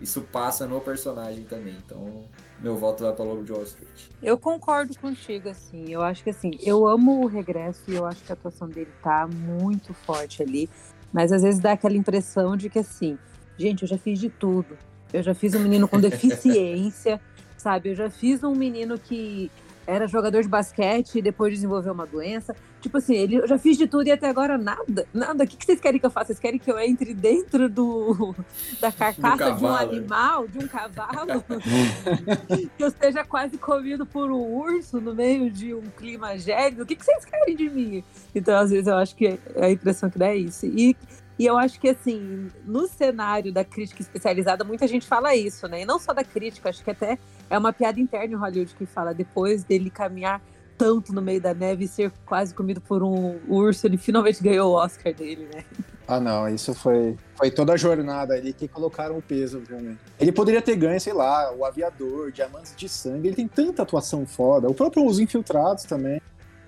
isso 0.00 0.22
passa 0.22 0.66
no 0.66 0.80
personagem 0.80 1.44
também. 1.44 1.76
Então, 1.84 2.24
meu 2.60 2.76
voto 2.76 3.04
vai 3.04 3.12
para 3.12 3.24
Lobo 3.24 3.44
de 3.44 3.52
Wall 3.52 3.62
Street. 3.62 4.08
Eu 4.20 4.36
concordo 4.36 4.98
contigo, 4.98 5.48
assim. 5.48 5.92
Eu 5.92 6.02
acho 6.02 6.24
que, 6.24 6.30
assim, 6.30 6.50
eu 6.60 6.86
amo 6.86 7.22
o 7.22 7.26
regresso 7.28 7.82
e 7.88 7.94
eu 7.94 8.04
acho 8.04 8.22
que 8.24 8.32
a 8.32 8.34
atuação 8.34 8.68
dele 8.68 8.90
tá 9.00 9.28
muito 9.28 9.94
forte 9.94 10.42
ali. 10.42 10.68
Mas 11.12 11.30
às 11.30 11.42
vezes 11.42 11.60
dá 11.60 11.72
aquela 11.72 11.96
impressão 11.96 12.56
de 12.56 12.68
que, 12.68 12.80
assim, 12.80 13.16
gente, 13.56 13.82
eu 13.82 13.88
já 13.88 13.96
fiz 13.96 14.18
de 14.18 14.28
tudo. 14.28 14.76
Eu 15.12 15.22
já 15.22 15.34
fiz 15.34 15.54
um 15.54 15.60
menino 15.60 15.86
com 15.86 16.00
deficiência, 16.00 17.20
sabe? 17.56 17.90
Eu 17.90 17.94
já 17.94 18.10
fiz 18.10 18.42
um 18.42 18.54
menino 18.54 18.98
que 18.98 19.52
era 19.86 20.06
jogador 20.06 20.42
de 20.42 20.48
basquete 20.48 21.16
e 21.16 21.22
depois 21.22 21.54
desenvolveu 21.54 21.92
uma 21.92 22.06
doença. 22.06 22.54
Tipo 22.80 22.98
assim, 22.98 23.14
ele, 23.14 23.36
eu 23.36 23.46
já 23.46 23.58
fiz 23.58 23.76
de 23.76 23.86
tudo 23.86 24.06
e 24.08 24.12
até 24.12 24.28
agora 24.28 24.58
nada. 24.58 25.06
Nada. 25.12 25.44
O 25.44 25.46
que, 25.46 25.56
que 25.56 25.64
vocês 25.64 25.80
querem 25.80 26.00
que 26.00 26.06
eu 26.06 26.10
faça? 26.10 26.26
Vocês 26.26 26.38
querem 26.38 26.58
que 26.58 26.70
eu 26.70 26.78
entre 26.78 27.14
dentro 27.14 27.68
do, 27.68 28.34
da 28.80 28.90
carcaça 28.90 29.52
de 29.52 29.64
um 29.64 29.74
animal, 29.74 30.48
de 30.48 30.58
um 30.58 30.68
cavalo? 30.68 31.44
que 32.76 32.82
eu 32.82 32.88
esteja 32.88 33.24
quase 33.24 33.56
comido 33.58 34.04
por 34.04 34.30
um 34.30 34.42
urso 34.42 35.00
no 35.00 35.14
meio 35.14 35.50
de 35.50 35.74
um 35.74 35.82
clima 35.96 36.36
gélido? 36.38 36.82
O 36.82 36.86
que, 36.86 36.96
que 36.96 37.04
vocês 37.04 37.24
querem 37.24 37.56
de 37.56 37.68
mim? 37.68 38.04
Então, 38.34 38.58
às 38.58 38.70
vezes, 38.70 38.86
eu 38.86 38.96
acho 38.96 39.14
que 39.14 39.38
a 39.56 39.70
impressão 39.70 40.10
que 40.10 40.18
dá 40.18 40.28
é 40.28 40.36
isso. 40.36 40.66
E 40.66 40.96
e 41.38 41.46
eu 41.46 41.56
acho 41.56 41.80
que, 41.80 41.88
assim, 41.88 42.50
no 42.64 42.86
cenário 42.86 43.52
da 43.52 43.64
crítica 43.64 44.02
especializada, 44.02 44.64
muita 44.64 44.86
gente 44.86 45.06
fala 45.06 45.34
isso, 45.34 45.66
né? 45.66 45.82
E 45.82 45.84
não 45.84 45.98
só 45.98 46.12
da 46.12 46.22
crítica, 46.22 46.68
acho 46.68 46.84
que 46.84 46.90
até 46.90 47.18
é 47.52 47.58
uma 47.58 47.72
piada 47.72 48.00
interna 48.00 48.34
em 48.34 48.36
Hollywood 48.36 48.74
que 48.74 48.86
fala 48.86 49.12
depois 49.12 49.62
dele 49.62 49.90
caminhar 49.90 50.40
tanto 50.78 51.12
no 51.12 51.20
meio 51.20 51.38
da 51.38 51.52
neve 51.52 51.84
e 51.84 51.88
ser 51.88 52.10
quase 52.24 52.54
comido 52.54 52.80
por 52.80 53.02
um 53.02 53.38
urso, 53.46 53.86
ele 53.86 53.98
finalmente 53.98 54.42
ganhou 54.42 54.72
o 54.72 54.74
Oscar 54.74 55.12
dele, 55.12 55.46
né? 55.54 55.62
Ah, 56.08 56.18
não, 56.18 56.48
isso 56.48 56.74
foi, 56.74 57.16
foi 57.36 57.50
toda 57.50 57.74
a 57.74 57.76
jornada 57.76 58.34
ali 58.34 58.54
que 58.54 58.66
colocaram 58.66 59.18
o 59.18 59.22
peso, 59.22 59.62
realmente. 59.68 59.98
Ele 60.18 60.32
poderia 60.32 60.62
ter 60.62 60.74
ganho, 60.76 60.98
sei 60.98 61.12
lá, 61.12 61.52
o 61.54 61.64
Aviador, 61.64 62.32
Diamantes 62.32 62.74
de 62.74 62.88
Sangue, 62.88 63.28
ele 63.28 63.36
tem 63.36 63.46
tanta 63.46 63.82
atuação 63.82 64.26
foda. 64.26 64.68
O 64.68 64.74
próprio 64.74 65.04
Os 65.06 65.20
Infiltrados 65.20 65.84
também. 65.84 66.20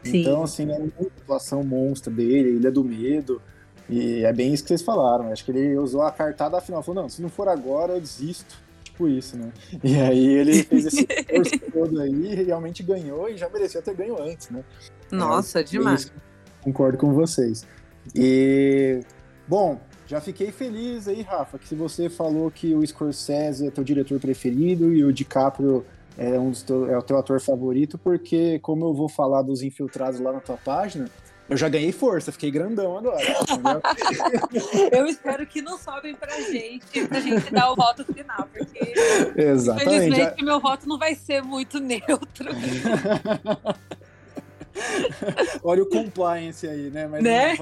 Sim. 0.02 0.20
Então, 0.20 0.42
assim, 0.42 0.70
é 0.70 0.78
muita 0.78 1.22
atuação 1.22 1.64
monstra 1.64 2.12
dele, 2.12 2.56
Ilha 2.56 2.70
do 2.70 2.84
Medo. 2.84 3.40
E 3.88 4.22
é 4.24 4.32
bem 4.32 4.52
isso 4.52 4.62
que 4.62 4.68
vocês 4.68 4.82
falaram. 4.82 5.32
Acho 5.32 5.44
que 5.44 5.50
ele 5.50 5.76
usou 5.78 6.02
a 6.02 6.12
cartada 6.12 6.60
final. 6.60 6.82
Falou, 6.82 7.02
não, 7.02 7.08
se 7.08 7.20
não 7.20 7.30
for 7.30 7.48
agora, 7.48 7.94
eu 7.94 8.00
desisto. 8.00 8.63
Tipo 8.94 9.08
isso, 9.08 9.36
né? 9.36 9.52
E 9.82 9.96
aí 9.96 10.24
ele 10.24 10.62
fez 10.62 10.86
esse 10.86 11.04
esforço 11.04 11.58
todo 11.72 12.00
aí, 12.00 12.34
realmente 12.44 12.80
ganhou 12.80 13.28
e 13.28 13.36
já 13.36 13.48
merecia 13.48 13.82
ter 13.82 13.92
ganho 13.92 14.22
antes, 14.22 14.50
né? 14.50 14.62
Nossa, 15.10 15.60
é, 15.60 15.62
demais. 15.64 16.12
Concordo 16.62 16.96
com 16.96 17.12
vocês. 17.12 17.66
E, 18.14 19.00
bom, 19.48 19.80
já 20.06 20.20
fiquei 20.20 20.52
feliz 20.52 21.08
aí, 21.08 21.22
Rafa, 21.22 21.58
que 21.58 21.66
se 21.66 21.74
você 21.74 22.08
falou 22.08 22.48
que 22.52 22.72
o 22.72 22.86
Scorsese 22.86 23.66
é 23.66 23.70
teu 23.72 23.82
diretor 23.82 24.20
preferido 24.20 24.92
e 24.92 25.04
o 25.04 25.12
DiCaprio 25.12 25.84
é, 26.16 26.38
um 26.38 26.52
teu, 26.52 26.88
é 26.88 26.96
o 26.96 27.02
teu 27.02 27.18
ator 27.18 27.40
favorito, 27.40 27.98
porque 27.98 28.60
como 28.60 28.84
eu 28.84 28.94
vou 28.94 29.08
falar 29.08 29.42
dos 29.42 29.60
infiltrados 29.60 30.20
lá 30.20 30.32
na 30.32 30.40
tua 30.40 30.56
página, 30.56 31.06
eu 31.48 31.56
já 31.56 31.68
ganhei 31.68 31.92
força, 31.92 32.32
fiquei 32.32 32.50
grandão 32.50 32.96
agora. 32.96 33.22
eu 34.92 35.06
espero 35.06 35.46
que 35.46 35.60
não 35.60 35.78
sobem 35.78 36.14
pra 36.14 36.40
gente, 36.40 37.06
pra 37.06 37.20
gente 37.20 37.52
dar 37.52 37.70
o 37.70 37.76
voto 37.76 38.04
final, 38.04 38.48
porque 38.52 38.94
Exatamente. 39.36 39.96
infelizmente 39.96 40.40
já... 40.40 40.44
meu 40.44 40.60
voto 40.60 40.88
não 40.88 40.98
vai 40.98 41.14
ser 41.14 41.42
muito 41.42 41.78
neutro. 41.78 42.50
Olha 45.62 45.82
o 45.82 45.86
compliance 45.86 46.66
aí, 46.66 46.90
né? 46.90 47.06
Mas 47.06 47.22
né? 47.22 47.54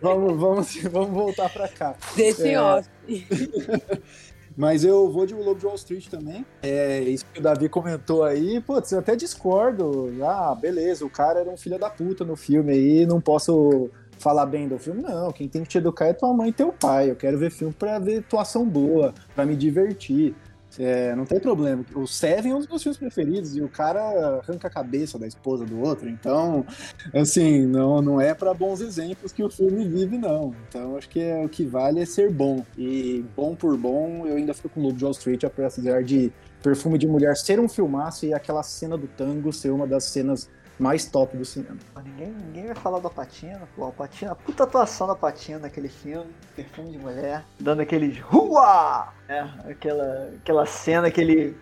Vamos, 0.00 0.36
vamos, 0.36 0.76
vamos, 0.82 1.10
voltar 1.10 1.48
para 1.48 1.68
cá. 1.68 1.94
Deixa 2.16 2.48
é... 2.48 2.60
off. 2.60 2.88
Mas 4.56 4.84
eu 4.84 5.10
vou 5.10 5.26
de 5.26 5.34
O 5.34 5.42
Lobo 5.42 5.60
de 5.60 5.66
Wall 5.66 5.74
Street 5.74 6.06
também. 6.08 6.46
É 6.62 7.00
isso 7.00 7.26
que 7.32 7.40
o 7.40 7.42
Davi 7.42 7.68
comentou 7.68 8.24
aí. 8.24 8.60
Putz, 8.60 8.90
eu 8.92 9.00
até 9.00 9.14
discordo. 9.14 10.12
Ah, 10.22 10.54
beleza, 10.54 11.04
o 11.04 11.10
cara 11.10 11.40
era 11.40 11.50
um 11.50 11.56
filho 11.56 11.78
da 11.78 11.90
puta 11.90 12.24
no 12.24 12.36
filme 12.36 12.72
aí, 12.72 13.06
não 13.06 13.20
posso 13.20 13.90
falar 14.18 14.46
bem 14.46 14.66
do 14.66 14.78
filme. 14.78 15.02
Não, 15.02 15.30
quem 15.30 15.48
tem 15.48 15.62
que 15.62 15.68
te 15.68 15.78
educar 15.78 16.06
é 16.06 16.12
tua 16.12 16.32
mãe 16.32 16.48
e 16.48 16.52
teu 16.52 16.72
pai. 16.72 17.10
Eu 17.10 17.16
quero 17.16 17.38
ver 17.38 17.50
filme 17.50 17.74
pra 17.74 17.98
ver 17.98 18.20
atuação 18.20 18.64
boa, 18.64 19.12
pra 19.34 19.44
me 19.44 19.54
divertir. 19.54 20.34
É, 20.78 21.14
não 21.14 21.24
tem 21.24 21.40
problema. 21.40 21.84
O 21.94 22.06
Seven 22.06 22.52
é 22.52 22.54
um 22.54 22.58
dos 22.58 22.68
meus 22.68 22.82
filmes 22.82 22.98
preferidos 22.98 23.56
e 23.56 23.62
o 23.62 23.68
cara 23.68 24.00
arranca 24.38 24.68
a 24.68 24.70
cabeça 24.70 25.18
da 25.18 25.26
esposa 25.26 25.64
do 25.64 25.80
outro. 25.80 26.08
Então, 26.08 26.66
assim, 27.14 27.66
não, 27.66 28.02
não 28.02 28.20
é 28.20 28.34
para 28.34 28.52
bons 28.52 28.80
exemplos 28.80 29.32
que 29.32 29.42
o 29.42 29.50
filme 29.50 29.88
vive, 29.88 30.18
não. 30.18 30.54
Então, 30.68 30.96
acho 30.96 31.08
que 31.08 31.20
é, 31.20 31.44
o 31.44 31.48
que 31.48 31.64
vale 31.64 32.00
é 32.00 32.04
ser 32.06 32.30
bom. 32.30 32.64
E 32.76 33.24
bom 33.34 33.54
por 33.54 33.76
bom, 33.76 34.26
eu 34.26 34.36
ainda 34.36 34.52
fico 34.52 34.68
com 34.68 34.80
o 34.80 34.82
Lobo 34.84 34.98
de 34.98 35.04
Wall 35.04 35.12
Street, 35.12 35.44
apesar 35.44 36.02
de 36.02 36.32
Perfume 36.62 36.98
de 36.98 37.06
Mulher 37.06 37.36
ser 37.36 37.60
um 37.60 37.68
filmaço 37.68 38.26
e 38.26 38.34
aquela 38.34 38.62
cena 38.62 38.96
do 38.96 39.06
tango 39.06 39.52
ser 39.52 39.70
uma 39.70 39.86
das 39.86 40.04
cenas 40.04 40.50
mais 40.78 41.06
top 41.06 41.36
do 41.36 41.44
cinema. 41.44 41.78
Ninguém, 42.04 42.30
ninguém 42.30 42.66
vai 42.66 42.74
falar 42.74 42.98
do 42.98 43.08
Alpatino, 43.08 43.66
pô. 43.74 43.84
Alpatino, 43.84 44.32
a 44.32 44.34
puta 44.34 44.64
atuação 44.64 45.06
da 45.06 45.14
Alpatino 45.14 45.60
naquele 45.60 45.88
filme, 45.88 46.30
Perfume 46.54 46.92
de 46.92 46.98
Mulher, 46.98 47.44
dando 47.58 47.80
aqueles 47.80 48.18
Rua! 48.20 49.12
É, 49.28 49.40
aquela, 49.70 50.32
aquela 50.36 50.66
cena 50.66 51.10
que 51.10 51.20
ele, 51.20 51.56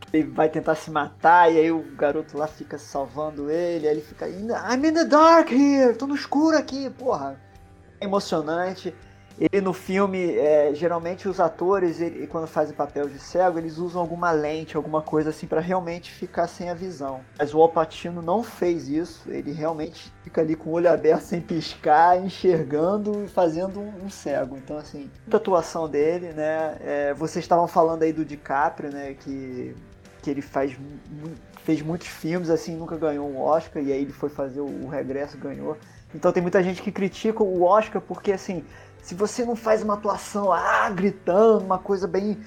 que 0.00 0.16
ele 0.16 0.30
vai 0.30 0.48
tentar 0.48 0.74
se 0.74 0.90
matar 0.90 1.52
e 1.52 1.58
aí 1.58 1.72
o 1.72 1.82
garoto 1.96 2.38
lá 2.38 2.46
fica 2.46 2.78
salvando 2.78 3.50
ele, 3.50 3.86
aí 3.86 3.94
ele 3.94 4.02
fica 4.02 4.28
I'm 4.28 4.86
in 4.86 4.94
the 4.94 5.04
dark 5.04 5.50
here, 5.50 5.94
tô 5.94 6.06
no 6.06 6.14
escuro 6.14 6.56
aqui, 6.56 6.88
porra. 6.90 7.40
É 8.00 8.04
emocionante. 8.04 8.94
Ele 9.38 9.60
no 9.60 9.72
filme, 9.72 10.36
é, 10.36 10.72
geralmente 10.74 11.28
os 11.28 11.40
atores, 11.40 12.00
ele, 12.00 12.26
quando 12.26 12.46
fazem 12.46 12.74
papel 12.74 13.08
de 13.08 13.18
cego, 13.18 13.58
eles 13.58 13.78
usam 13.78 14.00
alguma 14.00 14.30
lente, 14.30 14.76
alguma 14.76 15.02
coisa 15.02 15.30
assim 15.30 15.46
para 15.46 15.60
realmente 15.60 16.10
ficar 16.10 16.46
sem 16.46 16.68
a 16.68 16.74
visão. 16.74 17.20
Mas 17.38 17.54
o 17.54 17.60
Alpatino 17.60 18.22
não 18.22 18.42
fez 18.42 18.88
isso, 18.88 19.30
ele 19.30 19.52
realmente 19.52 20.12
fica 20.22 20.40
ali 20.40 20.54
com 20.54 20.70
o 20.70 20.72
olho 20.74 20.90
aberto 20.90 21.22
sem 21.22 21.40
piscar, 21.40 22.22
enxergando 22.22 23.24
e 23.24 23.28
fazendo 23.28 23.80
um, 23.80 24.04
um 24.04 24.10
cego. 24.10 24.56
Então 24.56 24.76
assim, 24.76 25.10
a 25.30 25.36
atuação 25.36 25.88
dele, 25.88 26.32
né? 26.32 26.76
É, 26.80 27.14
vocês 27.14 27.44
estavam 27.44 27.66
falando 27.66 28.02
aí 28.02 28.12
do 28.12 28.24
DiCaprio, 28.24 28.90
né? 28.90 29.14
Que, 29.14 29.74
que 30.22 30.30
ele 30.30 30.42
faz 30.42 30.76
fez 31.64 31.80
muitos 31.80 32.08
filmes 32.08 32.50
assim, 32.50 32.76
nunca 32.76 32.96
ganhou 32.96 33.28
um 33.28 33.40
Oscar 33.40 33.82
e 33.82 33.92
aí 33.92 34.02
ele 34.02 34.12
foi 34.12 34.28
fazer 34.28 34.60
o, 34.60 34.84
o 34.84 34.88
regresso, 34.88 35.38
ganhou. 35.38 35.76
Então 36.14 36.32
tem 36.32 36.42
muita 36.42 36.62
gente 36.62 36.82
que 36.82 36.92
critica 36.92 37.42
o 37.42 37.62
Oscar 37.62 38.02
porque 38.02 38.32
assim 38.32 38.64
se 39.02 39.14
você 39.14 39.44
não 39.44 39.56
faz 39.56 39.82
uma 39.82 39.94
atuação 39.94 40.52
ah, 40.52 40.88
gritando, 40.88 41.64
uma 41.64 41.78
coisa 41.78 42.06
bem 42.06 42.38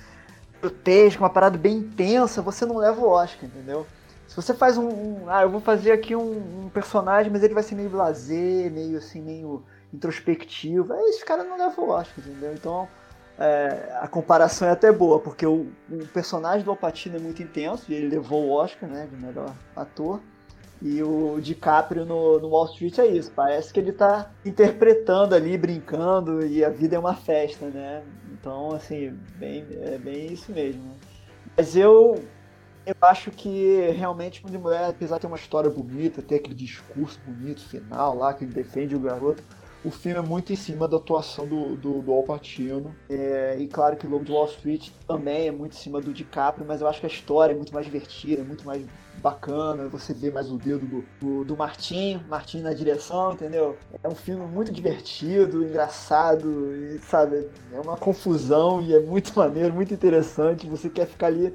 grotesca, 0.61 1.21
uma 1.21 1.29
parada 1.29 1.57
bem 1.57 1.77
intensa, 1.77 2.41
você 2.41 2.65
não 2.65 2.77
leva 2.77 2.99
o 3.01 3.09
Oscar, 3.09 3.45
entendeu? 3.45 3.85
Se 4.27 4.35
você 4.35 4.53
faz 4.53 4.77
um, 4.77 4.87
um 4.87 5.29
ah, 5.29 5.43
eu 5.43 5.49
vou 5.49 5.59
fazer 5.59 5.91
aqui 5.91 6.15
um, 6.15 6.65
um, 6.65 6.69
personagem, 6.69 7.31
mas 7.31 7.43
ele 7.43 7.53
vai 7.53 7.61
ser 7.61 7.75
meio 7.75 7.89
blazer, 7.89 8.71
meio 8.71 8.97
assim, 8.97 9.21
meio 9.21 9.63
introspectivo, 9.93 10.93
aí 10.93 11.09
esse 11.09 11.23
cara 11.23 11.43
não 11.43 11.57
leva 11.57 11.79
o 11.79 11.89
Oscar, 11.89 12.25
entendeu? 12.25 12.53
Então, 12.53 12.87
é, 13.37 13.97
a 14.01 14.07
comparação 14.07 14.67
é 14.67 14.71
até 14.71 14.91
boa, 14.91 15.19
porque 15.19 15.45
o, 15.45 15.67
o 15.89 16.07
personagem 16.13 16.63
do 16.63 16.71
Alpatino 16.71 17.17
é 17.17 17.19
muito 17.19 17.43
intenso, 17.43 17.91
e 17.91 17.93
ele 17.93 18.07
levou 18.07 18.45
o 18.45 18.51
Oscar, 18.51 18.89
né, 18.89 19.07
de 19.09 19.15
melhor 19.15 19.53
ator. 19.75 20.21
E 20.85 21.01
o 21.01 21.41
DiCaprio 21.41 22.05
no, 22.05 22.39
no 22.39 22.49
Wall 22.49 22.67
Street 22.67 22.99
é 22.99 23.07
isso. 23.07 23.31
Parece 23.35 23.73
que 23.73 23.79
ele 23.79 23.91
tá 23.91 24.29
interpretando 24.45 25.33
ali, 25.33 25.57
brincando, 25.57 26.45
e 26.45 26.63
a 26.63 26.69
vida 26.69 26.95
é 26.95 26.99
uma 26.99 27.15
festa, 27.15 27.65
né? 27.65 28.03
Então, 28.31 28.71
assim, 28.71 29.17
bem, 29.35 29.65
é 29.81 29.97
bem 29.97 30.31
isso 30.31 30.51
mesmo. 30.51 30.83
Mas 31.57 31.75
eu, 31.75 32.23
eu 32.85 32.93
acho 33.01 33.31
que 33.31 33.89
realmente 33.97 34.43
Mundo 34.43 34.51
de 34.51 34.59
Mulher, 34.59 34.91
apesar 34.91 35.15
de 35.15 35.21
ter 35.21 35.27
uma 35.27 35.37
história 35.37 35.71
bonita, 35.71 36.21
ter 36.21 36.35
aquele 36.35 36.53
discurso 36.53 37.19
bonito 37.25 37.67
final 37.67 38.15
lá, 38.15 38.31
que 38.35 38.43
ele 38.43 38.53
defende 38.53 38.95
o 38.95 38.99
garoto, 38.99 39.41
o 39.85 39.91
filme 39.91 40.17
é 40.17 40.21
muito 40.21 40.51
em 40.51 40.55
cima 40.55 40.87
da 40.87 40.97
atuação 40.97 41.47
do, 41.47 41.75
do, 41.75 42.01
do 42.01 42.11
Al 42.11 42.23
Pacino. 42.23 42.95
É, 43.07 43.55
e 43.59 43.67
claro 43.67 43.95
que 43.95 44.07
o 44.07 44.09
Lobo 44.09 44.25
de 44.25 44.31
Wall 44.31 44.45
Street 44.45 44.89
também 45.07 45.47
é 45.47 45.51
muito 45.51 45.73
em 45.73 45.79
cima 45.79 46.01
do 46.01 46.11
DiCaprio, 46.11 46.65
mas 46.67 46.81
eu 46.81 46.87
acho 46.87 46.99
que 46.99 47.05
a 47.05 47.09
história 47.09 47.53
é 47.53 47.55
muito 47.55 47.71
mais 47.71 47.85
divertida, 47.85 48.41
é 48.41 48.43
muito 48.43 48.65
mais 48.65 48.83
bacana, 49.21 49.87
você 49.87 50.13
vê 50.13 50.31
mais 50.31 50.51
o 50.51 50.57
dedo 50.57 50.85
do, 50.85 51.05
do, 51.19 51.45
do 51.45 51.57
Martin, 51.57 52.19
Martin 52.27 52.61
na 52.61 52.73
direção, 52.73 53.33
entendeu? 53.33 53.77
É 54.03 54.07
um 54.07 54.15
filme 54.15 54.45
muito 54.45 54.71
divertido, 54.71 55.63
engraçado, 55.63 56.75
e, 56.75 56.99
sabe, 56.99 57.47
é 57.71 57.79
uma 57.79 57.95
confusão 57.95 58.81
e 58.81 58.93
é 58.93 58.99
muito 58.99 59.33
maneiro, 59.37 59.73
muito 59.73 59.93
interessante. 59.93 60.67
Você 60.67 60.89
quer 60.89 61.05
ficar 61.05 61.27
ali 61.27 61.53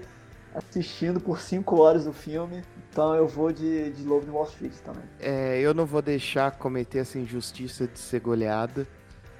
assistindo 0.54 1.20
por 1.20 1.40
5 1.40 1.80
horas 1.80 2.06
o 2.06 2.12
filme. 2.12 2.62
Então 2.90 3.14
eu 3.14 3.26
vou 3.26 3.52
de, 3.52 3.90
de 3.90 4.02
Lobo 4.04 4.24
de 4.24 4.30
Wall 4.30 4.46
Street 4.46 4.74
também. 4.84 5.04
É, 5.20 5.60
eu 5.60 5.72
não 5.72 5.86
vou 5.86 6.02
deixar 6.02 6.50
cometer 6.52 6.98
essa 6.98 7.18
injustiça 7.18 7.86
de 7.86 7.98
ser 7.98 8.20
goleada. 8.20 8.86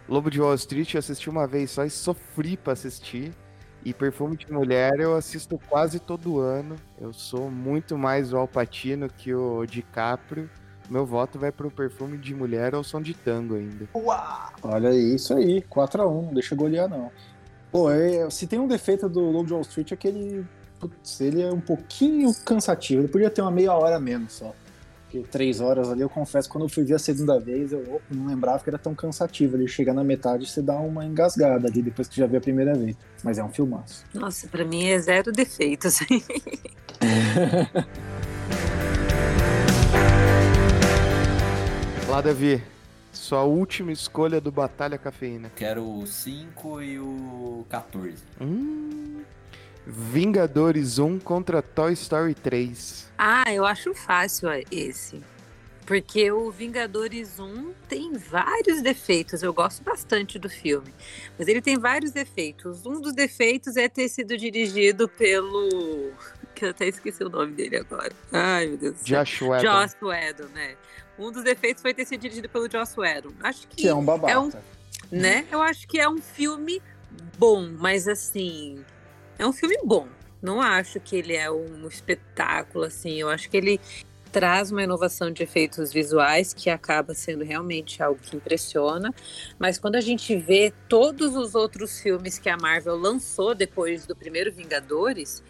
Lobo 0.09 0.31
de 0.31 0.41
Wall 0.41 0.55
Street 0.55 0.95
eu 0.95 0.99
assisti 0.99 1.29
uma 1.29 1.47
vez 1.47 1.71
só 1.71 1.85
e 1.85 1.91
sofri 1.91 2.57
para 2.57 2.73
assistir. 2.73 3.33
E 3.85 3.95
Perfume 3.95 4.37
de 4.37 4.53
Mulher 4.53 5.01
eu 5.01 5.17
assisto 5.17 5.59
quase 5.69 5.99
todo 5.99 6.39
ano. 6.39 6.77
Eu 7.01 7.13
sou 7.13 7.51
muito 7.51 7.97
mais 7.97 8.33
o 8.33 8.37
Alpatino 8.37 9.09
que 9.09 9.35
o 9.35 9.65
DiCaprio. 9.67 10.49
Meu 10.89 11.07
voto 11.07 11.39
vai 11.39 11.51
pro 11.53 11.71
Perfume 11.71 12.19
de 12.19 12.35
Mulher 12.35 12.75
ou 12.75 12.83
Som 12.83 13.01
de 13.01 13.15
Tango 13.15 13.55
ainda. 13.55 13.89
Uau! 13.95 14.53
Olha 14.63 14.93
isso 14.93 15.35
aí, 15.35 15.63
4x1, 15.63 16.25
não 16.25 16.35
deixa 16.35 16.55
golear 16.55 16.89
não. 16.89 17.11
Pô, 17.71 17.89
é, 17.91 18.29
se 18.29 18.47
tem 18.49 18.59
um 18.59 18.67
defeito 18.67 19.09
do 19.09 19.21
Lobo 19.21 19.47
de 19.47 19.53
Wall 19.53 19.63
Stret 19.63 19.95
é 19.95 19.97
que 19.97 20.09
ele, 20.09 20.45
putz, 20.81 21.21
ele 21.21 21.43
é 21.43 21.53
um 21.53 21.61
pouquinho 21.61 22.35
cansativo. 22.45 23.03
Ele 23.03 23.09
podia 23.09 23.29
ter 23.31 23.43
uma 23.43 23.51
meia 23.51 23.75
hora 23.75 24.01
menos 24.01 24.33
só. 24.33 24.55
Porque 25.05 25.27
três 25.29 25.61
horas 25.61 25.91
ali, 25.91 26.01
eu 26.03 26.09
confesso, 26.09 26.49
quando 26.49 26.65
eu 26.65 26.69
fui 26.69 26.85
ver 26.85 26.95
a 26.95 26.99
segunda 26.99 27.39
vez, 27.39 27.73
eu 27.73 27.81
opa, 27.81 28.05
não 28.11 28.27
lembrava 28.27 28.63
que 28.63 28.71
era 28.71 28.79
tão 28.79 28.95
cansativo. 28.95 29.57
Ele 29.57 29.67
chega 29.67 29.93
na 29.93 30.05
metade 30.05 30.45
e 30.45 30.47
você 30.47 30.63
dá 30.63 30.77
uma 30.77 31.05
engasgada 31.05 31.67
ali 31.69 31.83
depois 31.83 32.09
que 32.09 32.17
já 32.17 32.27
viu 32.27 32.39
a 32.39 32.41
primeira 32.41 32.75
vez. 32.75 32.97
Mas 33.23 33.37
é 33.37 33.45
um 33.45 33.51
filmaço. 33.51 34.05
Nossa, 34.15 34.47
pra 34.47 34.65
mim 34.65 34.87
é 34.87 34.99
zero 34.99 35.33
defeitos. 35.33 35.99
Lá, 42.09 42.21
Davi, 42.21 42.63
sua 43.13 43.43
última 43.43 43.91
escolha 43.93 44.41
do 44.41 44.53
Batalha 44.53 44.97
Cafeína. 44.97 45.51
Quero 45.57 45.83
o 45.83 46.07
5 46.07 46.83
e 46.83 46.99
o 46.99 47.65
14. 47.69 48.17
Hum, 48.41 49.23
Vingadores 49.91 50.99
1 50.99 51.19
contra 51.19 51.61
Toy 51.61 51.93
Story 51.93 52.35
3. 52.35 53.11
Ah, 53.19 53.53
eu 53.53 53.67
acho 53.67 53.93
fácil 53.95 54.49
esse. 54.71 55.21
Porque 55.85 56.31
o 56.31 56.53
Vingadores 56.53 57.41
1 57.41 57.73
tem 57.89 58.13
vários 58.13 58.81
defeitos. 58.81 59.43
Eu 59.43 59.53
gosto 59.53 59.83
bastante 59.83 60.39
do 60.39 60.49
filme. 60.49 60.95
Mas 61.37 61.49
ele 61.49 61.61
tem 61.61 61.77
vários 61.77 62.13
defeitos. 62.13 62.87
Um 62.87 63.01
dos 63.01 63.13
defeitos 63.13 63.77
é 63.77 63.89
ter 63.89 64.09
sido 64.09 64.37
dirigido 64.37 65.09
pelo. 65.09 66.13
Que 66.55 66.67
eu 66.67 66.71
até 66.71 66.87
esqueci 66.87 67.25
o 67.25 67.29
nome 67.29 67.55
dele 67.55 67.79
agora. 67.79 68.13
Ai, 68.31 68.69
meu 68.69 68.77
Deus. 68.77 69.03
Josh 69.03 69.43
Whedon. 69.43 69.63
Josh 69.63 69.97
Whedon, 70.01 70.49
né? 70.55 70.77
Um 71.19 71.33
dos 71.33 71.43
defeitos 71.43 71.83
foi 71.83 71.93
ter 71.93 72.07
sido 72.07 72.21
dirigido 72.21 72.49
pelo 72.49 72.69
Josh 72.69 72.97
Whedon. 72.97 73.33
Acho 73.43 73.67
que. 73.67 73.77
Que 73.83 73.89
é 73.89 73.95
um 73.95 74.05
babaca. 74.05 74.33
É 74.33 74.39
um, 74.39 74.53
né? 75.11 75.45
Eu 75.51 75.61
acho 75.61 75.89
que 75.89 75.99
é 75.99 76.09
um 76.09 76.19
filme 76.19 76.81
bom, 77.37 77.69
mas 77.79 78.07
assim. 78.07 78.85
É 79.41 79.47
um 79.47 79.55
filme 79.55 79.75
bom. 79.83 80.07
Não 80.43 80.61
acho 80.61 81.01
que 81.01 81.17
ele 81.17 81.35
é 81.35 81.51
um 81.51 81.89
espetáculo, 81.89 82.85
assim. 82.85 83.19
Eu 83.19 83.31
acho 83.31 83.49
que 83.49 83.57
ele 83.57 83.81
traz 84.31 84.71
uma 84.71 84.83
inovação 84.83 85.31
de 85.31 85.43
efeitos 85.43 85.91
visuais 85.91 86.53
que 86.53 86.69
acaba 86.69 87.15
sendo 87.15 87.43
realmente 87.43 88.03
algo 88.03 88.21
que 88.21 88.37
impressiona. 88.37 89.15
Mas 89.59 89.79
quando 89.79 89.97
a 89.97 90.01
gente 90.03 90.37
vê 90.37 90.75
todos 90.91 91.35
os 91.37 91.55
outros 91.55 92.01
filmes 92.01 92.39
que 92.39 92.51
a 92.51 92.57
Marvel 92.59 92.97
lançou 92.97 93.55
depois 93.55 94.05
do 94.05 94.15
primeiro 94.15 94.53
Vingadores, 94.53 95.43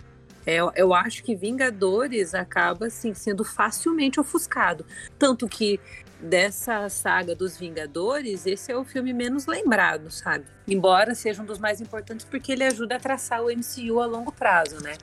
É, 0.47 0.57
eu 0.75 0.95
acho 0.95 1.23
que 1.23 1.37
Vingadores 1.37 2.33
acaba 2.33 2.87
assim, 2.87 3.13
sendo 3.13 3.45
facilmente 3.45 4.19
ofuscado. 4.19 4.87
Tanto 5.19 5.47
que 5.47 5.79
dessa 6.23 6.89
saga 6.89 7.35
dos 7.35 7.57
Vingadores, 7.57 8.47
esse 8.47 8.71
é 8.71 8.77
o 8.77 8.85
filme 8.85 9.13
menos 9.13 9.47
lembrado, 9.47 10.11
sabe? 10.11 10.45
Embora 10.69 11.15
seja 11.15 11.43
um 11.43 11.45
dos 11.45 11.59
mais 11.59 11.81
importantes, 11.81 12.27
porque 12.29 12.53
ele 12.53 12.65
ajuda 12.65 12.97
a 12.97 13.01
traçar 13.01 13.43
o 13.43 13.51
MCU 13.51 14.01
a 14.01 14.07
longo 14.07 14.31
prazo, 14.31 14.83
né? 14.83 14.97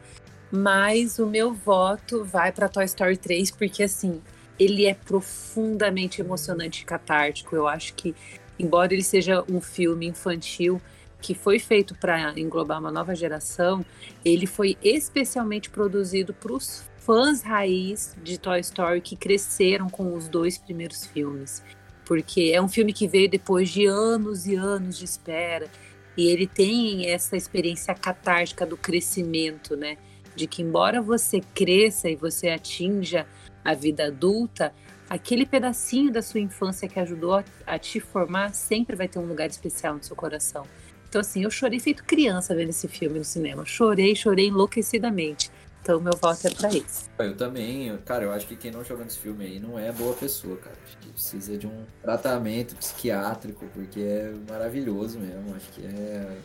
Mas 0.52 1.20
o 1.20 1.26
meu 1.26 1.54
voto 1.54 2.24
vai 2.24 2.52
para 2.52 2.70
Toy 2.70 2.86
Story 2.86 3.18
3, 3.18 3.52
porque 3.52 3.84
assim, 3.84 4.22
ele 4.60 4.86
é 4.86 4.94
profundamente 4.94 6.22
emocionante 6.22 6.84
e 6.84 6.86
catártico. 6.86 7.56
Eu 7.56 7.68
acho 7.68 7.94
que, 7.96 8.16
embora 8.58 8.94
ele 8.94 9.04
seja 9.04 9.44
um 9.50 9.60
filme 9.60 10.08
infantil, 10.08 10.82
que 11.22 11.34
foi 11.34 11.60
feito 11.60 11.96
para 11.96 12.40
englobar 12.40 12.80
uma 12.80 12.92
nova 12.92 13.16
geração, 13.16 13.84
ele 14.24 14.46
foi 14.46 14.78
especialmente 14.84 15.70
produzido 15.70 16.34
para 16.34 16.54
os 16.54 16.84
fãs 17.08 17.42
raiz 17.42 18.14
de 18.22 18.38
Toy 18.38 18.60
Story 18.60 19.00
que 19.00 19.16
cresceram 19.16 19.90
com 19.90 20.14
os 20.14 20.28
dois 20.28 20.58
primeiros 20.58 21.06
filmes. 21.06 21.64
Porque 22.04 22.52
é 22.54 22.62
um 22.62 22.68
filme 22.68 22.92
que 22.92 23.08
veio 23.08 23.30
depois 23.30 23.70
de 23.70 23.86
anos 23.86 24.46
e 24.46 24.56
anos 24.56 24.98
de 24.98 25.06
espera. 25.06 25.70
E 26.18 26.28
ele 26.28 26.46
tem 26.46 27.10
essa 27.10 27.38
experiência 27.38 27.96
catártica 27.96 28.66
do 28.66 28.76
crescimento, 28.76 29.78
né? 29.78 29.98
De 30.36 30.48
que, 30.48 30.62
embora 30.62 31.02
você 31.02 31.40
cresça 31.56 32.10
e 32.10 32.16
você 32.18 32.50
atinja 32.50 33.26
a 33.64 33.74
vida 33.74 34.08
adulta, 34.08 34.74
aquele 35.10 35.46
pedacinho 35.46 36.12
da 36.12 36.22
sua 36.22 36.42
infância 36.42 36.90
que 36.90 37.00
ajudou 37.00 37.42
a, 37.66 37.80
te 37.80 38.02
formar 38.02 38.54
sempre 38.54 38.98
vai 38.98 39.08
ter 39.08 39.20
um 39.20 39.26
lugar 39.26 39.48
especial 39.48 39.96
no 39.96 40.04
seu 40.04 40.16
coração. 40.16 40.66
Então, 41.08 41.22
assim, 41.22 41.44
eu 41.44 41.50
chorei 41.50 41.80
feito 41.80 42.04
criança 42.04 42.54
vendo 42.54 42.70
esse 42.70 42.88
filme 42.90 43.18
no 43.18 43.26
cinema. 43.26 43.66
Chorei, 43.66 44.14
chorei 44.14 44.48
enlouquecidamente. 44.48 45.50
Então, 45.88 46.02
meu 46.02 46.12
voto 46.22 46.46
é 46.46 46.50
pra 46.50 46.68
esse. 46.68 47.10
Eu 47.18 47.38
também, 47.38 47.98
cara, 48.04 48.26
eu 48.26 48.34
acho 48.34 48.46
que 48.46 48.58
quem 48.58 48.72
não 48.72 48.84
chorou 48.84 49.06
nesse 49.06 49.20
filme 49.20 49.46
aí 49.46 49.58
não 49.58 49.80
é 49.80 49.90
boa 49.90 50.14
pessoa, 50.14 50.58
cara. 50.58 50.76
Acho 50.86 50.98
que 50.98 51.08
precisa 51.08 51.58
de 51.58 51.66
um 51.66 51.86
tratamento 52.02 52.76
psiquiátrico, 52.76 53.66
porque 53.74 54.02
é 54.02 54.34
maravilhoso 54.50 55.18
mesmo. 55.18 55.56
Acho 55.56 55.72
que 55.72 55.86
é. 55.86 56.38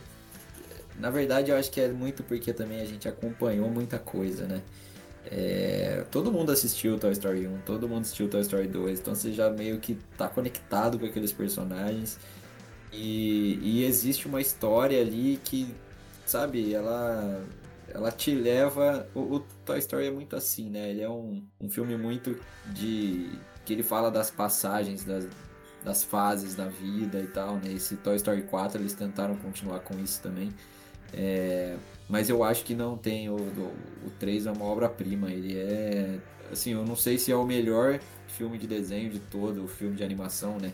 Na 0.97 1.11
verdade, 1.11 1.51
eu 1.51 1.57
acho 1.57 1.73
que 1.73 1.81
é 1.81 1.89
muito 1.89 2.23
porque 2.23 2.53
também 2.53 2.81
a 2.81 2.85
gente 2.85 3.09
acompanhou 3.09 3.69
muita 3.69 3.99
coisa, 3.99 4.47
né? 4.47 4.63
É... 5.27 6.05
Todo 6.09 6.31
mundo 6.31 6.53
assistiu 6.53 6.97
Toy 6.97 7.11
Story 7.11 7.49
1, 7.49 7.63
todo 7.67 7.89
mundo 7.89 8.03
assistiu 8.03 8.29
Toy 8.29 8.43
Story 8.43 8.69
2, 8.69 9.01
então 9.01 9.13
você 9.13 9.33
já 9.33 9.51
meio 9.51 9.81
que 9.81 9.99
tá 10.17 10.29
conectado 10.29 11.01
com 11.01 11.07
aqueles 11.07 11.33
personagens. 11.33 12.17
E, 12.93 13.59
e 13.61 13.85
existe 13.87 14.29
uma 14.29 14.41
história 14.41 15.01
ali 15.01 15.41
que, 15.43 15.75
sabe, 16.27 16.73
ela 16.73 17.43
ela 17.95 18.11
te 18.11 18.35
leva. 18.35 19.07
O, 19.15 19.21
o, 19.37 19.41
Toy 19.65 19.79
Story 19.79 20.07
é 20.07 20.11
muito 20.11 20.37
assim, 20.37 20.69
né? 20.71 20.91
Ele 20.91 21.03
é 21.03 21.09
um, 21.09 21.43
um 21.61 21.69
filme 21.69 21.97
muito 21.97 22.39
de. 22.67 23.31
que 23.65 23.73
ele 23.73 23.83
fala 23.83 24.11
das 24.11 24.31
passagens, 24.31 25.05
das, 25.05 25.29
das 25.85 26.03
fases 26.03 26.55
da 26.55 26.67
vida 26.67 27.21
e 27.21 27.27
tal, 27.27 27.57
né? 27.57 27.73
Esse 27.73 27.97
Toy 27.97 28.17
Story 28.17 28.43
4 28.43 28.81
eles 28.81 28.95
tentaram 28.95 29.37
continuar 29.37 29.81
com 29.81 29.99
isso 29.99 30.21
também. 30.23 30.53
É, 31.13 31.77
mas 32.09 32.31
eu 32.31 32.43
acho 32.43 32.65
que 32.65 32.75
não 32.75 32.97
tem. 32.97 33.29
O, 33.29 33.37
o, 33.37 33.75
o 34.07 34.11
3 34.19 34.47
é 34.47 34.53
uma 34.53 34.65
obra-prima. 34.65 35.31
Ele 35.31 35.59
é. 35.59 36.19
Assim, 36.51 36.73
eu 36.73 36.85
não 36.85 36.97
sei 36.97 37.19
se 37.19 37.31
é 37.33 37.37
o 37.37 37.45
melhor 37.45 37.99
filme 38.29 38.59
de 38.59 38.67
desenho 38.67 39.11
de 39.11 39.19
todo, 39.19 39.65
o 39.65 39.69
filme 39.69 39.97
de 39.97 40.05
animação, 40.05 40.59
né? 40.59 40.73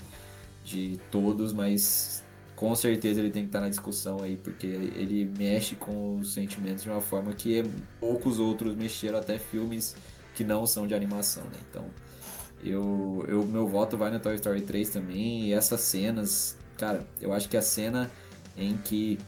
De 0.65 1.01
todos, 1.11 1.53
mas 1.53 2.25
com 2.59 2.75
certeza 2.75 3.21
ele 3.21 3.31
tem 3.31 3.45
que 3.45 3.51
estar 3.51 3.61
na 3.61 3.69
discussão 3.69 4.21
aí, 4.21 4.37
porque 4.37 4.67
ele 4.67 5.33
mexe 5.39 5.77
com 5.77 6.19
os 6.19 6.35
sentimentos 6.35 6.83
de 6.83 6.91
uma 6.91 7.01
forma 7.01 7.33
que 7.33 7.63
poucos 8.01 8.41
outros 8.41 8.75
mexeram, 8.75 9.17
até 9.17 9.39
filmes 9.39 9.95
que 10.35 10.43
não 10.43 10.67
são 10.67 10.85
de 10.85 10.93
animação, 10.93 11.45
né? 11.45 11.59
Então, 11.71 11.85
eu, 12.65 13.25
eu 13.29 13.47
meu 13.47 13.69
voto 13.69 13.97
vai 13.97 14.11
no 14.11 14.19
Toy 14.19 14.35
Story 14.35 14.63
3 14.63 14.91
também, 14.91 15.45
e 15.45 15.53
essas 15.53 15.83
cenas, 15.83 16.59
cara, 16.77 17.07
eu 17.21 17.33
acho 17.33 17.49
que 17.49 17.57
a 17.57 17.63
cena 17.63 18.11
em 18.57 18.77
que 18.77 19.21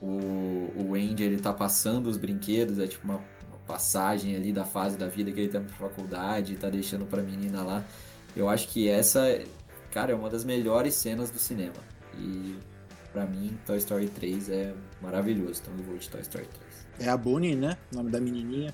o, 0.00 0.70
o 0.76 0.94
Andy 0.94 1.24
ele 1.24 1.40
tá 1.40 1.52
passando 1.52 2.06
os 2.06 2.16
brinquedos, 2.16 2.78
é 2.78 2.86
tipo 2.86 3.04
uma, 3.04 3.16
uma 3.48 3.58
passagem 3.66 4.36
ali 4.36 4.52
da 4.52 4.64
fase 4.64 4.96
da 4.96 5.08
vida 5.08 5.32
que 5.32 5.40
ele 5.40 5.48
tá 5.48 5.58
pra 5.58 5.88
faculdade, 5.88 6.54
tá 6.54 6.70
deixando 6.70 7.06
pra 7.06 7.24
menina 7.24 7.64
lá. 7.64 7.84
Eu 8.36 8.48
acho 8.48 8.68
que 8.68 8.88
essa, 8.88 9.42
cara, 9.90 10.12
é 10.12 10.14
uma 10.14 10.30
das 10.30 10.44
melhores 10.44 10.94
cenas 10.94 11.28
do 11.28 11.40
cinema. 11.40 11.95
E 12.18 12.56
para 13.12 13.26
mim, 13.26 13.56
Toy 13.66 13.78
Story 13.78 14.08
3 14.08 14.50
é 14.50 14.74
maravilhoso, 15.00 15.62
então 15.62 15.74
eu 15.78 15.84
vou 15.84 15.96
de 15.96 16.08
Toy 16.08 16.20
Story 16.20 16.46
3. 16.98 17.08
É 17.08 17.10
a 17.10 17.16
Bonnie, 17.16 17.56
né? 17.56 17.76
O 17.92 17.96
nome 17.96 18.10
da 18.10 18.20
menininha 18.20 18.72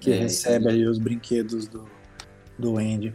que 0.00 0.12
é, 0.12 0.16
recebe 0.16 0.68
aí 0.68 0.86
os 0.86 0.98
brinquedos 0.98 1.66
do, 1.66 1.84
do 2.58 2.78
Andy. 2.78 3.14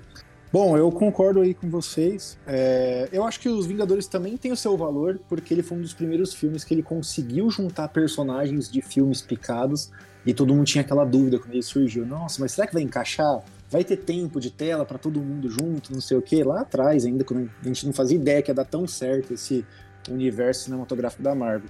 Bom, 0.52 0.78
eu 0.78 0.92
concordo 0.92 1.42
aí 1.42 1.54
com 1.54 1.68
vocês. 1.70 2.38
É, 2.46 3.10
eu 3.12 3.24
acho 3.24 3.40
que 3.40 3.50
os 3.50 3.66
Vingadores 3.66 4.06
também 4.06 4.38
têm 4.38 4.52
o 4.52 4.56
seu 4.56 4.78
valor, 4.78 5.20
porque 5.28 5.54
ele 5.54 5.64
foi 5.64 5.78
um 5.78 5.82
dos 5.82 5.94
primeiros 5.94 6.34
filmes 6.34 6.64
que 6.64 6.74
ele 6.74 6.84
conseguiu 6.84 7.50
juntar 7.50 7.88
personagens 7.88 8.70
de 8.70 8.82
filmes 8.82 9.22
picados 9.22 9.92
e 10.26 10.34
todo 10.34 10.54
mundo 10.54 10.66
tinha 10.66 10.84
aquela 10.84 11.06
dúvida 11.06 11.40
quando 11.40 11.54
ele 11.54 11.64
surgiu. 11.64 12.06
Nossa, 12.06 12.40
mas 12.40 12.52
será 12.52 12.68
que 12.68 12.74
vai 12.74 12.84
encaixar? 12.84 13.42
Vai 13.74 13.84
ter 13.84 13.98
tempo 13.98 14.40
de 14.40 14.52
tela 14.52 14.86
para 14.86 15.00
todo 15.00 15.20
mundo 15.20 15.50
junto, 15.50 15.92
não 15.92 16.00
sei 16.00 16.16
o 16.16 16.22
que. 16.22 16.44
Lá 16.44 16.62
atrás, 16.62 17.06
ainda 17.06 17.24
quando 17.24 17.50
a 17.60 17.68
gente 17.68 17.88
não 17.88 17.92
fazia 17.92 18.16
ideia 18.16 18.40
que 18.40 18.52
ia 18.52 18.54
dar 18.54 18.66
tão 18.66 18.88
certo 18.88 19.34
esse 19.34 19.66
universo 20.08 20.66
cinematográfico 20.66 21.24
da 21.24 21.34
Marvel. 21.34 21.68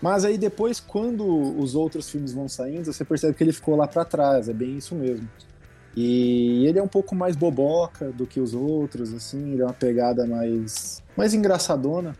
Mas 0.00 0.24
aí 0.24 0.38
depois, 0.38 0.78
quando 0.78 1.26
os 1.58 1.74
outros 1.74 2.08
filmes 2.08 2.32
vão 2.32 2.48
saindo, 2.48 2.92
você 2.92 3.04
percebe 3.04 3.34
que 3.34 3.42
ele 3.42 3.52
ficou 3.52 3.74
lá 3.74 3.88
para 3.88 4.04
trás, 4.04 4.48
é 4.48 4.52
bem 4.52 4.76
isso 4.76 4.94
mesmo. 4.94 5.28
E 5.96 6.64
ele 6.66 6.78
é 6.78 6.82
um 6.82 6.88
pouco 6.88 7.16
mais 7.16 7.34
boboca 7.34 8.12
do 8.12 8.28
que 8.28 8.38
os 8.38 8.54
outros, 8.54 9.12
assim, 9.12 9.52
ele 9.52 9.62
é 9.62 9.64
uma 9.64 9.74
pegada 9.74 10.24
mais, 10.28 11.02
mais 11.16 11.34
engraçadona. 11.34 12.14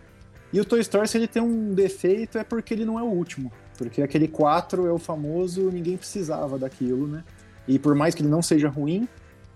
E 0.53 0.61
o 0.61 0.65
Toy 0.65 0.81
Story, 0.81 1.07
se 1.07 1.17
ele 1.17 1.29
tem 1.29 1.41
um 1.41 1.73
defeito, 1.73 2.37
é 2.37 2.43
porque 2.43 2.75
ele 2.75 2.85
não 2.85 2.99
é 2.99 3.03
o 3.05 3.07
último. 3.07 3.53
Porque 3.79 4.03
aquele 4.03 4.27
4 4.27 4.87
é 4.87 4.93
o 4.93 4.99
famoso, 4.99 5.71
ninguém 5.71 5.97
precisava 5.97 6.59
daquilo, 6.59 7.07
né? 7.07 7.23
E 7.69 7.79
por 7.79 7.95
mais 7.95 8.13
que 8.17 8.23
ele 8.23 8.29
não 8.29 8.43
seja 8.43 8.69
ruim, 8.69 9.09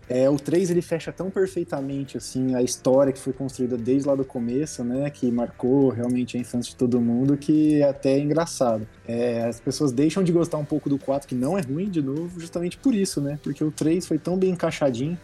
é, 0.08 0.28
o 0.28 0.36
3 0.36 0.70
ele 0.70 0.82
fecha 0.82 1.12
tão 1.12 1.30
perfeitamente 1.30 2.16
assim 2.16 2.54
a 2.54 2.62
história 2.62 3.12
que 3.12 3.18
foi 3.18 3.32
construída 3.32 3.76
desde 3.76 4.08
lá 4.08 4.14
do 4.14 4.24
começo, 4.24 4.84
né, 4.84 5.08
que 5.10 5.30
marcou 5.30 5.88
realmente 5.88 6.36
a 6.36 6.40
infância 6.40 6.70
de 6.70 6.76
todo 6.76 7.00
mundo, 7.00 7.36
que 7.36 7.80
é 7.80 7.88
até 7.88 8.18
engraçado. 8.18 8.86
É, 9.06 9.44
as 9.44 9.60
pessoas 9.60 9.92
deixam 9.92 10.22
de 10.22 10.32
gostar 10.32 10.58
um 10.58 10.64
pouco 10.64 10.88
do 10.88 10.98
4, 10.98 11.26
que 11.26 11.34
não 11.34 11.56
é 11.56 11.62
ruim 11.62 11.88
de 11.88 12.02
novo, 12.02 12.38
justamente 12.38 12.76
por 12.76 12.94
isso, 12.94 13.20
né? 13.20 13.38
Porque 13.42 13.64
o 13.64 13.70
3 13.70 14.06
foi 14.06 14.18
tão 14.18 14.36
bem 14.36 14.50
encaixadinho. 14.50 15.18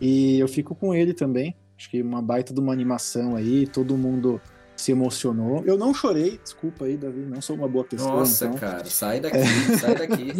E 0.00 0.38
eu 0.38 0.48
fico 0.48 0.74
com 0.74 0.94
ele 0.94 1.14
também. 1.14 1.54
Acho 1.78 1.90
que 1.90 2.02
uma 2.02 2.20
baita 2.20 2.52
de 2.52 2.60
uma 2.60 2.72
animação 2.72 3.36
aí, 3.36 3.66
todo 3.66 3.96
mundo 3.96 4.40
se 4.82 4.90
emocionou. 4.90 5.62
Eu 5.64 5.78
não 5.78 5.94
chorei, 5.94 6.40
desculpa 6.42 6.86
aí, 6.86 6.96
Davi, 6.96 7.20
não 7.20 7.40
sou 7.40 7.54
uma 7.54 7.68
boa 7.68 7.84
pessoa. 7.84 8.16
Nossa, 8.16 8.46
então. 8.46 8.58
cara, 8.58 8.84
sai 8.84 9.20
daqui, 9.20 9.36
é. 9.36 9.76
sai 9.78 9.94
daqui. 9.94 10.32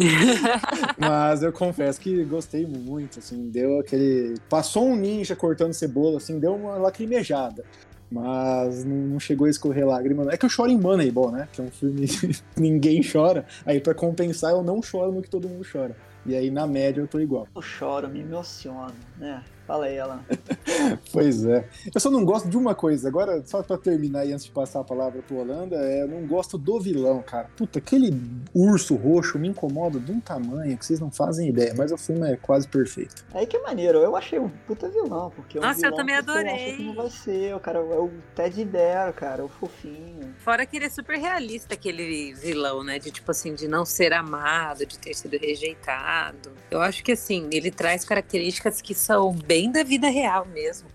Mas 0.99 1.43
eu 1.43 1.53
confesso 1.53 1.99
que 2.01 2.25
gostei 2.25 2.65
muito, 2.65 3.19
assim, 3.19 3.49
deu 3.49 3.79
aquele. 3.79 4.35
Passou 4.49 4.85
um 4.85 4.97
ninja 4.97 5.33
cortando 5.33 5.71
cebola, 5.71 6.17
assim, 6.17 6.39
deu 6.39 6.55
uma 6.55 6.73
lacrimejada. 6.75 7.63
Mas 8.11 8.83
não 8.83 9.17
chegou 9.17 9.47
a 9.47 9.49
escorrer 9.49 9.87
lágrima. 9.87 10.27
É 10.29 10.35
que 10.35 10.45
eu 10.45 10.49
choro 10.49 10.69
em 10.69 10.77
Moneyball, 10.77 11.31
né? 11.31 11.47
Que 11.51 11.61
é 11.61 11.63
um 11.63 11.71
filme 11.71 12.05
que 12.05 12.35
ninguém 12.59 13.01
chora. 13.01 13.45
Aí, 13.65 13.79
para 13.79 13.95
compensar, 13.95 14.51
eu 14.51 14.61
não 14.61 14.83
choro 14.83 15.11
no 15.13 15.21
que 15.21 15.29
todo 15.29 15.47
mundo 15.47 15.65
chora. 15.69 15.95
E 16.25 16.35
aí, 16.35 16.51
na 16.51 16.67
média, 16.67 17.01
eu 17.01 17.07
tô 17.07 17.19
igual. 17.19 17.47
Eu 17.55 17.61
choro, 17.61 18.09
me 18.09 18.19
emociono, 18.19 18.93
né? 19.17 19.41
Fala 19.73 19.87
aí, 19.87 19.99
Alan. 19.99 20.23
pois 21.11 21.43
é. 21.43 21.67
Eu 21.91 21.99
só 21.99 22.11
não 22.11 22.23
gosto 22.23 22.47
de 22.47 22.55
uma 22.55 22.75
coisa. 22.75 23.07
Agora, 23.07 23.41
só 23.43 23.63
pra 23.63 23.75
terminar 23.75 24.19
aí, 24.19 24.31
antes 24.31 24.45
de 24.45 24.51
passar 24.51 24.81
a 24.81 24.83
palavra 24.83 25.23
pro 25.23 25.37
Holanda, 25.37 25.75
é, 25.77 26.03
eu 26.03 26.07
não 26.07 26.27
gosto 26.27 26.59
do 26.59 26.79
vilão, 26.79 27.23
cara. 27.23 27.49
Puta, 27.57 27.79
aquele 27.79 28.15
urso 28.53 28.93
roxo 28.95 29.39
me 29.39 29.47
incomoda 29.47 29.99
de 29.99 30.11
um 30.11 30.19
tamanho 30.19 30.77
que 30.77 30.85
vocês 30.85 30.99
não 30.99 31.09
fazem 31.09 31.49
ideia, 31.49 31.73
mas 31.75 31.91
o 31.91 31.97
filme 31.97 32.31
é 32.31 32.35
quase 32.35 32.67
perfeito. 32.67 33.25
Aí 33.33 33.47
que 33.47 33.57
maneiro. 33.57 33.97
Eu 33.97 34.15
achei 34.15 34.37
um 34.37 34.47
puta 34.47 34.87
vilão, 34.89 35.31
porque 35.35 35.59
Nossa, 35.59 35.71
um 35.71 35.75
vilão 35.75 35.89
eu 35.89 35.97
também 35.97 36.15
adorei. 36.17 36.77
que 36.77 36.83
não 36.83 36.93
vai 36.93 37.09
ser, 37.09 37.55
o 37.55 37.59
cara 37.59 37.79
é 37.79 37.97
o 37.97 38.11
Ted 38.35 38.65
Bear, 38.65 39.11
cara, 39.13 39.43
o 39.43 39.49
fofinho. 39.49 40.35
Fora 40.37 40.67
que 40.67 40.77
ele 40.77 40.85
é 40.85 40.89
super 40.91 41.17
realista, 41.17 41.73
aquele 41.73 42.35
vilão, 42.35 42.83
né? 42.83 42.99
De 42.99 43.09
tipo 43.09 43.31
assim, 43.31 43.55
de 43.55 43.67
não 43.67 43.85
ser 43.85 44.13
amado, 44.13 44.85
de 44.85 44.99
ter 44.99 45.15
sido 45.15 45.35
rejeitado. 45.35 46.51
Eu 46.69 46.79
acho 46.79 47.03
que 47.03 47.13
assim, 47.13 47.49
ele 47.51 47.71
traz 47.71 48.05
características 48.05 48.79
que 48.79 48.93
são 48.93 49.33
bem 49.33 49.62
bem 49.63 49.71
da 49.71 49.83
vida 49.83 50.09
real 50.09 50.45
mesmo. 50.45 50.89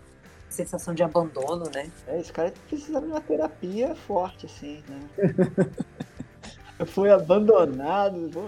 Sensação 0.47 0.93
de 0.93 1.03
abandono, 1.03 1.65
né? 1.73 1.89
É, 2.07 2.19
esse 2.19 2.31
cara 2.31 2.53
precisa 2.67 2.99
de 2.99 3.07
uma 3.07 3.21
terapia 3.21 3.95
forte, 3.95 4.45
assim, 4.45 4.83
né? 4.87 4.99
Foi 6.87 7.11
abandonado, 7.11 8.29
pô, 8.31 8.41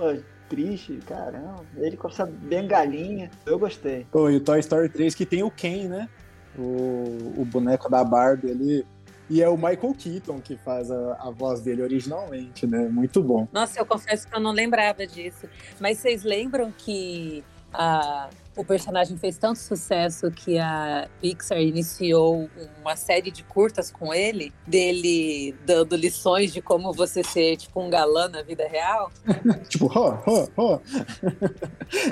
triste, 0.50 1.00
caramba. 1.06 1.66
Ele 1.78 1.98
com 1.98 2.08
essa 2.08 2.26
bengalinha. 2.26 3.30
Eu 3.46 3.60
gostei. 3.60 4.06
Pô, 4.12 4.30
e 4.30 4.38
o 4.38 4.40
Toy 4.40 4.60
Story 4.60 4.90
3 4.90 5.14
que 5.14 5.26
tem 5.26 5.44
o 5.44 5.52
Ken, 5.52 5.88
né? 5.88 6.10
O, 6.58 7.42
o 7.42 7.46
boneco 7.46 7.90
da 7.90 8.04
Barbie 8.04 8.52
ali. 8.52 8.86
E 9.30 9.42
é 9.42 9.48
o 9.48 9.56
Michael 9.56 9.94
Keaton 9.98 10.42
que 10.42 10.58
faz 10.58 10.92
a, 10.92 11.14
a 11.22 11.30
voz 11.30 11.62
dele 11.62 11.82
originalmente, 11.82 12.66
né? 12.66 12.90
Muito 12.90 13.22
bom. 13.22 13.48
Nossa, 13.52 13.80
eu 13.80 13.86
confesso 13.86 14.28
que 14.28 14.36
eu 14.36 14.40
não 14.40 14.52
lembrava 14.52 15.06
disso. 15.06 15.48
Mas 15.80 16.00
vocês 16.00 16.24
lembram 16.24 16.72
que 16.72 17.44
a, 17.74 18.30
o 18.56 18.66
personagem 18.66 19.18
fez 19.18 19.38
tanto 19.38 19.60
sucesso 19.60 20.30
que 20.30 20.60
a 20.60 21.08
Pixar 21.22 21.60
iniciou 21.60 22.50
uma 22.82 22.96
série 22.96 23.32
de 23.32 23.44
curtas 23.44 23.90
com 23.90 24.14
ele, 24.14 24.54
dele 24.68 25.56
dando 25.66 25.96
lições 25.96 26.52
de 26.52 26.62
como 26.62 26.92
você 26.92 27.24
ser 27.24 27.56
tipo 27.58 27.82
um 27.82 27.90
galã 27.90 28.28
na 28.28 28.42
vida 28.42 28.68
real. 28.68 29.10
tipo, 29.70 29.90
ó, 29.98 30.22
ó, 30.26 30.48
ó. 30.58 30.80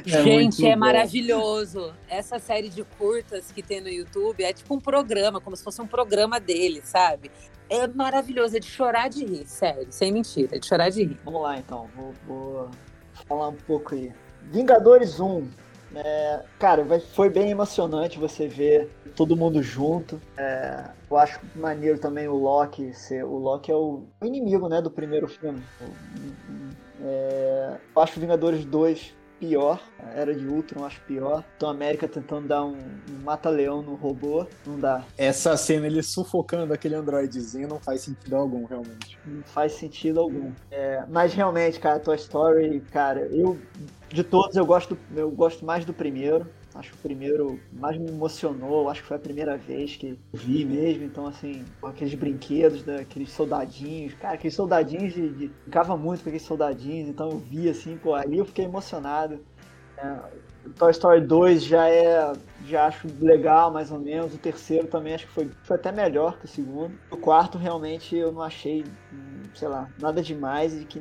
Gente, 0.05 0.65
é 0.65 0.73
bom. 0.73 0.79
maravilhoso. 0.79 1.93
Essa 2.07 2.39
série 2.39 2.69
de 2.69 2.83
curtas 2.97 3.51
que 3.51 3.61
tem 3.61 3.81
no 3.81 3.89
YouTube 3.89 4.43
é 4.43 4.53
tipo 4.53 4.73
um 4.73 4.79
programa, 4.79 5.41
como 5.41 5.55
se 5.55 5.63
fosse 5.63 5.81
um 5.81 5.87
programa 5.87 6.39
dele, 6.39 6.81
sabe? 6.83 7.29
É 7.69 7.85
maravilhoso, 7.85 8.57
é 8.57 8.59
de 8.59 8.65
chorar 8.65 9.09
de 9.09 9.23
rir, 9.25 9.45
sério, 9.45 9.87
sem 9.91 10.11
mentira, 10.11 10.55
é 10.55 10.59
de 10.59 10.65
chorar 10.65 10.89
de 10.89 11.03
rir. 11.03 11.19
Vamos 11.23 11.41
lá 11.41 11.57
então, 11.57 11.87
vou, 11.95 12.13
vou 12.25 12.69
falar 13.27 13.49
um 13.49 13.55
pouco 13.55 13.93
aí. 13.93 14.11
Vingadores 14.51 15.19
1, 15.19 15.47
é, 15.95 16.43
cara, 16.59 16.85
foi 17.13 17.29
bem 17.29 17.49
emocionante 17.49 18.19
você 18.19 18.47
ver 18.47 18.89
todo 19.15 19.35
mundo 19.35 19.61
junto. 19.61 20.21
É, 20.37 20.85
eu 21.09 21.17
acho 21.17 21.39
maneiro 21.55 21.99
também 21.99 22.27
o 22.27 22.35
Loki 22.35 22.93
ser. 22.93 23.23
O 23.23 23.37
Loki 23.37 23.71
é 23.71 23.75
o 23.75 24.03
inimigo 24.23 24.67
né, 24.67 24.81
do 24.81 24.91
primeiro 24.91 25.27
filme. 25.27 25.61
É, 27.01 27.77
eu 27.95 28.01
acho 28.01 28.19
Vingadores 28.19 28.65
2 28.65 29.15
pior. 29.39 29.79
Era 30.13 30.33
de 30.35 30.45
Ultron, 30.45 30.85
acho 30.85 30.99
pior. 31.01 31.43
Então 31.55 31.69
a 31.69 31.71
América 31.71 32.07
tentando 32.07 32.47
dar 32.47 32.65
um, 32.65 32.77
um 33.09 33.23
mata-leão 33.23 33.81
no 33.81 33.95
robô, 33.95 34.45
não 34.65 34.79
dá. 34.79 35.03
Essa 35.17 35.55
cena, 35.57 35.87
ele 35.87 36.03
sufocando 36.03 36.73
aquele 36.73 36.95
androidezinho, 36.95 37.67
não 37.67 37.79
faz 37.79 38.01
sentido 38.01 38.35
algum, 38.35 38.65
realmente. 38.65 39.17
Não 39.25 39.43
faz 39.43 39.73
sentido 39.73 40.19
algum. 40.19 40.51
É, 40.69 41.03
mas 41.09 41.33
realmente, 41.33 41.79
cara, 41.79 41.99
Toy 41.99 42.15
Story, 42.15 42.81
cara, 42.91 43.21
eu 43.31 43.57
de 44.09 44.23
todos 44.23 44.55
eu 44.55 44.65
gosto, 44.65 44.97
eu 45.15 45.29
gosto 45.31 45.65
mais 45.65 45.85
do 45.85 45.93
primeiro. 45.93 46.47
Acho 46.75 46.91
que 46.91 46.97
o 46.97 47.01
primeiro 47.01 47.59
mais 47.71 47.97
me 47.97 48.07
emocionou. 48.07 48.89
Acho 48.89 49.01
que 49.01 49.07
foi 49.07 49.17
a 49.17 49.19
primeira 49.19 49.57
vez 49.57 49.95
que 49.95 50.17
vi 50.33 50.63
mesmo. 50.65 51.03
Então, 51.03 51.25
assim, 51.25 51.65
aqueles 51.83 52.13
brinquedos, 52.13 52.83
daqueles 52.83 53.31
soldadinhos. 53.31 54.13
Cara, 54.13 54.35
aqueles 54.35 54.55
soldadinhos 54.55 55.13
de. 55.13 55.29
de 55.29 55.51
ficava 55.65 55.97
muito 55.97 56.23
com 56.23 56.29
aqueles 56.29 56.45
soldadinhos. 56.45 57.09
Então 57.09 57.29
eu 57.29 57.37
vi 57.37 57.69
assim, 57.69 57.97
pô, 57.97 58.13
ali 58.13 58.37
eu 58.37 58.45
fiquei 58.45 58.65
emocionado. 58.65 59.39
É, 59.97 60.19
Toy 60.77 60.91
Story 60.91 61.21
2 61.21 61.63
já 61.63 61.89
é. 61.89 62.33
Já 62.65 62.85
acho 62.85 63.07
legal, 63.19 63.71
mais 63.71 63.91
ou 63.91 63.99
menos. 63.99 64.33
O 64.33 64.37
terceiro 64.37 64.87
também 64.87 65.15
acho 65.15 65.25
que 65.25 65.33
foi, 65.33 65.49
foi 65.63 65.75
até 65.75 65.91
melhor 65.91 66.37
que 66.37 66.45
o 66.45 66.47
segundo. 66.47 66.93
O 67.09 67.17
quarto, 67.17 67.57
realmente, 67.57 68.15
eu 68.15 68.31
não 68.31 68.41
achei, 68.41 68.83
hum, 69.11 69.41
sei 69.55 69.67
lá, 69.67 69.89
nada 69.99 70.21
demais 70.21 70.79
e 70.79 70.85
que 70.85 70.99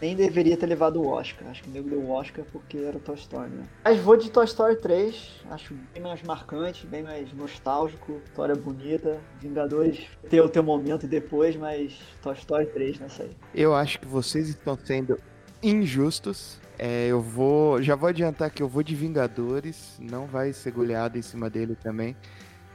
nem 0.00 0.14
deveria 0.14 0.56
ter 0.56 0.66
levado 0.66 1.00
o 1.00 1.08
Oscar. 1.08 1.48
Acho 1.48 1.62
que 1.62 1.70
o 1.70 1.72
nego 1.72 1.88
deu 1.88 2.00
o 2.00 2.10
Oscar 2.10 2.44
porque 2.52 2.78
era 2.78 2.98
Toy 2.98 3.14
Story, 3.14 3.50
né? 3.50 3.64
Mas 3.84 3.98
vou 3.98 4.16
de 4.16 4.30
Toy 4.30 4.44
Story 4.44 4.76
3, 4.76 5.44
acho 5.50 5.74
bem 5.94 6.02
mais 6.02 6.22
marcante, 6.22 6.86
bem 6.86 7.02
mais 7.02 7.32
nostálgico, 7.32 8.20
história 8.24 8.54
bonita. 8.54 9.18
Vingadores 9.40 10.06
ter 10.28 10.40
o 10.40 10.48
teu 10.48 10.62
momento 10.62 11.06
depois, 11.06 11.56
mas 11.56 11.98
Toy 12.22 12.34
Story 12.34 12.66
3 12.66 13.00
nessa 13.00 13.22
aí. 13.22 13.30
Eu 13.54 13.74
acho 13.74 13.98
que 13.98 14.06
vocês 14.06 14.48
estão 14.48 14.78
sendo 14.82 15.18
injustos. 15.62 16.60
É, 16.78 17.06
eu 17.06 17.20
vou. 17.20 17.82
Já 17.82 17.94
vou 17.94 18.08
adiantar 18.08 18.50
que 18.50 18.62
eu 18.62 18.68
vou 18.68 18.82
de 18.82 18.94
Vingadores. 18.94 19.96
Não 19.98 20.26
vai 20.26 20.52
ser 20.52 20.72
goleado 20.72 21.16
em 21.16 21.22
cima 21.22 21.48
dele 21.48 21.74
também. 21.74 22.14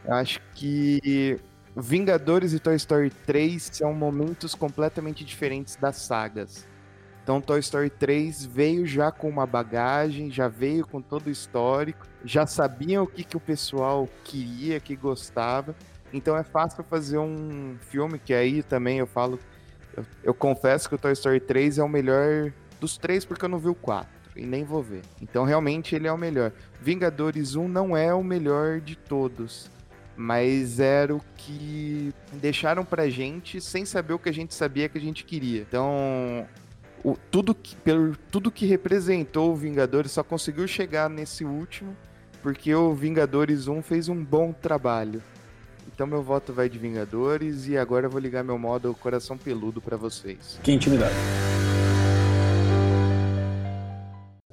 Eu 0.03 0.15
acho 0.15 0.41
que 0.55 1.39
Vingadores 1.75 2.53
e 2.53 2.59
Toy 2.59 2.75
Story 2.75 3.11
3 3.25 3.69
são 3.71 3.93
momentos 3.93 4.55
completamente 4.55 5.23
diferentes 5.23 5.75
das 5.75 5.97
sagas. 5.97 6.67
Então, 7.23 7.39
Toy 7.39 7.59
Story 7.59 7.89
3 7.89 8.45
veio 8.45 8.85
já 8.85 9.11
com 9.11 9.29
uma 9.29 9.45
bagagem, 9.45 10.31
já 10.31 10.47
veio 10.47 10.85
com 10.85 11.01
todo 11.01 11.27
o 11.27 11.29
histórico, 11.29 12.07
já 12.25 12.47
sabiam 12.47 13.03
o 13.03 13.07
que, 13.07 13.23
que 13.23 13.37
o 13.37 13.39
pessoal 13.39 14.09
queria, 14.23 14.79
que 14.79 14.95
gostava. 14.95 15.75
Então, 16.11 16.35
é 16.35 16.43
fácil 16.43 16.83
fazer 16.83 17.19
um 17.19 17.77
filme 17.81 18.17
que 18.17 18.33
aí 18.33 18.63
também 18.63 18.97
eu 18.97 19.07
falo. 19.07 19.39
Eu, 19.95 20.05
eu 20.23 20.33
confesso 20.33 20.89
que 20.89 20.95
o 20.95 20.97
Toy 20.97 21.13
Story 21.13 21.39
3 21.39 21.77
é 21.77 21.83
o 21.83 21.89
melhor 21.89 22.51
dos 22.79 22.97
três, 22.97 23.23
porque 23.23 23.45
eu 23.45 23.49
não 23.49 23.59
vi 23.59 23.69
o 23.69 23.75
4 23.75 24.09
e 24.35 24.45
nem 24.45 24.63
vou 24.63 24.81
ver. 24.81 25.01
Então, 25.21 25.45
realmente, 25.45 25.95
ele 25.95 26.07
é 26.07 26.11
o 26.11 26.17
melhor. 26.17 26.51
Vingadores 26.81 27.55
1 27.55 27.67
não 27.67 27.95
é 27.95 28.13
o 28.13 28.23
melhor 28.23 28.81
de 28.81 28.95
todos 28.95 29.69
mas 30.13 30.79
era 30.79 31.15
o 31.15 31.21
que 31.35 32.13
deixaram 32.33 32.85
pra 32.85 33.09
gente 33.09 33.59
sem 33.59 33.85
saber 33.85 34.13
o 34.13 34.19
que 34.19 34.29
a 34.29 34.33
gente 34.33 34.53
sabia 34.53 34.87
que 34.87 34.97
a 34.97 35.01
gente 35.01 35.23
queria. 35.23 35.61
Então, 35.61 36.45
o, 37.03 37.17
tudo, 37.29 37.53
que, 37.55 37.75
pelo, 37.77 38.15
tudo 38.31 38.51
que 38.51 38.65
representou 38.65 39.51
o 39.51 39.55
Vingadores 39.55 40.11
só 40.11 40.23
conseguiu 40.23 40.67
chegar 40.67 41.09
nesse 41.09 41.43
último 41.43 41.95
porque 42.41 42.73
o 42.73 42.93
Vingadores 42.93 43.67
1 43.67 43.81
fez 43.81 44.09
um 44.09 44.23
bom 44.23 44.51
trabalho. 44.51 45.21
Então 45.93 46.07
meu 46.07 46.23
voto 46.23 46.51
vai 46.53 46.67
de 46.67 46.77
Vingadores 46.77 47.67
e 47.67 47.77
agora 47.77 48.07
eu 48.07 48.09
vou 48.09 48.19
ligar 48.19 48.43
meu 48.43 48.57
modo 48.57 48.93
coração 48.95 49.37
peludo 49.37 49.81
para 49.81 49.95
vocês. 49.95 50.59
Que 50.63 50.71
intimidade. 50.71 51.13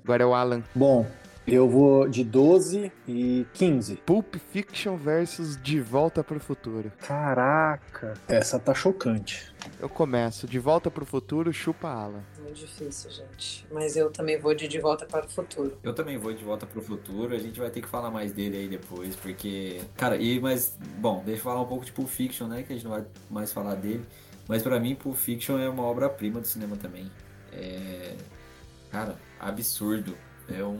Agora 0.05 0.23
é 0.23 0.27
o 0.27 0.35
Alan. 0.35 0.63
Bom, 0.75 1.07
eu 1.51 1.69
vou 1.69 2.09
de 2.09 2.23
12 2.23 2.93
e 3.07 3.47
15. 3.55 3.97
Pulp 3.97 4.37
Fiction 4.53 4.97
versus 4.97 5.61
De 5.61 5.81
Volta 5.81 6.23
para 6.23 6.37
o 6.37 6.41
Futuro. 6.41 6.93
Caraca, 6.99 8.15
essa 8.29 8.59
tá 8.59 8.75
chocante. 8.75 9.53
Eu 9.81 9.89
começo. 9.89 10.47
De 10.47 10.59
Volta 10.59 10.91
para 10.91 11.03
o 11.03 11.07
Futuro, 11.07 11.53
chupa 11.53 11.89
ala. 11.89 12.23
Muito 12.43 12.57
difícil, 12.57 13.11
gente. 13.11 13.67
Mas 13.73 13.97
eu 13.97 14.11
também 14.11 14.39
vou 14.39 14.55
de 14.55 14.69
De 14.69 14.79
Volta 14.79 15.07
para 15.07 15.27
o 15.27 15.29
Futuro. 15.29 15.79
Eu 15.83 15.95
também 15.95 16.19
vou 16.19 16.33
de 16.33 16.45
Volta 16.45 16.67
para 16.67 16.79
o 16.79 16.83
Futuro. 16.83 17.35
A 17.35 17.39
gente 17.39 17.59
vai 17.59 17.71
ter 17.71 17.81
que 17.81 17.89
falar 17.89 18.11
mais 18.11 18.33
dele 18.33 18.59
aí 18.59 18.69
depois, 18.69 19.17
porque... 19.17 19.81
Cara, 19.97 20.17
e 20.17 20.39
mas... 20.41 20.77
Bom, 20.99 21.23
deixa 21.25 21.41
eu 21.41 21.45
falar 21.45 21.63
um 21.63 21.67
pouco 21.67 21.85
de 21.85 21.93
Pulp 21.93 22.09
Fiction, 22.09 22.47
né? 22.47 22.63
Que 22.63 22.73
a 22.73 22.77
gente 22.77 22.85
não 22.85 22.93
vai 22.93 23.05
mais 23.31 23.53
falar 23.53 23.75
dele. 23.75 24.05
Mas 24.47 24.63
para 24.63 24.79
mim, 24.79 24.95
Pulp 24.95 25.17
Fiction 25.17 25.59
é 25.59 25.69
uma 25.69 25.83
obra-prima 25.83 26.41
do 26.41 26.47
cinema 26.47 26.77
também. 26.77 27.11
É... 27.53 28.15
Cara, 28.91 29.17
absurdo 29.39 30.15
é 30.49 30.65
um 30.65 30.79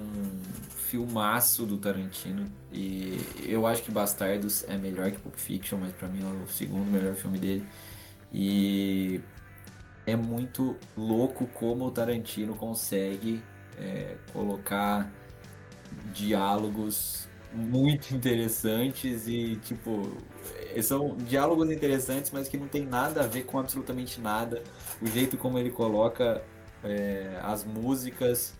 filmaço 0.89 1.67
do 1.67 1.77
Tarantino. 1.77 2.51
E 2.73 3.19
eu 3.47 3.67
acho 3.67 3.83
que 3.83 3.91
Bastardos 3.91 4.65
é 4.69 4.77
melhor 4.77 5.11
que 5.11 5.19
Pulp 5.19 5.37
Fiction, 5.37 5.79
mas 5.79 5.93
para 5.93 6.09
mim 6.09 6.23
é 6.23 6.45
o 6.45 6.49
segundo 6.49 6.91
melhor 6.91 7.15
filme 7.15 7.39
dele. 7.39 7.67
E 8.33 9.21
é 10.07 10.17
muito 10.17 10.77
louco 10.97 11.47
como 11.49 11.87
o 11.87 11.91
Tarantino 11.91 12.55
consegue 12.55 13.43
é, 13.79 14.17
colocar 14.33 15.11
diálogos 16.13 17.29
muito 17.53 18.15
interessantes 18.15 19.27
e 19.27 19.57
tipo 19.57 20.17
são 20.83 21.17
diálogos 21.17 21.71
interessantes 21.71 22.31
mas 22.31 22.47
que 22.47 22.59
não 22.59 22.69
tem 22.69 22.85
nada 22.85 23.23
a 23.23 23.27
ver 23.27 23.45
com 23.45 23.59
absolutamente 23.59 24.21
nada 24.21 24.63
o 25.01 25.07
jeito 25.07 25.39
como 25.39 25.59
ele 25.59 25.71
coloca 25.71 26.43
é, 26.85 27.41
as 27.43 27.65
músicas 27.65 28.55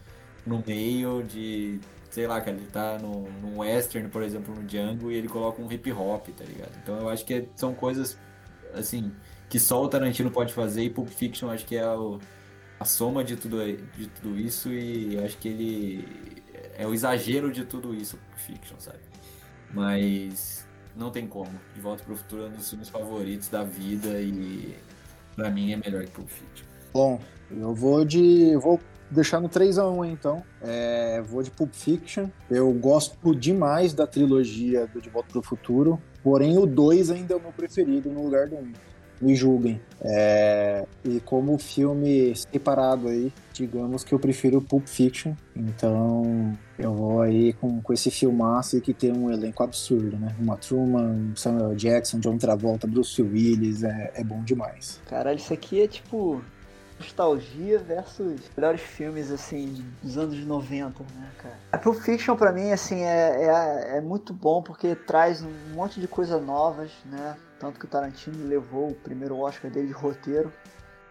no 0.49 0.65
meio 0.67 1.23
de, 1.23 1.79
sei 2.11 2.27
lá, 2.27 2.41
cara, 2.41 2.57
ele 2.57 2.67
tá 2.67 2.99
no, 2.99 3.31
no 3.43 3.59
western, 3.61 4.09
por 4.09 4.23
exemplo, 4.23 4.55
no 4.55 4.63
Django, 4.63 5.11
e 5.11 5.17
ele 5.17 5.29
coloca 5.29 5.61
um 5.61 5.71
hip 5.71 5.93
hop, 5.93 6.27
tá 6.29 6.45
ligado? 6.45 6.73
Então 6.83 6.99
eu 6.99 7.09
acho 7.09 7.25
que 7.25 7.47
são 7.55 7.75
coisas, 7.75 8.19
assim, 8.75 9.13
que 9.49 9.61
só 9.61 9.83
o 9.83 9.89
Tarantino 9.89 10.31
pode 10.31 10.53
fazer, 10.53 10.83
e 10.83 10.91
Pulp 10.91 11.09
Fiction 11.09 11.51
acho 11.51 11.67
que 11.67 11.77
é 11.77 11.87
o, 11.87 12.19
a 12.81 12.85
soma 12.85 13.23
de 13.23 13.37
tudo, 13.37 13.59
de 13.97 14.07
tudo 14.09 14.39
isso, 14.39 14.73
e 14.73 15.19
acho 15.23 15.37
que 15.39 15.49
ele 15.49 16.43
é 16.77 16.87
o 16.87 16.95
exagero 16.95 17.53
de 17.53 17.65
tudo 17.65 17.95
isso, 17.95 18.17
Pulp 18.17 18.39
Fiction, 18.39 18.77
sabe? 18.79 19.01
Mas 19.73 20.67
não 20.97 21.11
tem 21.11 21.27
como. 21.27 21.51
De 21.75 21.81
Volta 21.81 22.03
pro 22.03 22.17
Futuro 22.17 22.45
é 22.45 22.47
um 22.47 22.53
dos 22.53 22.71
filmes 22.71 22.89
favoritos 22.89 23.49
da 23.49 23.63
vida, 23.65 24.19
e 24.21 24.75
pra 25.37 25.51
mim 25.51 25.73
é 25.73 25.77
melhor 25.77 26.05
que 26.05 26.11
Pulp 26.11 26.29
Fiction. 26.29 26.67
Bom, 26.93 27.21
eu 27.51 27.75
vou 27.75 28.05
de. 28.05 28.57
Vou 28.57 28.81
deixar 29.11 29.41
no 29.41 29.49
3x1 29.49 30.11
então. 30.11 30.43
É, 30.63 31.23
vou 31.23 31.43
de 31.43 31.51
Pulp 31.51 31.73
Fiction. 31.73 32.29
Eu 32.51 32.73
gosto 32.73 33.35
demais 33.35 33.93
da 33.93 34.07
trilogia 34.07 34.87
do 34.87 35.01
De 35.01 35.09
Volta 35.09 35.29
para 35.31 35.39
o 35.39 35.43
Futuro, 35.43 36.01
porém 36.23 36.59
o 36.59 36.67
2 36.67 37.11
ainda 37.11 37.35
é 37.35 37.37
o 37.37 37.41
meu 37.41 37.53
preferido 37.53 38.11
no 38.11 38.25
lugar 38.25 38.49
do 38.49 38.57
1. 38.57 38.73
Me 39.21 39.35
julguem. 39.35 39.81
É, 40.01 40.87
e 41.05 41.19
como 41.21 41.59
filme 41.59 42.33
separado 42.37 43.09
aí, 43.09 43.33
digamos 43.53 44.05
que 44.05 44.13
eu 44.13 44.19
prefiro 44.19 44.63
Pulp 44.63 44.87
Fiction. 44.87 45.35
Então 45.57 46.57
eu 46.79 46.95
vou 46.95 47.21
aí 47.21 47.53
com, 47.55 47.83
com 47.83 47.93
esse 47.93 48.13
filmaço 48.13 48.81
que 48.81 48.95
tem 48.95 49.13
um 49.13 49.29
elenco 49.29 49.61
absurdo, 49.65 50.17
né? 50.17 50.37
Uma 50.39 50.57
Truman, 50.57 51.33
Samuel 51.35 51.75
Jackson, 51.75 52.21
John 52.21 52.39
Travolta, 52.39 52.87
Bruce 52.87 53.21
Willis, 53.21 53.83
é, 53.83 54.13
é 54.15 54.23
bom 54.23 54.41
demais. 54.45 55.01
Caralho, 55.09 55.39
isso 55.39 55.53
aqui 55.53 55.83
é 55.83 55.89
tipo 55.89 56.41
nostalgia 56.99 57.79
versus 57.79 58.41
melhores 58.57 58.81
filmes, 58.81 59.31
assim, 59.31 59.85
dos 60.03 60.19
anos 60.19 60.39
90, 60.45 61.03
né, 61.15 61.31
cara? 61.39 61.59
A 61.73 61.79
Pulp 61.79 62.01
Fiction, 62.01 62.37
pra 62.37 62.53
mim, 62.53 62.71
assim, 62.71 63.03
é, 63.03 63.45
é, 63.45 63.99
é 63.99 64.01
muito 64.01 64.33
bom 64.33 64.63
porque 64.63 64.95
traz 64.95 65.43
um 65.43 65.53
monte 65.75 66.01
de 66.01 66.09
coisas 66.09 66.43
novas, 66.45 66.91
né? 67.05 67.37
tanto 67.59 67.79
que 67.79 67.85
o 67.85 67.89
Tarantino 67.89 68.47
levou 68.47 68.91
o 68.91 68.95
primeiro 68.95 69.37
Oscar 69.37 69.71
dele 69.71 69.89
de 69.89 69.93
roteiro 69.93 70.53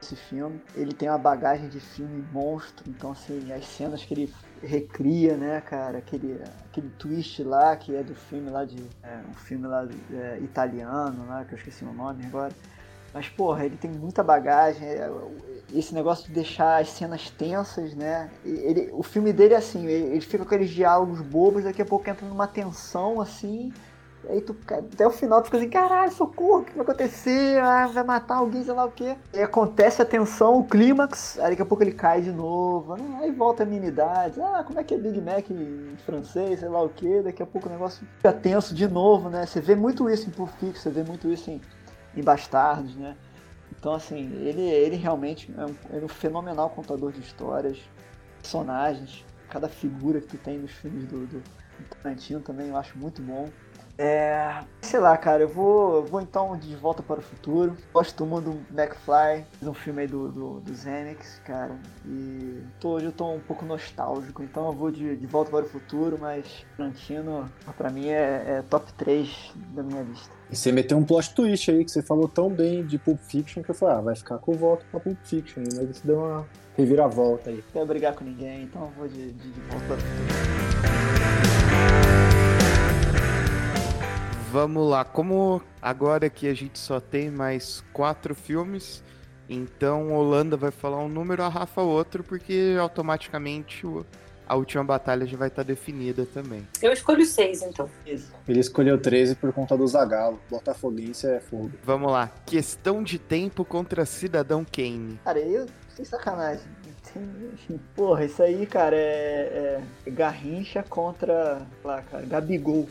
esse 0.01 0.15
filme. 0.15 0.61
Ele 0.75 0.93
tem 0.93 1.09
uma 1.09 1.17
bagagem 1.17 1.67
de 1.69 1.79
filme 1.79 2.25
monstro, 2.31 2.89
então 2.89 3.11
assim, 3.11 3.51
as 3.51 3.65
cenas 3.65 4.03
que 4.03 4.13
ele 4.13 4.33
recria, 4.61 5.35
né, 5.35 5.61
cara, 5.61 5.97
aquele, 5.97 6.39
aquele 6.65 6.89
twist 6.91 7.43
lá 7.43 7.75
que 7.75 7.95
é 7.95 8.03
do 8.03 8.15
filme 8.15 8.49
lá 8.49 8.63
de. 8.63 8.77
É, 9.03 9.19
um 9.29 9.33
filme 9.33 9.67
lá 9.67 9.87
é, 10.11 10.39
italiano, 10.39 11.27
lá, 11.27 11.45
que 11.45 11.53
eu 11.53 11.57
esqueci 11.57 11.83
o 11.83 11.93
nome 11.93 12.25
agora. 12.25 12.53
Mas, 13.17 13.27
porra, 13.29 13.65
ele 13.65 13.75
tem 13.75 13.89
muita 13.89 14.21
bagagem. 14.21 14.87
É, 14.87 15.09
esse 15.73 15.91
negócio 15.91 16.27
de 16.27 16.33
deixar 16.33 16.79
as 16.79 16.89
cenas 16.89 17.31
tensas, 17.31 17.95
né? 17.95 18.29
Ele, 18.45 18.91
o 18.93 19.01
filme 19.01 19.33
dele 19.33 19.55
é 19.55 19.57
assim, 19.57 19.87
ele, 19.87 20.11
ele 20.11 20.21
fica 20.21 20.37
com 20.37 20.43
aqueles 20.43 20.69
diálogos 20.69 21.19
bobos, 21.21 21.63
daqui 21.63 21.81
a 21.81 21.85
pouco 21.85 22.07
entra 22.07 22.27
numa 22.27 22.47
tensão 22.47 23.19
assim 23.19 23.73
Aí 24.29 24.41
tu, 24.41 24.55
até 24.69 25.07
o 25.07 25.11
final 25.11 25.41
tu 25.41 25.45
fica 25.45 25.57
assim, 25.57 25.69
caralho, 25.69 26.11
socorro, 26.11 26.61
o 26.61 26.65
que 26.65 26.73
vai 26.73 26.81
acontecer? 26.81 27.59
Ah, 27.61 27.87
vai 27.87 28.03
matar 28.03 28.37
alguém, 28.37 28.63
sei 28.63 28.73
lá 28.73 28.85
o 28.85 28.91
quê. 28.91 29.15
Aí 29.33 29.41
acontece 29.41 30.01
a 30.01 30.05
tensão, 30.05 30.59
o 30.59 30.63
clímax, 30.65 31.39
aí 31.39 31.51
daqui 31.51 31.61
a 31.61 31.65
pouco 31.65 31.83
ele 31.83 31.93
cai 31.93 32.21
de 32.21 32.31
novo. 32.31 32.93
Ah, 32.93 33.19
aí 33.21 33.31
volta 33.31 33.63
a 33.63 33.65
minidade. 33.65 34.41
Ah, 34.41 34.63
como 34.65 34.79
é 34.79 34.83
que 34.83 34.93
é 34.93 34.97
Big 34.97 35.21
Mac 35.21 35.49
em 35.49 35.95
francês, 36.05 36.59
sei 36.59 36.67
lá 36.67 36.81
o 36.81 36.89
quê. 36.89 37.21
Daqui 37.23 37.41
a 37.41 37.45
pouco 37.45 37.69
o 37.69 37.71
negócio 37.71 38.05
fica 38.17 38.33
tenso 38.33 38.75
de 38.75 38.87
novo, 38.87 39.29
né? 39.29 39.45
Você 39.45 39.61
vê 39.61 39.75
muito 39.75 40.09
isso 40.09 40.27
em 40.27 40.31
Pulp 40.31 40.49
Fiction, 40.59 40.81
você 40.81 40.89
vê 40.89 41.03
muito 41.03 41.31
isso 41.31 41.49
em, 41.49 41.61
em 42.17 42.23
Bastardos, 42.23 42.95
né? 42.95 43.15
Então, 43.79 43.93
assim, 43.93 44.31
ele, 44.41 44.61
ele 44.61 44.95
realmente 44.95 45.53
é 45.55 45.65
um, 45.65 45.97
é 45.97 46.03
um 46.03 46.07
fenomenal 46.07 46.69
contador 46.69 47.11
de 47.11 47.19
histórias, 47.19 47.77
personagens, 48.41 49.23
cada 49.49 49.69
figura 49.69 50.19
que 50.19 50.37
tem 50.37 50.57
nos 50.57 50.71
filmes 50.71 51.05
do, 51.05 51.25
do 51.27 51.43
Tarantino 51.89 52.41
também 52.41 52.69
eu 52.69 52.77
acho 52.77 52.97
muito 52.97 53.21
bom. 53.21 53.49
É. 53.97 54.59
Sei 54.81 54.99
lá, 54.99 55.17
cara, 55.17 55.43
eu 55.43 55.49
vou, 55.49 56.05
vou 56.05 56.21
então 56.21 56.55
de 56.55 56.75
volta 56.75 57.01
para 57.01 57.19
o 57.19 57.23
futuro. 57.23 57.75
Gosto 57.93 58.25
muito 58.25 58.51
do 58.51 58.79
McFly, 58.79 59.45
um 59.61 59.73
filme 59.73 60.03
aí 60.03 60.07
do, 60.07 60.31
do, 60.31 60.59
do 60.61 60.73
cara. 61.43 61.75
E 62.05 62.61
tô, 62.79 62.91
hoje 62.91 63.07
eu 63.07 63.11
tô 63.11 63.31
um 63.31 63.39
pouco 63.39 63.65
nostálgico, 63.65 64.43
então 64.43 64.67
eu 64.67 64.71
vou 64.71 64.91
de, 64.91 65.15
de 65.15 65.27
volta 65.27 65.51
para 65.51 65.65
o 65.65 65.67
futuro, 65.67 66.17
mas 66.19 66.65
Tarantino, 66.77 67.49
pra 67.75 67.89
mim, 67.89 68.07
é, 68.07 68.59
é 68.59 68.63
top 68.69 68.93
3 68.93 69.53
da 69.73 69.83
minha 69.83 70.03
lista. 70.03 70.37
E 70.49 70.55
você 70.55 70.71
meteu 70.71 70.97
um 70.97 71.03
plot 71.03 71.33
twist 71.33 71.69
aí, 71.69 71.83
que 71.83 71.91
você 71.91 72.01
falou 72.01 72.27
tão 72.27 72.49
bem 72.49 72.85
de 72.85 72.97
Pulp 72.97 73.19
Fiction, 73.19 73.61
que 73.61 73.71
eu 73.71 73.75
falei, 73.75 73.97
ah, 73.97 74.01
vai 74.01 74.15
ficar 74.15 74.37
com 74.37 74.53
o 74.53 74.55
voto 74.55 74.85
pra 74.89 74.99
Pulp 74.99 75.17
Fiction, 75.23 75.63
mas 75.75 75.87
você 75.87 76.07
deu 76.07 76.19
uma 76.19 76.47
reviravolta 76.77 77.49
aí. 77.49 77.57
Não 77.57 77.63
quero 77.73 77.85
brigar 77.87 78.15
com 78.15 78.23
ninguém, 78.23 78.63
então 78.63 78.83
eu 78.83 78.91
vou 78.91 79.07
de, 79.07 79.33
de, 79.33 79.51
de 79.51 79.59
volta 79.61 79.85
para 79.85 79.95
o 79.95 79.99
futuro. 79.99 82.16
Vamos 84.59 84.89
lá, 84.89 85.05
como 85.05 85.61
agora 85.79 86.31
que 86.31 86.47
a 86.47 86.53
gente 86.55 86.79
só 86.79 86.99
tem 86.99 87.29
mais 87.29 87.83
quatro 87.93 88.33
filmes, 88.33 89.03
então 89.47 90.11
Holanda 90.11 90.57
vai 90.57 90.71
falar 90.71 90.97
um 90.97 91.07
número, 91.07 91.43
a 91.43 91.47
Rafa 91.47 91.83
outro, 91.83 92.23
porque 92.23 92.75
automaticamente 92.81 93.85
a 94.47 94.55
última 94.55 94.83
batalha 94.83 95.27
já 95.27 95.37
vai 95.37 95.49
estar 95.49 95.61
definida 95.61 96.25
também. 96.25 96.67
Eu 96.81 96.91
escolho 96.91 97.23
seis, 97.23 97.61
então. 97.61 97.87
Ele 98.47 98.59
escolheu 98.59 98.99
13 98.99 99.35
por 99.35 99.53
conta 99.53 99.77
do 99.77 99.85
Zagalo. 99.85 100.41
Botafoguense 100.49 101.27
é 101.27 101.39
fogo. 101.39 101.71
Vamos 101.83 102.11
lá, 102.11 102.31
questão 102.43 103.03
de 103.03 103.19
tempo 103.19 103.63
contra 103.63 104.07
Cidadão 104.07 104.65
Kane. 104.65 105.19
Cara, 105.23 105.39
eu, 105.39 105.67
sem 105.95 106.03
sacanagem, 106.03 106.65
Porra, 107.95 108.25
isso 108.25 108.41
aí, 108.41 108.65
cara, 108.65 108.95
é, 108.95 109.81
é 110.05 110.09
Garrincha 110.09 110.83
contra, 110.83 111.61
lá, 111.83 112.01
cara, 112.01 112.25
Gabigol. 112.25 112.87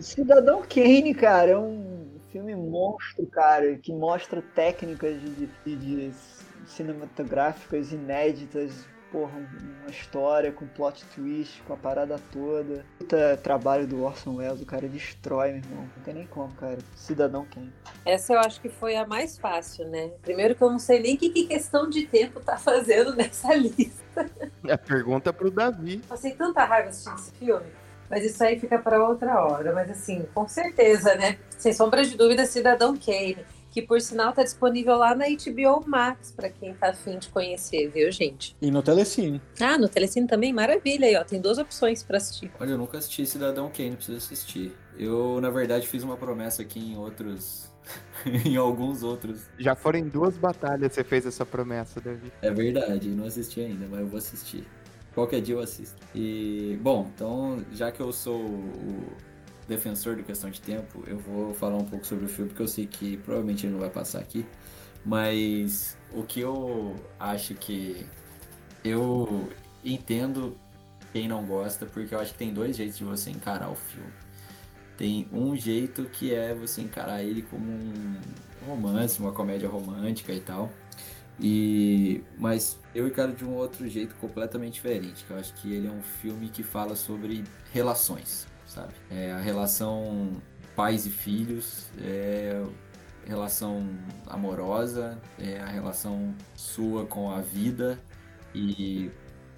Cidadão 0.00 0.62
Kane, 0.62 1.14
cara, 1.14 1.52
é 1.52 1.58
um 1.58 2.06
filme 2.30 2.54
monstro, 2.54 3.26
cara, 3.26 3.76
que 3.76 3.92
mostra 3.92 4.42
técnicas 4.54 5.20
de, 5.20 5.48
de, 5.64 5.76
de 5.76 6.12
cinematográficas 6.66 7.92
inéditas 7.92 8.86
porra, 9.12 9.38
uma 9.82 9.90
história 9.90 10.50
com 10.50 10.66
plot 10.66 11.04
twist, 11.14 11.62
com 11.62 11.74
a 11.74 11.76
parada 11.76 12.18
toda. 12.32 12.84
Puta 12.98 13.36
trabalho 13.36 13.86
do 13.86 14.02
Orson 14.02 14.36
Welles, 14.36 14.62
o 14.62 14.66
cara 14.66 14.88
destrói, 14.88 15.52
meu 15.52 15.58
irmão. 15.58 15.90
Não 15.96 16.02
tem 16.02 16.14
nem 16.14 16.26
como, 16.26 16.52
cara. 16.54 16.78
Cidadão 16.96 17.44
quem? 17.44 17.70
Essa 18.06 18.32
eu 18.32 18.40
acho 18.40 18.60
que 18.60 18.70
foi 18.70 18.96
a 18.96 19.06
mais 19.06 19.38
fácil, 19.38 19.86
né? 19.88 20.10
Primeiro 20.22 20.54
que 20.54 20.62
eu 20.62 20.70
não 20.70 20.78
sei 20.78 20.98
nem 21.00 21.14
o 21.14 21.18
que, 21.18 21.28
que 21.28 21.46
questão 21.46 21.88
de 21.88 22.06
tempo 22.06 22.40
tá 22.40 22.56
fazendo 22.56 23.14
nessa 23.14 23.54
lista. 23.54 24.02
É 24.66 24.72
a 24.72 24.78
pergunta 24.78 25.32
pro 25.32 25.50
Davi. 25.50 25.98
Passei 26.08 26.32
tanta 26.32 26.64
raiva 26.64 26.88
assistindo 26.88 27.18
esse 27.18 27.32
filme. 27.32 27.66
Mas 28.08 28.24
isso 28.24 28.42
aí 28.42 28.58
fica 28.58 28.78
para 28.78 29.06
outra 29.06 29.44
hora. 29.44 29.72
Mas 29.72 29.90
assim, 29.90 30.26
com 30.34 30.48
certeza, 30.48 31.14
né? 31.16 31.38
Sem 31.58 31.72
sombra 31.72 32.02
de 32.02 32.16
dúvida, 32.16 32.46
Cidadão 32.46 32.96
Kane 32.96 33.44
que 33.72 33.80
por 33.82 34.00
sinal 34.00 34.30
está 34.30 34.42
disponível 34.42 34.96
lá 34.96 35.14
na 35.14 35.24
HBO 35.24 35.82
Max 35.88 36.30
para 36.30 36.50
quem 36.50 36.74
tá 36.74 36.90
afim 36.90 37.18
de 37.18 37.28
conhecer, 37.30 37.88
viu, 37.88 38.12
gente? 38.12 38.54
E 38.60 38.70
no 38.70 38.82
Telecine. 38.82 39.40
Ah, 39.58 39.78
no 39.78 39.88
Telecine 39.88 40.26
também, 40.26 40.52
maravilha 40.52 41.08
aí, 41.08 41.16
ó, 41.16 41.24
tem 41.24 41.40
duas 41.40 41.56
opções 41.56 42.02
para 42.02 42.18
assistir. 42.18 42.52
Olha, 42.60 42.70
eu 42.70 42.78
nunca 42.78 42.98
assisti 42.98 43.24
Cidadão 43.24 43.70
Kane, 43.74 43.96
preciso 43.96 44.18
assistir. 44.18 44.76
Eu, 44.98 45.40
na 45.40 45.48
verdade, 45.48 45.88
fiz 45.88 46.02
uma 46.02 46.18
promessa 46.18 46.60
aqui 46.60 46.78
em 46.78 46.96
outros 46.96 47.72
em 48.46 48.56
alguns 48.56 49.02
outros. 49.02 49.40
Já 49.58 49.74
foram 49.74 49.98
em 49.98 50.08
duas 50.08 50.36
batalhas 50.36 50.92
você 50.92 51.02
fez 51.02 51.24
essa 51.24 51.46
promessa, 51.46 52.00
Davi. 52.00 52.30
É 52.42 52.50
verdade, 52.50 53.08
não 53.08 53.24
assisti 53.24 53.60
ainda, 53.60 53.86
mas 53.90 54.00
eu 54.00 54.06
vou 54.06 54.18
assistir. 54.18 54.66
Qualquer 55.14 55.40
dia 55.40 55.54
eu 55.54 55.60
assisto. 55.60 55.96
E, 56.14 56.78
bom, 56.80 57.10
então, 57.14 57.64
já 57.72 57.90
que 57.90 58.00
eu 58.00 58.12
sou 58.12 58.40
o 58.40 59.31
defensor 59.68 60.16
de 60.16 60.22
questão 60.22 60.50
de 60.50 60.60
tempo, 60.60 61.04
eu 61.06 61.18
vou 61.18 61.54
falar 61.54 61.76
um 61.76 61.84
pouco 61.84 62.06
sobre 62.06 62.24
o 62.24 62.28
filme, 62.28 62.50
porque 62.50 62.62
eu 62.62 62.68
sei 62.68 62.86
que 62.86 63.16
provavelmente 63.18 63.66
ele 63.66 63.72
não 63.72 63.80
vai 63.80 63.90
passar 63.90 64.20
aqui. 64.20 64.44
Mas 65.04 65.96
o 66.12 66.22
que 66.22 66.40
eu 66.40 66.94
acho 67.18 67.54
que. 67.54 68.06
Eu 68.84 69.48
entendo 69.84 70.56
quem 71.12 71.28
não 71.28 71.44
gosta, 71.44 71.86
porque 71.86 72.14
eu 72.14 72.20
acho 72.20 72.32
que 72.32 72.38
tem 72.38 72.52
dois 72.52 72.76
jeitos 72.76 72.98
de 72.98 73.04
você 73.04 73.30
encarar 73.30 73.70
o 73.70 73.76
filme. 73.76 74.12
Tem 74.96 75.28
um 75.32 75.56
jeito 75.56 76.04
que 76.06 76.34
é 76.34 76.54
você 76.54 76.80
encarar 76.80 77.22
ele 77.22 77.42
como 77.42 77.64
um 77.64 78.16
romance, 78.66 79.20
uma 79.20 79.32
comédia 79.32 79.68
romântica 79.68 80.32
e 80.32 80.40
tal. 80.40 80.70
E 81.40 82.22
mas 82.38 82.78
eu 82.94 83.06
encaro 83.08 83.32
de 83.32 83.44
um 83.44 83.54
outro 83.54 83.88
jeito 83.88 84.14
completamente 84.16 84.74
diferente, 84.74 85.24
que 85.24 85.30
eu 85.30 85.38
acho 85.38 85.54
que 85.54 85.72
ele 85.72 85.88
é 85.88 85.90
um 85.90 86.02
filme 86.02 86.48
que 86.48 86.62
fala 86.62 86.94
sobre 86.94 87.44
relações 87.72 88.51
sabe? 88.72 88.92
É 89.10 89.32
a 89.32 89.38
relação 89.38 90.32
pais 90.74 91.06
e 91.06 91.10
filhos, 91.10 91.88
é 92.00 92.62
relação 93.26 93.86
amorosa, 94.26 95.18
é 95.38 95.60
a 95.60 95.66
relação 95.66 96.34
sua 96.56 97.06
com 97.06 97.30
a 97.30 97.40
vida 97.40 97.98
e 98.54 99.10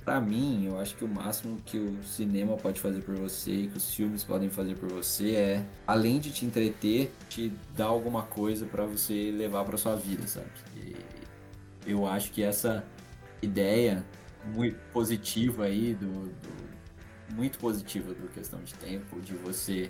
para 0.04 0.20
mim, 0.20 0.66
eu 0.66 0.78
acho 0.78 0.94
que 0.96 1.04
o 1.04 1.08
máximo 1.08 1.58
que 1.64 1.78
o 1.78 2.04
cinema 2.04 2.58
pode 2.58 2.78
fazer 2.78 3.02
por 3.02 3.16
você, 3.16 3.68
que 3.68 3.78
os 3.78 3.94
filmes 3.94 4.22
podem 4.22 4.50
fazer 4.50 4.76
por 4.76 4.92
você 4.92 5.34
é, 5.34 5.66
além 5.86 6.20
de 6.20 6.30
te 6.30 6.44
entreter, 6.44 7.10
te 7.30 7.50
dar 7.74 7.86
alguma 7.86 8.22
coisa 8.22 8.66
para 8.66 8.84
você 8.84 9.30
levar 9.30 9.64
para 9.64 9.78
sua 9.78 9.96
vida, 9.96 10.26
sabe? 10.26 10.46
E 10.76 10.94
eu 11.86 12.06
acho 12.06 12.30
que 12.32 12.42
essa 12.42 12.84
ideia 13.40 14.04
muito 14.54 14.76
positiva 14.92 15.64
aí 15.64 15.94
do, 15.94 16.26
do 16.26 16.73
muito 17.30 17.58
positiva 17.58 18.12
do 18.12 18.28
questão 18.28 18.60
de 18.62 18.74
tempo, 18.74 19.20
de 19.20 19.34
você. 19.34 19.88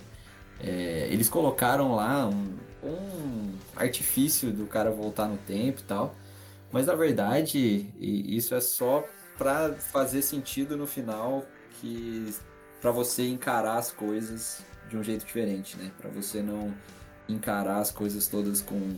É, 0.61 1.09
eles 1.11 1.28
colocaram 1.28 1.95
lá 1.97 2.28
um, 2.28 2.57
um 2.82 3.53
artifício 3.74 4.53
do 4.53 4.66
cara 4.66 4.91
voltar 4.91 5.26
no 5.26 5.37
tempo 5.37 5.80
e 5.80 5.85
tal, 5.85 6.14
mas 6.70 6.87
na 6.87 6.95
verdade 6.95 7.91
isso 7.99 8.55
é 8.55 8.61
só 8.61 9.05
para 9.37 9.72
fazer 9.74 10.22
sentido 10.22 10.76
no 10.76 10.87
final 10.87 11.45
que 11.80 12.32
para 12.80 12.93
você 12.93 13.26
encarar 13.26 13.78
as 13.78 13.91
coisas 13.91 14.62
de 14.89 14.97
um 14.97 15.03
jeito 15.03 15.24
diferente, 15.24 15.76
né? 15.76 15.91
Para 15.99 16.11
você 16.11 16.43
não 16.43 16.72
encarar 17.28 17.78
as 17.78 17.91
coisas 17.91 18.26
todas 18.28 18.61
com 18.61 18.95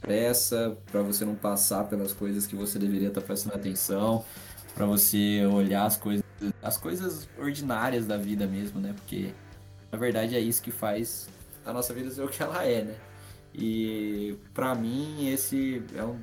pressa, 0.00 0.76
para 0.90 1.02
você 1.02 1.24
não 1.24 1.34
passar 1.34 1.84
pelas 1.84 2.12
coisas 2.12 2.46
que 2.46 2.56
você 2.56 2.78
deveria 2.78 3.08
estar 3.08 3.20
tá 3.20 3.26
prestando 3.26 3.56
atenção, 3.56 4.24
para 4.74 4.86
você 4.86 5.44
olhar 5.46 5.86
as 5.86 5.96
coisas 5.96 6.24
as 6.62 6.76
coisas 6.76 7.28
ordinárias 7.38 8.06
da 8.06 8.16
vida 8.16 8.46
mesmo, 8.46 8.80
né? 8.80 8.92
Porque 8.94 9.32
na 9.90 9.98
verdade 9.98 10.36
é 10.36 10.40
isso 10.40 10.62
que 10.62 10.70
faz 10.70 11.28
a 11.64 11.72
nossa 11.72 11.92
vida 11.92 12.10
ser 12.10 12.22
o 12.22 12.28
que 12.28 12.42
ela 12.42 12.64
é, 12.64 12.84
né? 12.84 12.96
E 13.54 14.36
para 14.54 14.74
mim 14.74 15.28
esse 15.28 15.82
é 15.94 16.02
um, 16.04 16.18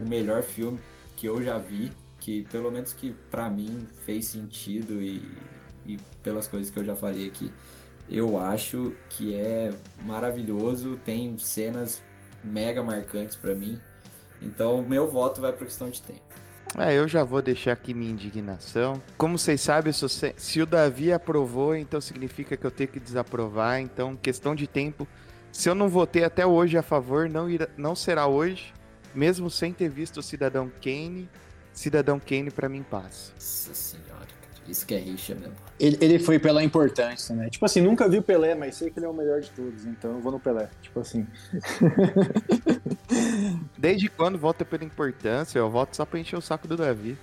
o 0.00 0.08
melhor 0.08 0.42
filme 0.42 0.80
que 1.16 1.26
eu 1.26 1.42
já 1.42 1.58
vi, 1.58 1.92
que 2.18 2.42
pelo 2.44 2.70
menos 2.70 2.92
que 2.92 3.14
para 3.30 3.48
mim 3.48 3.86
fez 4.04 4.26
sentido 4.26 5.00
e, 5.02 5.22
e 5.86 5.98
pelas 6.22 6.46
coisas 6.48 6.70
que 6.70 6.78
eu 6.78 6.84
já 6.84 6.96
falei 6.96 7.28
aqui, 7.28 7.52
eu 8.08 8.38
acho 8.38 8.94
que 9.10 9.34
é 9.34 9.72
maravilhoso, 10.02 10.98
tem 11.04 11.36
cenas 11.38 12.02
mega 12.42 12.82
marcantes 12.82 13.36
para 13.36 13.54
mim. 13.54 13.80
Então, 14.42 14.82
meu 14.82 15.10
voto 15.10 15.40
vai 15.40 15.52
para 15.52 15.64
questão 15.64 15.88
de 15.88 16.02
tempo. 16.02 16.20
É, 16.76 16.92
eu 16.94 17.06
já 17.06 17.22
vou 17.22 17.40
deixar 17.40 17.72
aqui 17.72 17.94
minha 17.94 18.10
indignação. 18.10 19.00
Como 19.16 19.38
vocês 19.38 19.60
sabem, 19.60 19.92
se 19.92 20.60
o 20.60 20.66
Davi 20.66 21.12
aprovou, 21.12 21.76
então 21.76 22.00
significa 22.00 22.56
que 22.56 22.64
eu 22.66 22.70
tenho 22.70 22.88
que 22.88 22.98
desaprovar. 22.98 23.80
Então, 23.80 24.16
questão 24.16 24.54
de 24.54 24.66
tempo 24.66 25.06
Se 25.52 25.68
eu 25.68 25.74
não 25.74 25.88
votei 25.88 26.24
até 26.24 26.44
hoje 26.44 26.76
a 26.76 26.82
favor, 26.82 27.28
não, 27.28 27.48
irá, 27.48 27.68
não 27.76 27.94
será 27.94 28.26
hoje, 28.26 28.74
mesmo 29.14 29.48
sem 29.48 29.72
ter 29.72 29.88
visto 29.88 30.16
o 30.16 30.22
Cidadão 30.22 30.68
Kane. 30.82 31.28
Cidadão 31.72 32.18
Kane 32.18 32.50
para 32.50 32.68
mim 32.68 32.82
passa. 32.82 33.32
Nossa 33.34 33.72
senhora. 33.72 34.13
Isso 34.66 34.86
que 34.86 34.94
é 34.94 34.98
rixa 34.98 35.34
mesmo. 35.34 35.54
Ele, 35.78 35.98
ele 36.00 36.18
foi 36.18 36.38
pela 36.38 36.62
importância, 36.62 37.34
né? 37.34 37.50
Tipo 37.50 37.66
assim, 37.66 37.80
nunca 37.80 38.08
vi 38.08 38.18
o 38.18 38.22
Pelé, 38.22 38.54
mas 38.54 38.76
sei 38.76 38.90
que 38.90 38.98
ele 38.98 39.06
é 39.06 39.08
o 39.08 39.14
melhor 39.14 39.40
de 39.40 39.50
todos, 39.50 39.84
então 39.84 40.12
eu 40.12 40.20
vou 40.20 40.32
no 40.32 40.40
Pelé. 40.40 40.68
Tipo 40.80 41.00
assim. 41.00 41.26
Desde 43.76 44.08
quando 44.08 44.38
vota 44.38 44.64
pela 44.64 44.84
importância? 44.84 45.58
Eu 45.58 45.70
voto 45.70 45.96
só 45.96 46.04
pra 46.04 46.18
encher 46.18 46.36
o 46.36 46.40
saco 46.40 46.66
do 46.66 46.76
Davi. 46.76 47.18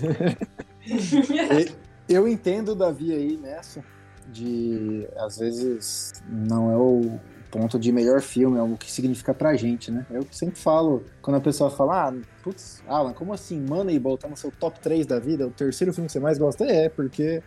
eu 2.08 2.26
entendo 2.26 2.70
o 2.70 2.74
Davi 2.74 3.12
aí 3.12 3.36
nessa, 3.36 3.84
de 4.28 5.06
às 5.16 5.38
vezes 5.38 6.12
não 6.28 6.70
é 6.70 6.76
o 6.76 7.20
ponto 7.50 7.78
de 7.78 7.92
melhor 7.92 8.20
filme, 8.20 8.58
é 8.58 8.62
o 8.62 8.76
que 8.76 8.90
significa 8.90 9.34
pra 9.34 9.54
gente, 9.56 9.90
né? 9.90 10.06
Eu 10.10 10.26
sempre 10.30 10.58
falo, 10.58 11.04
quando 11.22 11.36
a 11.36 11.40
pessoa 11.40 11.70
fala, 11.70 12.08
ah, 12.08 12.14
putz, 12.42 12.82
Alan, 12.86 13.12
como 13.12 13.32
assim 13.32 13.60
Moneyball 13.60 14.18
tá 14.18 14.28
no 14.28 14.36
seu 14.36 14.50
top 14.50 14.80
3 14.80 15.06
da 15.06 15.18
vida, 15.18 15.46
o 15.46 15.50
terceiro 15.50 15.92
filme 15.92 16.06
que 16.06 16.12
você 16.12 16.20
mais 16.20 16.38
gosta? 16.38 16.64
É, 16.64 16.88
porque 16.88 17.42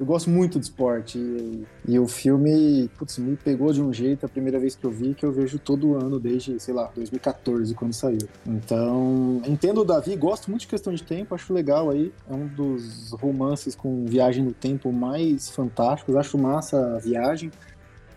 eu 0.00 0.06
gosto 0.06 0.30
muito 0.30 0.58
de 0.58 0.64
esporte 0.64 1.18
e, 1.18 1.66
e, 1.86 1.98
o 1.98 2.08
filme, 2.08 2.88
putz, 2.96 3.18
me 3.18 3.36
pegou 3.36 3.70
de 3.70 3.82
um 3.82 3.92
jeito 3.92 4.24
a 4.24 4.28
primeira 4.30 4.58
vez 4.58 4.74
que 4.74 4.82
eu 4.82 4.90
vi, 4.90 5.12
que 5.12 5.26
eu 5.26 5.30
vejo 5.30 5.58
todo 5.58 5.94
ano 5.94 6.18
desde, 6.18 6.58
sei 6.58 6.72
lá, 6.72 6.90
2014, 6.94 7.74
quando 7.74 7.92
saiu. 7.92 8.26
Então, 8.46 9.42
entendo 9.46 9.82
o 9.82 9.84
Davi, 9.84 10.16
gosto 10.16 10.48
muito 10.48 10.62
de 10.62 10.68
questão 10.68 10.90
de 10.94 11.02
tempo, 11.02 11.34
acho 11.34 11.52
legal 11.52 11.90
aí. 11.90 12.14
É 12.30 12.32
um 12.32 12.46
dos 12.46 13.12
romances 13.12 13.74
com 13.74 14.06
viagem 14.06 14.42
no 14.42 14.54
tempo 14.54 14.90
mais 14.90 15.50
fantásticos, 15.50 16.16
acho 16.16 16.38
massa 16.38 16.96
a 16.96 16.98
viagem. 16.98 17.50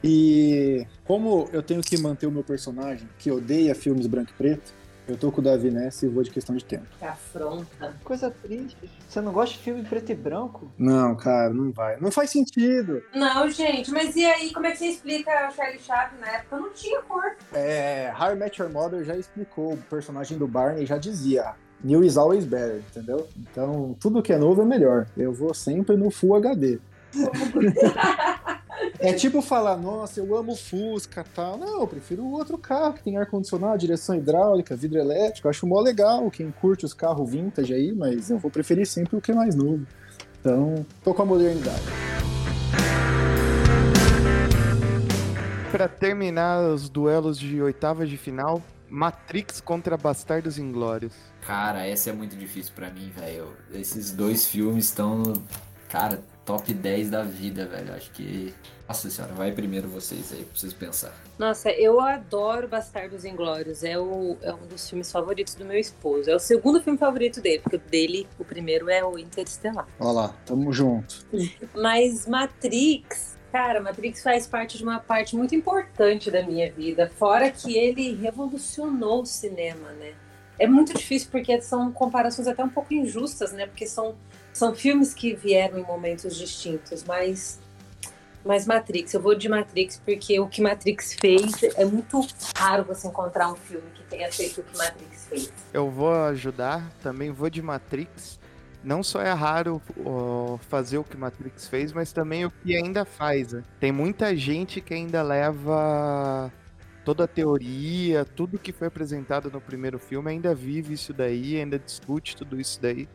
E 0.04 0.86
como 1.06 1.49
eu 1.54 1.64
tenho 1.64 1.82
que 1.82 1.97
manter 1.97 2.28
o 2.28 2.32
meu 2.32 2.43
personagem, 2.43 3.08
que 3.18 3.32
odeia 3.32 3.74
filmes 3.74 4.06
branco 4.06 4.32
e 4.32 4.38
preto, 4.38 4.74
eu 5.08 5.18
tô 5.18 5.32
com 5.32 5.41
o 5.41 5.43
Davi 5.43 5.70
nessa 5.70 6.06
e 6.06 6.10
vou 6.10 6.24
de 6.24 6.32
questão 6.32 6.56
de 6.56 6.64
tempo. 6.64 6.86
Que 6.97 7.06
afronta. 7.06 7.93
Coisa 8.04 8.32
triste. 8.32 8.89
Você 9.08 9.20
não 9.20 9.34
gosta 9.34 9.58
de 9.58 9.62
filme 9.62 9.84
preto 9.84 10.12
e 10.12 10.16
branco? 10.16 10.72
Não, 10.78 11.16
cara, 11.16 11.54
não 11.54 11.72
vai. 11.72 11.99
Não 11.99 12.10
faz 12.10 12.30
sentido. 12.30 13.04
Não, 13.14 13.49
gente, 13.49 13.91
mas 13.91 14.16
e 14.16 14.24
aí, 14.26 14.54
como 14.54 14.66
é 14.66 14.72
que 14.72 14.78
você 14.78 14.86
explica 14.86 15.49
o 15.49 15.51
Charlie 15.54 15.80
Chaplin 15.80 16.20
na 16.22 16.28
época? 16.38 16.58
Não 16.58 16.72
tinha 16.72 17.01
cor. 17.01 17.36
É, 17.51 18.14
How 18.18 18.32
I 18.32 18.36
Met 18.36 18.62
Your 18.62 18.72
Mother 18.72 19.04
já 19.04 19.18
explicou. 19.18 19.74
O 19.74 19.78
personagem 19.78 20.38
do 20.38 20.47
Barney 20.47 20.86
já 20.86 20.97
dizia. 20.97 21.54
New 21.84 22.01
is 22.01 22.16
always 22.16 22.45
better, 22.45 22.82
entendeu? 22.89 23.28
Então, 23.38 23.95
tudo 23.99 24.22
que 24.24 24.32
é 24.32 24.38
novo 24.38 24.62
é 24.62 24.66
melhor. 24.66 25.06
Eu 25.18 25.34
vou 25.34 25.54
sempre 25.54 25.97
no 25.97 26.10
Full 26.10 26.36
HD. 26.36 26.80
É 29.00 29.12
tipo 29.14 29.41
falar, 29.41 29.76
nossa, 29.76 30.20
eu 30.20 30.36
amo 30.38 30.56
Fusca 30.56 31.26
tal. 31.36 31.58
Não, 31.58 31.82
eu 31.82 31.88
prefiro 31.88 32.24
o 32.24 32.32
outro 32.32 32.58
carro 32.58 32.94
que 32.94 33.04
tem 33.04 33.18
ar-condicionado, 33.18 33.78
direção 33.78 34.16
hidráulica, 34.16 34.76
vidro 34.76 35.00
elétrico. 35.00 35.48
Eu 35.48 35.50
acho 35.50 35.68
mó 35.68 35.82
legal 35.82 36.30
quem 36.30 36.52
curte 36.52 36.86
os 36.86 36.94
carros 36.94 37.30
vintage 37.30 37.74
aí, 37.74 37.91
mas 37.91 38.30
eu 38.30 38.38
vou 38.38 38.52
preferir 38.52 38.86
sempre 38.86 39.18
o 39.18 39.22
que 39.22 39.32
é 39.32 39.36
mais 39.36 39.56
novo. 39.56 39.86
Então, 40.39 40.86
tô 41.04 41.14
com 41.14 41.22
a 41.22 41.26
modernidade. 41.26 41.82
Para 45.72 45.88
terminar 45.88 46.62
os 46.70 46.88
duelos 46.88 47.39
de 47.39 47.62
oitavas 47.62 48.08
de 48.08 48.16
final, 48.16 48.62
Matrix 48.88 49.60
contra 49.60 49.98
Bastardos 49.98 50.60
Inglórios. 50.60 51.14
Cara, 51.41 51.88
essa 51.88 52.12
é 52.12 52.14
muito 52.14 52.36
difícil 52.36 52.74
para 52.76 52.91
mim, 52.91 53.10
velho. 53.10 53.48
Esses 53.74 54.12
dois 54.12 54.46
filmes 54.46 54.86
estão 54.86 55.18
no. 55.18 55.44
Cara, 55.89 56.22
top 56.46 56.74
10 56.74 57.10
da 57.10 57.24
vida, 57.24 57.66
velho. 57.66 57.94
Acho 57.94 58.12
que. 58.12 58.54
Nossa 58.88 59.10
senhora, 59.10 59.34
vai 59.34 59.52
primeiro 59.52 59.88
vocês 59.88 60.32
aí, 60.34 60.44
pra 60.44 60.60
vocês 60.60 60.74
pensar. 60.74 61.14
Nossa, 61.39 61.72
eu 61.72 62.00
adoro 62.00 62.68
Bastardos 62.68 63.26
Inglórios. 63.26 63.84
É, 63.84 63.98
o, 63.98 64.38
é 64.41 64.54
um 64.54 64.68
dos 64.68 64.88
filmes 64.89 65.12
favoritos 65.12 65.56
do 65.56 65.66
meu 65.66 65.80
esposo. 65.80 66.30
É 66.30 66.36
o 66.36 66.39
segundo 66.39 66.82
filme 66.82 67.00
favorito 67.00 67.41
dele, 67.41 67.60
porque 67.60 67.78
o 67.78 67.80
dele, 67.80 68.28
o 68.38 68.44
primeiro 68.44 68.89
é 68.89 69.04
o 69.04 69.18
Interestelar. 69.18 69.88
Olha 70.00 70.12
lá, 70.12 70.36
tamo 70.46 70.72
junto. 70.74 71.26
Mas 71.74 72.28
Matrix. 72.28 73.38
Cara, 73.52 73.80
Matrix 73.80 74.22
faz 74.22 74.48
parte 74.48 74.78
de 74.78 74.84
uma 74.84 75.00
parte 75.00 75.36
muito 75.36 75.56
importante 75.56 76.30
da 76.30 76.44
minha 76.44 76.72
vida. 76.72 77.12
Fora 77.18 77.52
que 77.52 77.78
ele 77.78 78.16
revolucionou 78.16 79.22
o 79.22 79.26
cinema, 79.26 79.91
né? 79.91 80.14
É 80.60 80.68
muito 80.68 80.94
difícil 80.94 81.30
porque 81.32 81.62
são 81.62 81.91
comparações 81.91 82.48
até 82.48 82.64
um 82.64 82.70
pouco 82.70 82.94
injustas, 82.94 83.52
né? 83.54 83.66
Porque 83.66 83.88
são 83.88 84.16
são 84.54 84.74
filmes 84.74 85.14
que 85.14 85.34
vieram 85.34 85.80
em 85.80 85.84
momentos 85.84 86.38
distintos, 86.38 87.04
mas 87.04 87.60
mas 88.45 88.66
Matrix, 88.66 89.14
eu 89.14 89.22
vou 89.22 89.36
de 89.36 89.47
Matrix 89.47 90.01
porque 90.04 90.38
o 90.39 90.47
que 90.47 90.62
Matrix 90.62 91.14
fez 91.14 91.64
é 91.76 91.86
muito 91.86 92.26
raro 92.58 92.84
você 92.84 93.08
encontrar 93.08 93.49
um 93.51 93.56
filme 93.56 93.89
que 93.95 94.04
tenha 94.04 94.30
feito 94.32 94.60
o 94.60 94.64
que 94.64 94.78
Matrix 94.78 95.26
fez. 95.28 95.54
Eu 95.74 95.89
vou 95.89 96.14
ajudar, 96.26 96.91
também 97.01 97.32
vou 97.32 97.49
de 97.49 97.62
Matrix. 97.62 98.39
Não 98.84 99.01
só 99.01 99.22
é 99.22 99.32
raro 99.32 99.82
fazer 100.68 100.97
o 100.97 101.06
que 101.06 101.16
Matrix 101.16 101.70
fez, 101.70 101.93
mas 101.93 102.12
também 102.12 102.45
o 102.45 102.51
que 102.51 102.76
ainda 102.76 103.06
faz. 103.06 103.54
Né? 103.54 103.64
Tem 103.80 103.93
muita 103.93 104.36
gente 104.36 104.82
que 104.82 104.93
ainda 104.93 105.24
leva 105.24 106.51
toda 107.06 107.24
a 107.24 107.28
teoria, 107.28 108.26
tudo 108.26 108.60
que 108.60 108.74
foi 108.74 108.88
apresentado 108.88 109.49
no 109.49 109.62
primeiro 109.62 109.97
filme, 109.97 110.32
ainda 110.32 110.54
vive 110.54 110.93
isso 110.93 111.14
daí, 111.14 111.58
ainda 111.60 111.80
discute 111.80 112.36
tudo 112.36 112.60
isso 112.60 112.82
daí. 112.82 113.08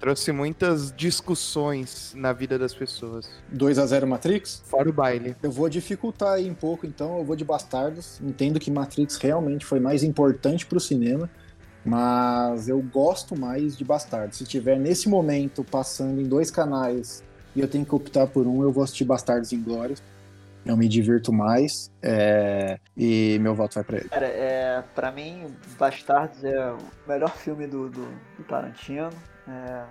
Trouxe 0.00 0.30
muitas 0.30 0.92
discussões 0.96 2.12
na 2.14 2.32
vida 2.32 2.56
das 2.56 2.72
pessoas. 2.72 3.28
2 3.48 3.78
a 3.80 3.86
0 3.86 4.06
Matrix? 4.06 4.62
Fora 4.64 4.88
o 4.88 4.92
baile. 4.92 5.34
Eu 5.42 5.50
vou 5.50 5.68
dificultar 5.68 6.34
aí 6.34 6.48
um 6.48 6.54
pouco, 6.54 6.86
então 6.86 7.18
eu 7.18 7.24
vou 7.24 7.34
de 7.34 7.44
Bastardos. 7.44 8.20
Entendo 8.20 8.60
que 8.60 8.70
Matrix 8.70 9.16
realmente 9.16 9.66
foi 9.66 9.80
mais 9.80 10.04
importante 10.04 10.66
pro 10.66 10.78
cinema, 10.78 11.28
mas 11.84 12.68
eu 12.68 12.80
gosto 12.80 13.36
mais 13.36 13.76
de 13.76 13.84
Bastardos. 13.84 14.38
Se 14.38 14.44
tiver 14.44 14.78
nesse 14.78 15.08
momento 15.08 15.64
passando 15.64 16.20
em 16.20 16.24
dois 16.24 16.48
canais 16.48 17.24
e 17.56 17.60
eu 17.60 17.66
tenho 17.66 17.84
que 17.84 17.94
optar 17.94 18.28
por 18.28 18.46
um, 18.46 18.62
eu 18.62 18.70
vou 18.70 18.84
assistir 18.84 19.04
Bastardos 19.04 19.52
Inglórios. 19.52 20.00
Eu 20.64 20.76
me 20.76 20.86
divirto 20.86 21.32
mais 21.32 21.90
é... 22.02 22.78
e 22.96 23.38
meu 23.40 23.54
voto 23.54 23.74
vai 23.76 23.84
pra 23.84 23.96
ele. 23.98 24.08
Cara, 24.10 24.26
é, 24.26 24.84
pra 24.94 25.10
mim, 25.10 25.46
Bastardos 25.76 26.44
é 26.44 26.70
o 26.70 26.78
melhor 27.08 27.34
filme 27.36 27.66
do, 27.66 27.88
do, 27.88 28.06
do 28.36 28.44
Tarantino. 28.46 29.08
É, 29.48 29.84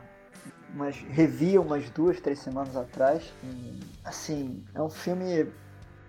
umas, 0.74 0.96
revi 1.10 1.58
umas 1.58 1.90
duas, 1.90 2.20
três 2.20 2.40
semanas 2.40 2.76
atrás. 2.76 3.24
E, 3.44 3.80
assim, 4.04 4.64
é 4.74 4.82
um 4.82 4.90
filme. 4.90 5.48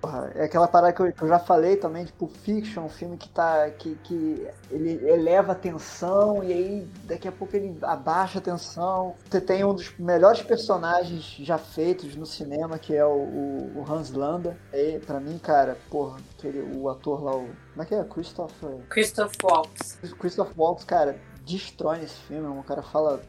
Porra, 0.01 0.31
é 0.37 0.45
aquela 0.45 0.69
parada 0.69 0.93
que 0.93 1.01
eu, 1.03 1.13
que 1.13 1.23
eu, 1.23 1.27
já 1.27 1.41
falei 1.41 1.77
também 1.77 2.05
de 2.05 2.13
Pulp 2.13 2.31
Fiction, 2.31 2.85
um 2.85 2.89
filme 2.89 3.17
que 3.17 3.29
tá. 3.29 3.69
que, 3.71 3.97
que 4.05 4.47
ele 4.71 4.93
eleva 5.09 5.53
a 5.53 5.55
tensão 5.57 6.45
e 6.45 6.53
aí 6.53 6.89
daqui 7.03 7.27
a 7.27 7.33
pouco 7.33 7.57
ele 7.57 7.77
abaixa 7.83 8.39
a 8.39 8.43
tensão. 8.43 9.17
Você 9.29 9.41
tem 9.41 9.65
um 9.65 9.75
dos 9.75 9.93
melhores 9.99 10.41
personagens 10.41 11.25
já 11.41 11.59
feitos 11.59 12.15
no 12.15 12.27
cinema, 12.27 12.79
que 12.79 12.95
é 12.95 13.05
o, 13.05 13.09
o, 13.09 13.73
o 13.79 13.93
Hans 13.93 14.13
Landa. 14.13 14.57
E 14.73 15.01
pra 15.01 15.19
mim, 15.19 15.37
cara, 15.37 15.77
porra, 15.91 16.21
aquele, 16.39 16.61
o 16.77 16.89
ator 16.89 17.25
lá, 17.25 17.35
o. 17.35 17.49
Como 17.73 17.83
é 17.83 17.85
que 17.85 17.95
é? 17.97 18.05
Christopher. 18.05 18.79
Christoph 18.89 19.35
Waltz. 19.43 19.99
Christoph 20.17 20.53
Waltz, 20.57 20.85
cara, 20.85 21.19
destrói 21.45 21.99
nesse 21.99 22.21
filme. 22.21 22.47
O 22.47 22.63
cara 22.63 22.83
fala 22.83 23.21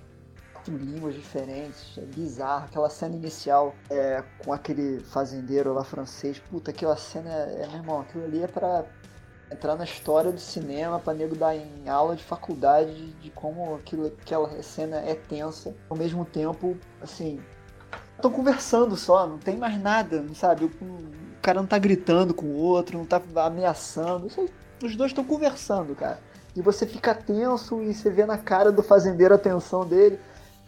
quatro 0.60 0.76
línguas 0.78 1.16
diferentes, 1.16 1.98
é 1.98 2.02
bizarro. 2.02 2.66
Aquela 2.66 2.90
cena 2.90 3.16
inicial 3.16 3.74
é, 3.90 4.24
com 4.44 4.52
aquele 4.52 5.00
fazendeiro 5.00 5.74
lá 5.74 5.84
francês, 5.84 6.40
puta, 6.40 6.72
aquela 6.72 6.98
cena 6.98 7.30
é, 7.30 7.62
é 7.64 7.68
meu 7.68 7.78
irmão, 7.78 8.02
aquilo 8.02 8.26
ali 8.26 8.44
é 8.44 8.48
pra 8.48 8.86
entrar 9.52 9.76
na 9.76 9.84
história 9.84 10.32
do 10.32 10.40
cinema, 10.40 11.00
pra 11.00 11.14
nego 11.14 11.36
dar 11.36 11.56
em 11.56 11.88
aula 11.90 12.16
de 12.16 12.24
faculdade 12.24 12.94
de, 12.94 13.12
de 13.14 13.30
como 13.32 13.76
aquilo, 13.76 14.08
aquela 14.08 14.62
cena 14.62 14.98
é 14.98 15.16
tensa. 15.16 15.74
Ao 15.90 15.98
mesmo 15.98 16.26
tempo, 16.26 16.78
assim, 17.02 17.40
estão 18.16 18.30
conversando 18.30 18.96
só, 18.96 19.26
não 19.26 19.40
tem 19.40 19.58
mais 19.58 19.82
nada, 19.82 20.24
sabe? 20.36 20.66
O, 20.66 21.40
cara 21.42 21.62
não 21.62 21.68
tá 21.68 21.78
gritando 21.80 22.34
com 22.34 22.48
o 22.48 22.58
outro, 22.58 22.98
não 22.98 23.06
tá 23.06 23.22
ameaçando. 23.38 24.28
Os 24.84 24.96
dois 24.96 25.12
estão 25.12 25.24
conversando, 25.24 25.96
cara. 25.96 26.20
E 26.56 26.62
você 26.62 26.86
fica 26.86 27.16
tenso 27.16 27.82
e 27.82 27.94
você 27.94 28.10
vê 28.10 28.26
na 28.26 28.38
cara 28.38 28.72
do 28.72 28.84
fazendeiro 28.84 29.34
a 29.34 29.38
tensão 29.38 29.86
dele. 29.86 30.20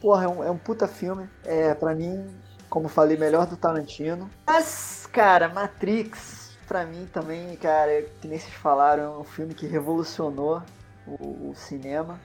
Porra, 0.02 0.26
é 0.26 0.28
um, 0.28 0.44
é 0.44 0.50
um 0.50 0.58
puta 0.58 0.88
filme. 0.88 1.30
É, 1.46 1.76
pra 1.76 1.94
mim, 1.94 2.28
como 2.68 2.90
falei, 2.90 3.16
melhor 3.16 3.46
do 3.46 3.56
Tarantino. 3.56 4.28
Mas, 4.48 5.08
cara, 5.12 5.48
Matrix, 5.48 6.58
pra 6.68 6.86
mim 6.86 7.08
também, 7.14 7.56
cara, 7.58 8.02
que 8.20 8.28
nem 8.28 8.40
vocês 8.40 8.54
falaram, 8.56 9.04
é 9.04 9.18
um 9.20 9.24
filme 9.24 9.54
que 9.54 9.68
revolucionou 9.68 10.64
o, 11.06 11.50
o 11.52 11.54
cinema. 11.56 12.20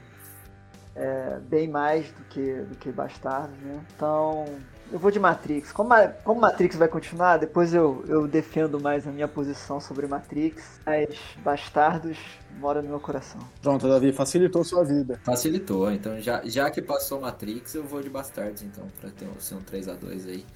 É, 0.95 1.39
bem 1.41 1.69
mais 1.69 2.11
do 2.11 2.25
que, 2.25 2.55
do 2.63 2.75
que 2.77 2.91
né? 2.91 3.85
Então, 3.95 4.47
eu 4.93 4.99
vou 4.99 5.11
de 5.11 5.19
Matrix. 5.19 5.73
Como, 5.73 5.93
a, 5.93 6.09
como 6.09 6.41
Matrix 6.41 6.77
vai 6.77 6.89
continuar, 6.89 7.39
depois 7.39 7.75
eu, 7.75 8.05
eu 8.09 8.27
defendo 8.27 8.81
mais 8.81 9.07
a 9.07 9.11
minha 9.11 9.29
posição 9.29 9.81
sobre 9.81 10.07
Matrix. 10.07 10.81
Mas 10.85 11.09
Bastardos 11.39 12.19
mora 12.59 12.81
no 12.83 12.89
meu 12.89 13.01
coração. 13.01 13.41
Pronto, 13.61 13.89
Davi, 13.89 14.13
facilitou 14.13 14.65
sua 14.65 14.85
vida. 14.85 15.21
Facilitou, 15.23 15.91
então 15.91 16.21
já, 16.21 16.43
já 16.45 16.71
que 16.71 16.81
passou 16.81 17.21
Matrix, 17.21 17.75
eu 17.75 17.85
vou 17.85 18.01
de 18.03 18.09
Bastardos, 18.09 18.63
então, 18.63 18.87
pra 19.01 19.11
ter 19.11 19.29
ser 19.39 19.55
um 19.55 19.63
3x2 19.63 20.29
aí. 20.29 20.47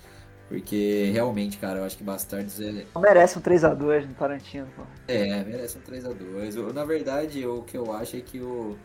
Porque 0.49 1.11
realmente, 1.13 1.59
cara, 1.59 1.79
eu 1.79 1.85
acho 1.85 1.97
que 1.97 2.03
Bastardos 2.03 2.61
é. 2.61 2.85
Merece 2.99 3.39
um 3.39 3.41
3x2 3.41 4.09
no 4.09 4.15
Tarantino, 4.15 4.67
pô. 4.75 4.83
É, 5.07 5.45
merece 5.45 5.79
um 5.79 5.81
3x2. 5.81 6.73
Na 6.73 6.85
verdade, 6.85 7.47
o 7.47 7.63
que 7.63 7.79
eu 7.79 7.93
acho 7.93 8.17
é 8.17 8.21
que 8.21 8.41
o 8.41 8.77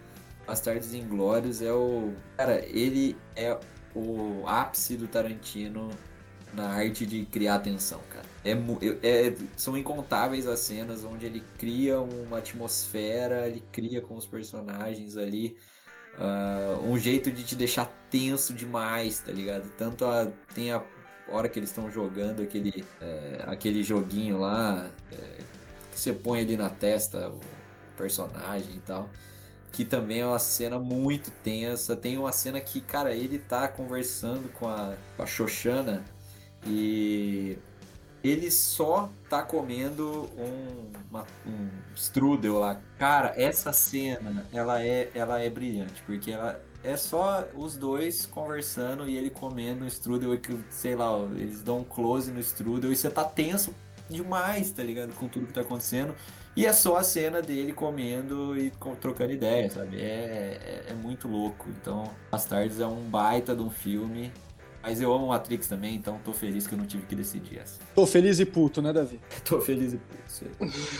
Bastardos 0.45 0.93
Inglórios 0.93 1.63
é 1.63 1.73
o. 1.73 2.13
Cara, 2.37 2.63
ele 2.67 3.17
é 3.35 3.57
o 3.95 4.43
ápice 4.45 4.97
do 4.97 5.07
Tarantino 5.07 5.89
na 6.53 6.69
arte 6.69 7.05
de 7.05 7.25
criar 7.25 7.59
tensão, 7.59 7.99
cara. 8.09 8.25
É, 8.43 8.51
é, 9.03 9.35
são 9.57 9.77
incontáveis 9.77 10.47
as 10.47 10.59
cenas 10.59 11.03
onde 11.03 11.25
ele 11.25 11.43
cria 11.57 11.99
uma 11.99 12.37
atmosfera, 12.37 13.47
ele 13.47 13.63
cria 13.71 14.01
com 14.01 14.15
os 14.15 14.25
personagens 14.25 15.17
ali 15.17 15.57
uh, 16.17 16.81
um 16.85 16.97
jeito 16.97 17.31
de 17.31 17.43
te 17.43 17.55
deixar 17.55 17.91
tenso 18.09 18.53
demais, 18.53 19.19
tá 19.19 19.31
ligado? 19.31 19.69
Tanto 19.77 20.05
a, 20.05 20.31
tem 20.53 20.71
a 20.71 20.81
hora 21.27 21.49
que 21.49 21.59
eles 21.59 21.69
estão 21.69 21.91
jogando 21.91 22.41
aquele, 22.41 22.85
é, 23.01 23.43
aquele 23.47 23.83
joguinho 23.83 24.39
lá 24.39 24.89
é, 25.11 25.15
que 25.91 25.99
você 25.99 26.13
põe 26.13 26.39
ali 26.41 26.55
na 26.55 26.69
testa 26.69 27.29
o 27.29 27.39
personagem 27.97 28.75
e 28.75 28.79
tal 28.79 29.09
que 29.75 29.83
também 29.83 30.21
é 30.21 30.25
uma 30.25 30.39
cena 30.39 30.79
muito 30.79 31.29
tensa. 31.43 31.97
Tem 31.97 32.17
uma 32.17 32.31
cena 32.31 32.61
que, 32.61 32.79
cara, 32.79 33.13
ele 33.13 33.37
tá 33.37 33.67
conversando 33.67 34.47
com 34.53 34.69
a, 34.69 34.95
com 35.17 35.23
a 35.23 35.25
Xoxana 35.25 36.01
e 36.65 37.57
ele 38.23 38.49
só 38.49 39.11
tá 39.29 39.43
comendo 39.43 40.29
um, 40.37 40.91
uma, 41.11 41.25
um 41.45 41.67
strudel 41.93 42.57
lá. 42.57 42.79
Cara, 42.97 43.33
essa 43.35 43.73
cena, 43.73 44.45
ela 44.53 44.81
é, 44.81 45.11
ela 45.13 45.41
é 45.41 45.49
brilhante, 45.49 46.01
porque 46.05 46.31
ela 46.31 46.57
é 46.81 46.95
só 46.95 47.45
os 47.53 47.75
dois 47.75 48.25
conversando 48.25 49.09
e 49.09 49.17
ele 49.17 49.29
comendo 49.29 49.83
o 49.83 49.87
strudel 49.87 50.35
e 50.35 50.37
que, 50.37 50.57
sei 50.69 50.95
lá, 50.95 51.17
eles 51.35 51.61
dão 51.61 51.79
um 51.79 51.83
close 51.83 52.31
no 52.31 52.39
strudel 52.39 52.93
e 52.93 52.95
você 52.95 53.09
tá 53.09 53.25
tenso 53.25 53.75
demais, 54.09 54.71
tá 54.71 54.81
ligado? 54.81 55.13
Com 55.15 55.27
tudo 55.27 55.47
que 55.47 55.53
tá 55.53 55.61
acontecendo. 55.61 56.15
E 56.55 56.65
é 56.65 56.71
só 56.71 56.95
a 56.95 57.03
cena 57.03 57.41
dele 57.41 57.73
comendo 57.73 58.57
e 58.57 58.71
trocando 59.01 59.33
ideia, 59.33 59.69
sabe? 59.69 60.01
É, 60.01 60.85
é, 60.87 60.91
é 60.91 60.93
muito 60.93 61.27
louco. 61.27 61.67
Então, 61.69 62.09
Bastardos 62.31 62.79
é 62.79 62.87
um 62.87 63.01
baita 63.01 63.53
de 63.53 63.61
um 63.61 63.69
filme. 63.69 64.31
Mas 64.81 65.01
eu 65.01 65.11
amo 65.11 65.27
Matrix 65.27 65.67
também, 65.67 65.95
então 65.95 66.17
tô 66.23 66.31
feliz 66.31 66.65
que 66.65 66.73
eu 66.73 66.77
não 66.77 66.85
tive 66.85 67.05
que 67.07 67.15
decidir 67.15 67.59
essa. 67.59 67.79
Tô 67.93 68.05
feliz 68.05 68.39
e 68.39 68.45
puto, 68.45 68.81
né, 68.81 68.93
Davi? 68.93 69.19
tô 69.43 69.59
feliz 69.59 69.91
e 69.93 69.97
puto. 69.97 70.45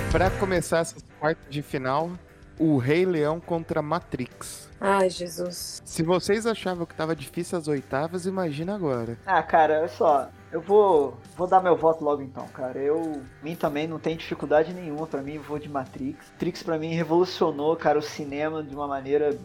Para 0.09 0.29
começar 0.31 0.79
essas 0.79 1.03
quartas 1.19 1.45
de 1.49 1.61
final, 1.61 2.11
o 2.59 2.77
Rei 2.77 3.05
Leão 3.05 3.41
contra 3.41 3.81
Matrix. 3.81 4.69
Ai, 4.79 5.09
Jesus. 5.09 5.81
Se 5.83 6.03
vocês 6.03 6.45
achavam 6.45 6.85
que 6.85 6.93
tava 6.93 7.15
difícil 7.15 7.57
as 7.57 7.67
oitavas, 7.67 8.25
imagina 8.25 8.75
agora. 8.75 9.17
Ah, 9.25 9.41
cara, 9.41 9.79
olha 9.79 9.87
só. 9.87 10.29
Eu 10.51 10.59
vou, 10.59 11.17
vou 11.37 11.47
dar 11.47 11.61
meu 11.61 11.77
voto 11.77 12.03
logo 12.03 12.21
então, 12.21 12.45
cara. 12.49 12.77
Eu, 12.77 13.21
mim 13.41 13.55
também 13.55 13.87
não 13.87 13.97
tem 13.97 14.17
dificuldade 14.17 14.73
nenhuma 14.73 15.07
para 15.07 15.21
mim, 15.21 15.37
vou 15.37 15.57
de 15.57 15.69
Matrix. 15.69 16.29
Matrix 16.31 16.61
para 16.61 16.77
mim 16.77 16.93
revolucionou, 16.93 17.75
cara, 17.77 17.97
o 17.97 18.01
cinema 18.01 18.61
de 18.61 18.75
uma 18.75 18.85
maneira 18.85 19.37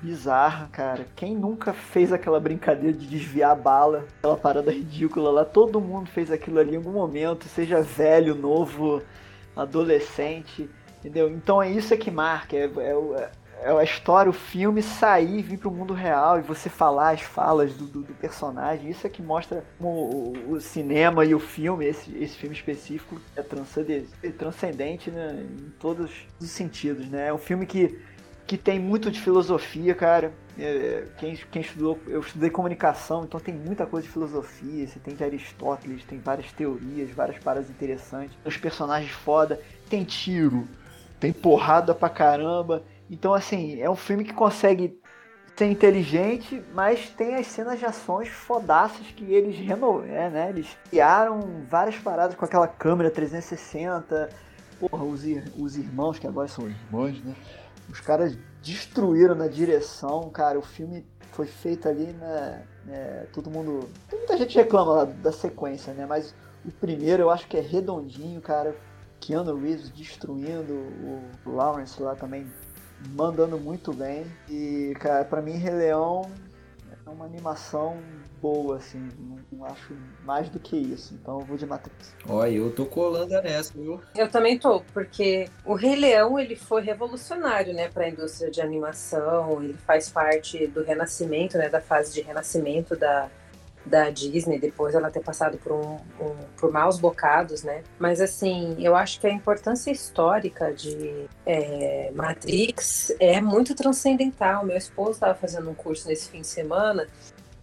bizarra, 0.00 0.68
cara. 0.70 1.06
Quem 1.16 1.34
nunca 1.34 1.72
fez 1.72 2.12
aquela 2.12 2.38
brincadeira 2.38 2.96
de 2.96 3.06
desviar 3.06 3.50
a 3.50 3.56
bala, 3.56 4.06
aquela 4.18 4.36
parada 4.36 4.70
ridícula 4.70 5.30
lá? 5.30 5.44
Todo 5.44 5.80
mundo 5.80 6.08
fez 6.08 6.30
aquilo 6.30 6.60
ali 6.60 6.74
em 6.74 6.76
algum 6.76 6.92
momento, 6.92 7.48
seja 7.48 7.82
velho, 7.82 8.36
novo, 8.36 9.02
adolescente. 9.56 10.70
Entendeu? 10.98 11.28
Então 11.28 11.60
é 11.60 11.70
isso 11.70 11.92
é 11.92 11.96
que 11.96 12.10
marca, 12.10 12.56
é, 12.56 12.64
é, 12.66 13.30
é 13.64 13.70
a 13.70 13.82
história, 13.82 14.28
o 14.28 14.32
filme 14.32 14.82
sair, 14.82 15.40
vir 15.40 15.56
para 15.56 15.68
o 15.68 15.72
mundo 15.72 15.94
real 15.94 16.38
e 16.38 16.42
você 16.42 16.68
falar 16.68 17.12
as 17.12 17.22
falas 17.22 17.72
do, 17.72 17.86
do, 17.86 18.02
do 18.02 18.12
personagem. 18.12 18.90
Isso 18.90 19.06
é 19.06 19.10
que 19.10 19.22
mostra 19.22 19.64
o, 19.80 20.34
o, 20.48 20.60
cinema 20.60 21.24
e 21.24 21.34
o 21.34 21.40
filme, 21.40 21.86
esse, 21.86 22.14
esse 22.18 22.36
filme 22.36 22.54
específico, 22.54 23.18
é 23.34 23.40
transcendente, 23.40 24.10
é 24.22 24.28
transcendente 24.28 25.10
né, 25.10 25.42
em 25.42 25.70
todos 25.80 26.10
os 26.38 26.50
sentidos. 26.50 27.08
Né? 27.08 27.28
É 27.28 27.32
um 27.32 27.38
filme 27.38 27.64
que, 27.64 27.98
que 28.46 28.58
tem 28.58 28.78
muito 28.78 29.10
de 29.10 29.18
filosofia, 29.18 29.94
cara. 29.94 30.34
É, 30.58 31.06
quem, 31.16 31.34
quem 31.50 31.62
estudou, 31.62 31.98
eu 32.06 32.20
estudei 32.20 32.50
comunicação, 32.50 33.24
então 33.24 33.40
tem 33.40 33.54
muita 33.54 33.86
coisa 33.86 34.06
de 34.06 34.12
filosofia. 34.12 34.86
Você 34.86 34.98
tem 34.98 35.14
de 35.14 35.24
Aristóteles, 35.24 36.04
tem 36.04 36.18
várias 36.18 36.52
teorias, 36.52 37.08
várias 37.12 37.38
paradas 37.38 37.70
interessantes. 37.70 38.36
Os 38.44 38.58
personagens 38.58 39.10
foda, 39.10 39.58
tem 39.88 40.04
tiro 40.04 40.68
tem 41.24 41.32
porrada 41.32 41.94
pra 41.94 42.10
caramba. 42.10 42.82
Então, 43.10 43.34
assim, 43.34 43.80
é 43.80 43.88
um 43.88 43.96
filme 43.96 44.24
que 44.24 44.32
consegue 44.32 44.98
ser 45.56 45.66
inteligente, 45.66 46.62
mas 46.72 47.10
tem 47.10 47.36
as 47.36 47.46
cenas 47.46 47.78
de 47.78 47.84
ações 47.84 48.28
fodaças 48.28 49.06
que 49.08 49.24
eles 49.32 49.56
renovaram, 49.56 50.12
é, 50.12 50.30
né? 50.30 50.48
Eles 50.50 50.76
criaram 50.90 51.40
várias 51.70 51.96
paradas 51.96 52.34
com 52.34 52.44
aquela 52.44 52.66
câmera 52.66 53.10
360. 53.10 54.30
Porra, 54.80 55.04
os, 55.04 55.22
os 55.56 55.76
irmãos, 55.76 56.18
que 56.18 56.26
agora 56.26 56.48
são 56.48 56.68
irmãos, 56.68 57.22
né? 57.22 57.34
Os 57.88 58.00
caras 58.00 58.36
destruíram 58.62 59.34
na 59.34 59.46
direção, 59.46 60.28
cara. 60.30 60.58
O 60.58 60.62
filme 60.62 61.06
foi 61.32 61.46
feito 61.46 61.88
ali, 61.88 62.06
né? 62.06 62.64
É, 62.88 63.26
todo 63.32 63.50
mundo. 63.50 63.88
Muita 64.10 64.36
gente 64.36 64.56
reclama 64.56 64.92
lá 64.92 65.04
da 65.04 65.30
sequência, 65.30 65.92
né? 65.92 66.04
Mas 66.06 66.34
o 66.64 66.72
primeiro 66.72 67.22
eu 67.22 67.30
acho 67.30 67.46
que 67.46 67.56
é 67.56 67.60
redondinho, 67.60 68.40
cara. 68.40 68.74
Keanu 69.20 69.56
Reeves 69.56 69.88
destruindo, 69.88 70.74
o 71.46 71.50
Lawrence 71.50 72.02
lá 72.02 72.14
também 72.14 72.46
mandando 73.10 73.58
muito 73.58 73.92
bem. 73.92 74.26
E, 74.48 74.94
cara, 75.00 75.24
pra 75.24 75.42
mim, 75.42 75.52
Rei 75.52 75.74
Leão 75.74 76.30
é 77.06 77.10
uma 77.10 77.24
animação 77.24 77.98
boa, 78.40 78.76
assim. 78.76 79.08
Não, 79.18 79.38
não, 79.52 79.66
acho 79.66 79.94
mais 80.24 80.48
do 80.48 80.58
que 80.58 80.76
isso. 80.76 81.14
Então 81.14 81.40
eu 81.40 81.46
vou 81.46 81.56
de 81.56 81.64
Matrix. 81.66 82.14
Olha, 82.28 82.50
eu 82.50 82.70
tô 82.74 82.84
colando 82.84 83.30
nessa, 83.42 83.72
viu? 83.72 84.00
Eu 84.14 84.28
também 84.28 84.58
tô, 84.58 84.80
porque 84.92 85.48
o 85.64 85.74
Rei 85.74 85.96
Leão, 85.96 86.38
ele 86.38 86.56
foi 86.56 86.82
revolucionário, 86.82 87.72
né, 87.72 87.88
pra 87.88 88.08
indústria 88.08 88.50
de 88.50 88.60
animação. 88.60 89.62
Ele 89.62 89.74
faz 89.86 90.10
parte 90.10 90.66
do 90.66 90.82
renascimento, 90.82 91.56
né, 91.56 91.68
da 91.68 91.80
fase 91.80 92.12
de 92.12 92.20
renascimento 92.20 92.96
da 92.96 93.30
da 93.84 94.08
Disney, 94.10 94.58
depois 94.58 94.94
ela 94.94 95.10
ter 95.10 95.20
passado 95.20 95.58
por, 95.58 95.72
um, 95.72 95.96
um, 96.20 96.36
por 96.56 96.72
maus 96.72 96.98
bocados, 96.98 97.62
né? 97.62 97.82
Mas 97.98 98.20
assim, 98.20 98.76
eu 98.78 98.96
acho 98.96 99.20
que 99.20 99.26
a 99.26 99.30
importância 99.30 99.90
histórica 99.90 100.72
de 100.72 101.26
é, 101.44 102.10
Matrix 102.14 103.14
é 103.20 103.40
muito 103.40 103.74
transcendental. 103.74 104.64
Meu 104.64 104.76
esposo 104.76 105.12
estava 105.12 105.34
fazendo 105.34 105.68
um 105.70 105.74
curso 105.74 106.08
nesse 106.08 106.30
fim 106.30 106.40
de 106.40 106.46
semana 106.46 107.06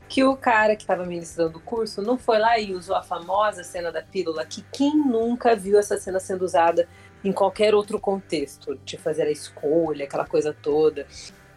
que 0.08 0.26
o 0.26 0.36
cara 0.36 0.76
que 0.76 0.84
estava 0.84 1.06
ministrando 1.06 1.58
o 1.58 1.62
curso 1.62 2.02
não 2.02 2.18
foi 2.18 2.38
lá 2.38 2.60
e 2.60 2.74
usou 2.74 2.98
a 2.98 3.02
famosa 3.02 3.64
cena 3.64 3.94
da 3.94 4.02
pílula, 4.02 4.46
que 4.46 4.62
quem 4.70 4.94
nunca 4.94 5.56
viu 5.56 5.80
essa 5.80 5.98
cena 5.98 6.20
sendo 6.20 6.44
usada 6.44 6.86
em 7.24 7.32
qualquer 7.32 7.74
outro 7.74 7.98
contexto, 7.98 8.78
de 8.84 8.98
fazer 8.98 9.24
a 9.24 9.32
escolha, 9.32 10.04
aquela 10.04 10.26
coisa 10.26 10.54
toda. 10.54 11.08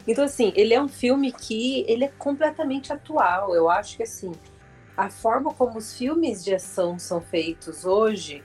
Então, 0.07 0.25
assim, 0.25 0.53
ele 0.55 0.73
é 0.73 0.81
um 0.81 0.89
filme 0.89 1.33
que 1.33 1.85
ele 1.89 2.05
é 2.05 2.13
completamente 2.17 2.93
atual. 2.93 3.55
Eu 3.55 3.69
acho 3.69 3.97
que, 3.97 4.05
assim, 4.05 4.31
a 4.97 5.11
forma 5.11 5.53
como 5.53 5.79
os 5.79 5.97
filmes 5.97 6.45
de 6.45 6.55
ação 6.55 6.99
são 6.99 7.21
feitos 7.21 7.85
hoje 7.85 8.43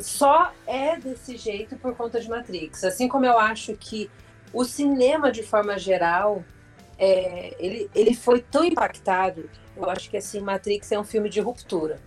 só 0.00 0.52
é 0.66 0.96
desse 0.96 1.36
jeito 1.36 1.76
por 1.76 1.94
conta 1.94 2.20
de 2.20 2.28
Matrix. 2.28 2.84
Assim 2.84 3.08
como 3.08 3.24
eu 3.24 3.38
acho 3.38 3.74
que 3.76 4.10
o 4.52 4.64
cinema, 4.64 5.30
de 5.30 5.42
forma 5.42 5.78
geral, 5.78 6.44
é, 6.98 7.54
ele, 7.58 7.90
ele 7.94 8.14
foi 8.14 8.40
tão 8.40 8.64
impactado. 8.64 9.48
Eu 9.76 9.88
acho 9.88 10.10
que 10.10 10.16
assim, 10.16 10.40
Matrix 10.40 10.90
é 10.92 10.98
um 10.98 11.04
filme 11.04 11.28
de 11.28 11.40
ruptura. 11.40 12.00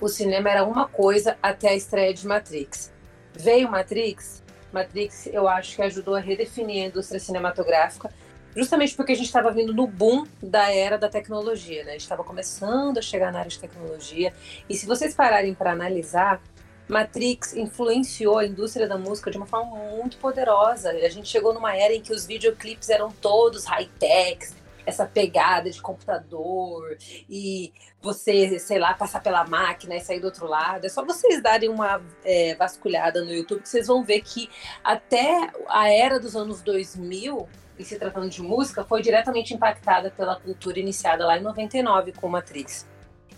O 0.00 0.08
cinema 0.08 0.50
era 0.50 0.64
uma 0.64 0.86
coisa 0.86 1.36
até 1.42 1.70
a 1.70 1.74
estreia 1.74 2.14
de 2.14 2.26
Matrix. 2.26 2.92
Veio 3.34 3.70
Matrix, 3.70 4.42
Matrix 4.72 5.26
eu 5.32 5.48
acho 5.48 5.76
que 5.76 5.82
ajudou 5.82 6.14
a 6.14 6.20
redefinir 6.20 6.84
a 6.84 6.86
indústria 6.88 7.18
cinematográfica 7.18 8.10
justamente 8.56 8.94
porque 8.94 9.12
a 9.12 9.14
gente 9.14 9.26
estava 9.26 9.50
vindo 9.50 9.72
no 9.72 9.86
boom 9.86 10.26
da 10.42 10.72
era 10.72 10.98
da 10.98 11.08
tecnologia, 11.08 11.84
né? 11.84 11.96
Estava 11.96 12.24
começando 12.24 12.98
a 12.98 13.02
chegar 13.02 13.32
na 13.32 13.40
área 13.40 13.50
de 13.50 13.58
tecnologia. 13.58 14.32
E 14.68 14.76
se 14.76 14.86
vocês 14.86 15.14
pararem 15.14 15.54
para 15.54 15.72
analisar, 15.72 16.40
Matrix 16.88 17.54
influenciou 17.54 18.38
a 18.38 18.46
indústria 18.46 18.88
da 18.88 18.96
música 18.96 19.30
de 19.30 19.36
uma 19.36 19.46
forma 19.46 19.76
muito 19.76 20.16
poderosa. 20.16 20.90
A 20.90 21.08
gente 21.08 21.28
chegou 21.28 21.52
numa 21.52 21.76
era 21.76 21.94
em 21.94 22.00
que 22.00 22.12
os 22.12 22.26
videoclipes 22.26 22.88
eram 22.88 23.10
todos 23.10 23.64
high-techs, 23.66 24.56
essa 24.86 25.04
pegada 25.04 25.70
de 25.70 25.82
computador 25.82 26.96
e 27.28 27.72
você, 28.00 28.58
sei 28.58 28.78
lá, 28.78 28.94
passar 28.94 29.22
pela 29.22 29.44
máquina 29.46 29.94
e 29.94 30.00
sair 30.00 30.18
do 30.18 30.26
outro 30.26 30.46
lado. 30.46 30.86
É 30.86 30.88
só 30.88 31.04
vocês 31.04 31.42
darem 31.42 31.68
uma 31.68 32.00
é, 32.24 32.54
vasculhada 32.54 33.22
no 33.22 33.30
YouTube 33.30 33.60
que 33.60 33.68
vocês 33.68 33.86
vão 33.86 34.02
ver 34.02 34.22
que 34.22 34.48
até 34.82 35.50
a 35.68 35.90
era 35.90 36.18
dos 36.18 36.34
anos 36.34 36.62
2000 36.62 37.46
e 37.78 37.84
se 37.84 37.98
tratando 37.98 38.28
de 38.28 38.42
música, 38.42 38.84
foi 38.84 39.02
diretamente 39.02 39.54
impactada 39.54 40.10
pela 40.10 40.36
cultura 40.36 40.78
iniciada 40.78 41.26
lá 41.26 41.38
em 41.38 41.42
99 41.42 42.12
com 42.12 42.28
Matrix. 42.28 42.86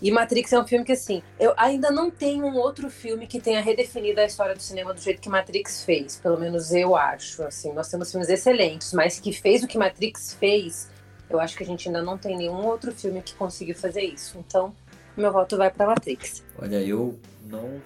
E 0.01 0.09
Matrix 0.09 0.51
é 0.51 0.59
um 0.59 0.65
filme 0.65 0.83
que, 0.83 0.93
assim, 0.93 1.21
eu 1.39 1.53
ainda 1.55 1.91
não 1.91 2.09
tenho 2.09 2.43
um 2.45 2.57
outro 2.57 2.89
filme 2.89 3.27
que 3.27 3.39
tenha 3.39 3.61
redefinido 3.61 4.19
a 4.19 4.25
história 4.25 4.55
do 4.55 4.61
cinema 4.61 4.95
do 4.95 4.99
jeito 4.99 5.21
que 5.21 5.29
Matrix 5.29 5.85
fez. 5.85 6.17
Pelo 6.17 6.39
menos 6.39 6.71
eu 6.71 6.95
acho. 6.95 7.43
Assim, 7.43 7.71
nós 7.71 7.87
temos 7.87 8.09
filmes 8.09 8.27
excelentes, 8.27 8.93
mas 8.93 9.19
que 9.19 9.31
fez 9.31 9.61
o 9.61 9.67
que 9.67 9.77
Matrix 9.77 10.33
fez, 10.33 10.89
Eu 11.29 11.39
acho 11.39 11.55
que 11.55 11.63
a 11.63 11.65
gente 11.65 11.87
ainda 11.87 12.01
não 12.01 12.17
tem 12.17 12.35
nenhum 12.35 12.65
outro 12.65 12.91
filme 12.91 13.21
que 13.21 13.33
conseguiu 13.35 13.75
fazer 13.75 14.01
isso. 14.01 14.37
Então, 14.39 14.73
meu 15.15 15.31
voto 15.31 15.55
vai 15.55 15.69
para 15.69 15.85
Matrix. 15.85 16.43
Olha, 16.59 16.81
eu 16.81 17.17
não 17.45 17.79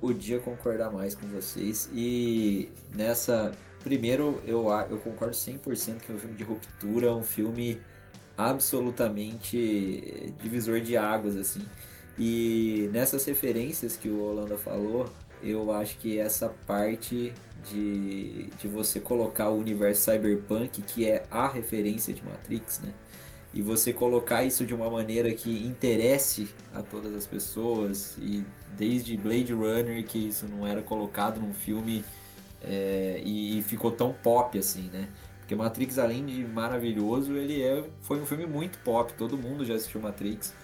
podia 0.00 0.40
concordar 0.40 0.90
mais 0.90 1.14
com 1.14 1.26
vocês. 1.28 1.88
E 1.92 2.70
nessa. 2.94 3.52
Primeiro, 3.88 4.42
eu, 4.46 4.66
eu 4.90 4.98
concordo 4.98 5.34
100% 5.34 6.00
que 6.00 6.12
é 6.12 6.14
um 6.14 6.18
filme 6.18 6.36
de 6.36 6.44
ruptura, 6.44 7.06
é 7.06 7.10
um 7.10 7.22
filme 7.22 7.80
absolutamente 8.36 10.34
divisor 10.42 10.78
de 10.82 10.94
águas, 10.94 11.38
assim. 11.38 11.62
E 12.18 12.90
nessas 12.92 13.24
referências 13.24 13.96
que 13.96 14.10
o 14.10 14.22
Holanda 14.22 14.58
falou, 14.58 15.08
eu 15.42 15.72
acho 15.72 15.96
que 15.96 16.18
essa 16.18 16.50
parte 16.66 17.32
de, 17.64 18.50
de 18.60 18.68
você 18.68 19.00
colocar 19.00 19.48
o 19.48 19.58
universo 19.58 20.02
cyberpunk, 20.02 20.82
que 20.82 21.08
é 21.08 21.24
a 21.30 21.48
referência 21.48 22.12
de 22.12 22.22
Matrix, 22.22 22.80
né? 22.80 22.92
E 23.54 23.62
você 23.62 23.90
colocar 23.90 24.44
isso 24.44 24.66
de 24.66 24.74
uma 24.74 24.90
maneira 24.90 25.32
que 25.32 25.66
interesse 25.66 26.46
a 26.74 26.82
todas 26.82 27.14
as 27.14 27.26
pessoas, 27.26 28.18
e 28.18 28.44
desde 28.76 29.16
Blade 29.16 29.54
Runner, 29.54 30.04
que 30.04 30.28
isso 30.28 30.46
não 30.46 30.66
era 30.66 30.82
colocado 30.82 31.40
num 31.40 31.54
filme 31.54 32.04
é, 32.62 33.20
e, 33.24 33.62
ficou 33.62 33.90
tão 33.90 34.12
pop 34.12 34.58
assim, 34.58 34.90
né? 34.92 35.08
Porque 35.40 35.54
Matrix, 35.54 35.98
além 35.98 36.26
de 36.26 36.44
maravilhoso, 36.44 37.32
ele 37.32 37.62
é, 37.62 37.84
foi 38.02 38.20
um 38.20 38.26
filme 38.26 38.46
muito 38.46 38.78
pop, 38.80 39.12
todo 39.14 39.38
mundo 39.38 39.64
já 39.64 39.74
assistiu 39.74 40.00
Matrix. 40.00 40.54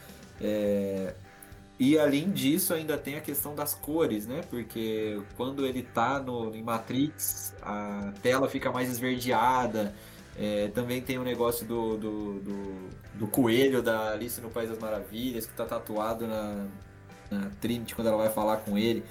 É, 0.41 1.15
e 1.79 1.99
além 1.99 2.31
disso, 2.31 2.73
ainda 2.73 2.97
tem 2.97 3.17
a 3.17 3.21
questão 3.21 3.55
das 3.55 3.75
cores, 3.75 4.27
né? 4.27 4.43
Porque 4.49 5.21
quando 5.37 5.67
ele 5.67 5.83
tá 5.83 6.21
no, 6.21 6.55
em 6.55 6.63
Matrix, 6.63 7.55
a 7.63 8.13
tela 8.23 8.49
fica 8.49 8.71
mais 8.71 8.91
esverdeada. 8.91 9.95
É, 10.37 10.69
também 10.69 11.01
tem 11.01 11.19
o 11.19 11.23
negócio 11.23 11.65
do, 11.67 11.97
do, 11.97 12.41
do, 12.41 12.89
do, 13.15 13.27
coelho 13.29 13.81
da 13.81 14.13
Alice 14.13 14.41
no 14.41 14.51
País 14.51 14.69
das 14.69 14.79
Maravilhas, 14.79 15.47
que 15.47 15.53
tá 15.55 15.65
tatuado 15.65 16.27
na, 16.27 16.67
na 17.31 17.51
Trinity 17.61 17.95
quando 17.95 18.09
ela 18.09 18.17
vai 18.17 18.31
falar 18.31 18.59
com 18.59 18.77
ele. 18.77 19.05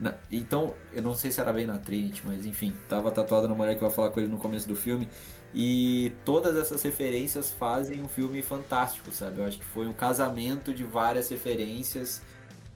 Na, 0.00 0.14
então, 0.30 0.74
eu 0.92 1.02
não 1.02 1.14
sei 1.14 1.30
se 1.30 1.40
era 1.40 1.52
bem 1.52 1.66
na 1.66 1.78
Trinity, 1.78 2.22
mas 2.24 2.44
enfim, 2.44 2.74
tava 2.88 3.10
tatuado 3.10 3.48
na 3.48 3.54
mulher 3.54 3.74
que 3.74 3.80
vai 3.80 3.90
falar 3.90 4.10
com 4.10 4.20
ele 4.20 4.28
no 4.28 4.38
começo 4.38 4.66
do 4.66 4.74
filme. 4.74 5.08
E 5.54 6.12
todas 6.24 6.56
essas 6.56 6.82
referências 6.82 7.50
fazem 7.50 8.02
um 8.02 8.08
filme 8.08 8.42
fantástico, 8.42 9.12
sabe? 9.12 9.38
Eu 9.38 9.46
acho 9.46 9.58
que 9.58 9.64
foi 9.64 9.86
um 9.86 9.92
casamento 9.92 10.74
de 10.74 10.82
várias 10.82 11.28
referências 11.28 12.20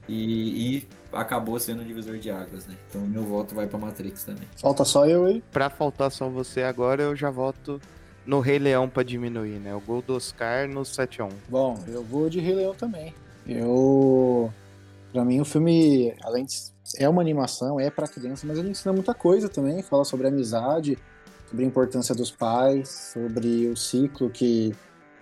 e, 0.07 0.77
e 0.77 0.87
acabou 1.11 1.59
sendo 1.59 1.81
um 1.81 1.85
divisor 1.85 2.17
de 2.17 2.31
águas, 2.31 2.65
né? 2.65 2.77
Então 2.89 3.01
meu 3.01 3.23
voto 3.23 3.53
vai 3.53 3.67
para 3.67 3.77
Matrix 3.77 4.23
também. 4.23 4.47
Falta 4.55 4.85
só 4.85 5.05
eu 5.05 5.25
aí. 5.25 5.43
Pra 5.51 5.69
faltar 5.69 6.09
só 6.09 6.29
você 6.29 6.63
agora, 6.63 7.03
eu 7.03 7.15
já 7.17 7.29
voto 7.29 7.81
no 8.25 8.39
Rei 8.39 8.59
Leão 8.59 8.87
para 8.87 9.03
diminuir, 9.03 9.59
né? 9.59 9.75
O 9.75 9.81
gol 9.81 10.01
do 10.01 10.15
Oscar 10.15 10.65
no 10.69 10.85
7 10.85 11.21
a 11.21 11.25
1. 11.25 11.29
Bom, 11.49 11.83
eu 11.85 12.01
vou 12.01 12.29
de 12.29 12.39
Rei 12.39 12.55
Leão 12.55 12.73
também. 12.73 13.13
Eu 13.45 14.53
para 15.11 15.25
mim 15.25 15.41
o 15.41 15.45
filme, 15.45 16.13
além 16.23 16.45
de 16.45 16.71
é 16.97 17.07
uma 17.07 17.21
animação, 17.21 17.79
é 17.79 17.89
para 17.89 18.07
criança, 18.07 18.45
mas 18.47 18.57
ele 18.57 18.69
ensina 18.69 18.93
muita 18.93 19.13
coisa 19.13 19.47
também, 19.47 19.81
fala 19.83 20.03
sobre 20.03 20.27
amizade, 20.27 20.97
sobre 21.47 21.65
a 21.65 21.67
importância 21.67 22.15
dos 22.15 22.31
pais, 22.31 23.11
sobre 23.13 23.67
o 23.67 23.75
ciclo 23.75 24.29
que 24.29 24.73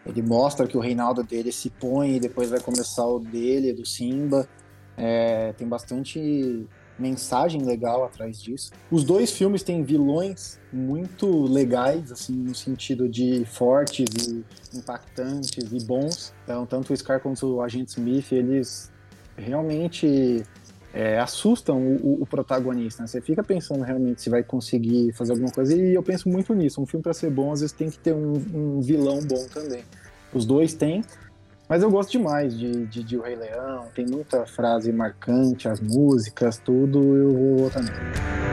ele 0.06 0.22
mostra 0.22 0.68
que 0.68 0.78
o 0.78 0.80
reinaldo 0.80 1.24
dele 1.24 1.52
se 1.52 1.70
põe 1.70 2.16
e 2.16 2.20
depois 2.20 2.50
vai 2.50 2.60
começar 2.60 3.06
o 3.06 3.20
dele, 3.20 3.74
do 3.74 3.86
Simba. 3.86 4.48
É, 4.96 5.54
tem 5.54 5.68
bastante 5.68 6.66
mensagem 6.98 7.64
legal 7.64 8.04
atrás 8.04 8.42
disso. 8.42 8.72
Os 8.90 9.04
dois 9.04 9.32
filmes 9.32 9.62
têm 9.62 9.84
vilões 9.84 10.60
muito 10.72 11.44
legais, 11.44 12.12
assim, 12.12 12.34
no 12.34 12.56
sentido 12.56 13.08
de 13.08 13.46
fortes 13.46 14.08
e 14.28 14.46
impactantes 14.74 15.72
e 15.72 15.86
bons. 15.86 16.34
Então, 16.44 16.66
tanto 16.66 16.94
o 16.94 16.98
Scar 16.98 17.20
quanto 17.20 17.56
o 17.56 17.62
Agente 17.62 17.92
Smith, 17.92 18.32
eles 18.32 18.92
realmente 19.36 20.44
é, 20.98 21.20
assustam 21.20 21.78
o, 21.80 22.24
o, 22.24 22.26
protagonista. 22.26 23.04
Né? 23.04 23.08
Você 23.08 23.22
fica 23.22 23.44
pensando 23.44 23.84
realmente 23.84 24.20
se 24.20 24.32
vai 24.32 24.42
conseguir 24.42 25.14
fazer 25.14 25.34
alguma 25.34 25.52
coisa, 25.52 25.76
e 25.76 25.94
eu 25.94 26.02
penso 26.02 26.28
muito 26.28 26.56
nisso. 26.56 26.82
Um 26.82 26.88
filme, 26.88 27.04
para 27.04 27.14
ser 27.14 27.30
bom, 27.30 27.52
às 27.52 27.60
vezes 27.60 27.72
tem 27.72 27.88
que 27.88 28.00
ter 28.00 28.16
um, 28.16 28.34
um, 28.52 28.82
vilão 28.82 29.20
bom 29.22 29.46
também. 29.54 29.84
Os 30.34 30.44
dois 30.44 30.74
têm, 30.74 31.04
mas 31.70 31.84
eu 31.84 31.92
gosto 31.92 32.14
demais 32.14 32.58
de, 32.58 32.88
de, 32.88 33.04
de 33.04 33.16
O 33.16 33.22
Rei 33.22 33.36
Leão, 33.36 33.86
tem 33.94 34.08
muita 34.08 34.48
frase 34.48 34.92
marcante, 34.92 35.70
as 35.70 35.80
músicas, 35.80 36.58
tudo, 36.58 37.16
eu 37.16 37.32
vou 37.32 37.70
também. 37.70 38.47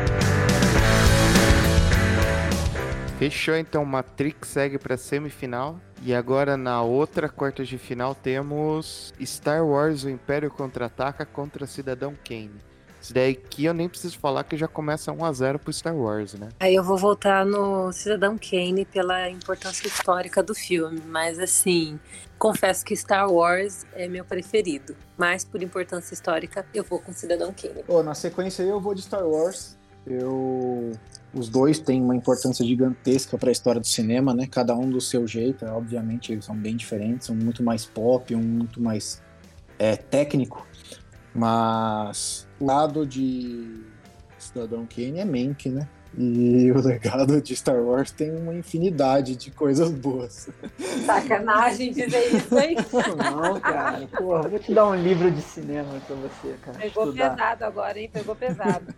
Fechou 3.24 3.56
então, 3.56 3.86
Matrix 3.86 4.48
segue 4.48 4.78
para 4.78 4.98
semifinal. 4.98 5.80
E 6.02 6.12
agora 6.12 6.58
na 6.58 6.82
outra 6.82 7.26
quarta 7.26 7.64
de 7.64 7.78
final 7.78 8.14
temos 8.14 9.14
Star 9.24 9.64
Wars: 9.64 10.04
O 10.04 10.10
Império 10.10 10.50
Contra-Ataca 10.50 11.24
contra 11.24 11.66
Cidadão 11.66 12.14
Kane. 12.22 12.60
Isso 13.00 13.14
daí 13.14 13.34
que 13.34 13.64
eu 13.64 13.72
nem 13.72 13.88
preciso 13.88 14.18
falar 14.18 14.44
que 14.44 14.58
já 14.58 14.68
começa 14.68 15.10
1 15.10 15.24
a 15.24 15.32
0 15.32 15.58
pro 15.58 15.72
Star 15.72 15.96
Wars, 15.96 16.34
né? 16.34 16.50
Aí 16.60 16.74
eu 16.74 16.84
vou 16.84 16.98
voltar 16.98 17.46
no 17.46 17.90
Cidadão 17.94 18.36
Kane 18.36 18.84
pela 18.84 19.30
importância 19.30 19.86
histórica 19.86 20.42
do 20.42 20.54
filme, 20.54 21.00
mas 21.06 21.38
assim, 21.38 21.98
confesso 22.38 22.84
que 22.84 22.94
Star 22.94 23.30
Wars 23.32 23.86
é 23.94 24.06
meu 24.06 24.26
preferido, 24.26 24.94
mas 25.16 25.46
por 25.46 25.62
importância 25.62 26.12
histórica 26.12 26.66
eu 26.74 26.84
vou 26.84 26.98
com 26.98 27.10
Cidadão 27.10 27.54
Kane. 27.54 27.84
Oh, 27.88 28.02
na 28.02 28.14
sequência 28.14 28.62
eu 28.62 28.78
vou 28.78 28.94
de 28.94 29.00
Star 29.00 29.26
Wars. 29.26 29.78
Eu 30.06 30.92
os 31.34 31.48
dois 31.48 31.80
têm 31.80 32.00
uma 32.00 32.14
importância 32.14 32.64
gigantesca 32.64 33.36
para 33.36 33.48
a 33.48 33.52
história 33.52 33.80
do 33.80 33.86
cinema, 33.86 34.32
né? 34.32 34.46
Cada 34.46 34.74
um 34.76 34.88
do 34.88 35.00
seu 35.00 35.26
jeito, 35.26 35.66
obviamente 35.66 36.32
eles 36.32 36.44
são 36.44 36.56
bem 36.56 36.76
diferentes, 36.76 37.28
um 37.28 37.34
muito 37.34 37.62
mais 37.62 37.84
pop, 37.84 38.32
um 38.34 38.42
muito 38.42 38.80
mais 38.80 39.20
é, 39.78 39.96
técnico, 39.96 40.64
mas 41.34 42.46
o 42.60 42.66
lado 42.66 43.04
de 43.04 43.82
Cidadão 44.38 44.86
Kane 44.86 45.18
é 45.18 45.24
Mank, 45.24 45.68
né? 45.68 45.88
E 46.16 46.70
o 46.70 46.80
legado 46.80 47.40
de 47.40 47.56
Star 47.56 47.82
Wars 47.82 48.12
tem 48.12 48.30
uma 48.30 48.54
infinidade 48.54 49.34
de 49.34 49.50
coisas 49.50 49.90
boas. 49.90 50.48
Sacanagem 51.04 51.92
dizer 51.92 52.34
isso, 52.34 52.56
hein? 52.58 52.76
Não, 53.18 53.60
cara. 53.60 54.06
Porra, 54.16 54.48
vou 54.48 54.58
te 54.58 54.72
dar 54.72 54.86
um 54.86 54.94
livro 54.94 55.30
de 55.30 55.42
cinema 55.42 56.00
pra 56.06 56.16
você, 56.16 56.54
cara. 56.62 56.78
Pegou 56.78 57.04
estudar. 57.04 57.30
pesado 57.30 57.64
agora, 57.64 57.98
hein? 57.98 58.10
Pegou 58.12 58.36
pesado. 58.36 58.94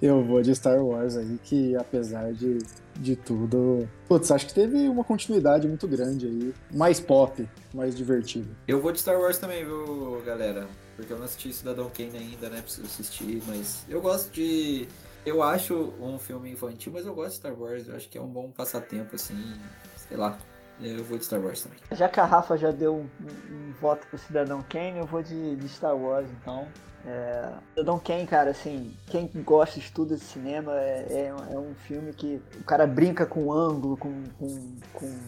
Eu 0.00 0.24
vou 0.24 0.42
de 0.42 0.54
Star 0.54 0.84
Wars 0.84 1.16
aí, 1.16 1.38
que 1.44 1.76
apesar 1.76 2.32
de, 2.32 2.58
de 2.96 3.14
tudo. 3.14 3.88
Putz, 4.08 4.30
acho 4.30 4.46
que 4.46 4.54
teve 4.54 4.88
uma 4.88 5.04
continuidade 5.04 5.68
muito 5.68 5.86
grande 5.86 6.26
aí. 6.26 6.54
Mais 6.72 6.98
pop, 6.98 7.48
mais 7.72 7.96
divertido. 7.96 8.48
Eu 8.66 8.80
vou 8.80 8.90
de 8.90 9.00
Star 9.00 9.20
Wars 9.20 9.38
também, 9.38 9.64
viu, 9.64 10.20
galera? 10.26 10.66
Porque 10.96 11.12
eu 11.12 11.18
não 11.18 11.26
assisti 11.26 11.52
Cidadão 11.52 11.88
Kane 11.96 12.18
ainda, 12.18 12.48
né? 12.48 12.60
Preciso 12.60 12.86
assistir, 12.86 13.40
mas 13.46 13.84
eu 13.88 14.00
gosto 14.00 14.32
de 14.32 14.88
eu 15.24 15.42
acho 15.42 15.92
um 16.00 16.18
filme 16.18 16.52
infantil, 16.52 16.92
mas 16.92 17.06
eu 17.06 17.14
gosto 17.14 17.30
de 17.30 17.36
Star 17.36 17.54
Wars. 17.54 17.88
Eu 17.88 17.96
acho 17.96 18.08
que 18.08 18.18
é 18.18 18.20
um 18.20 18.28
bom 18.28 18.50
passatempo, 18.50 19.14
assim. 19.14 19.54
Sei 19.96 20.16
lá. 20.16 20.38
Eu 20.80 21.02
vou 21.02 21.18
de 21.18 21.24
Star 21.24 21.40
Wars 21.40 21.62
também. 21.62 21.78
Já 21.92 22.08
que 22.08 22.20
a 22.20 22.24
Rafa 22.24 22.56
já 22.56 22.70
deu 22.70 22.94
um, 22.94 23.08
um, 23.20 23.54
um 23.54 23.72
voto 23.80 24.06
pro 24.06 24.18
Cidadão 24.18 24.62
Kane, 24.68 24.98
eu 24.98 25.06
vou 25.06 25.22
de, 25.22 25.56
de 25.56 25.68
Star 25.68 25.96
Wars, 25.96 26.28
então. 26.40 26.68
É... 27.04 27.52
Cidadão 27.70 27.98
Kane, 27.98 28.26
cara, 28.26 28.50
assim, 28.50 28.96
quem 29.06 29.28
gosta, 29.44 29.78
estuda 29.78 30.16
de 30.16 30.22
cinema, 30.22 30.72
é, 30.74 31.06
é, 31.10 31.26
é 31.52 31.58
um 31.58 31.74
filme 31.74 32.12
que 32.12 32.40
o 32.60 32.64
cara 32.64 32.86
brinca 32.86 33.26
com 33.26 33.52
ângulo, 33.52 33.96
com, 33.96 34.22
com, 34.38 34.76
com 34.92 35.20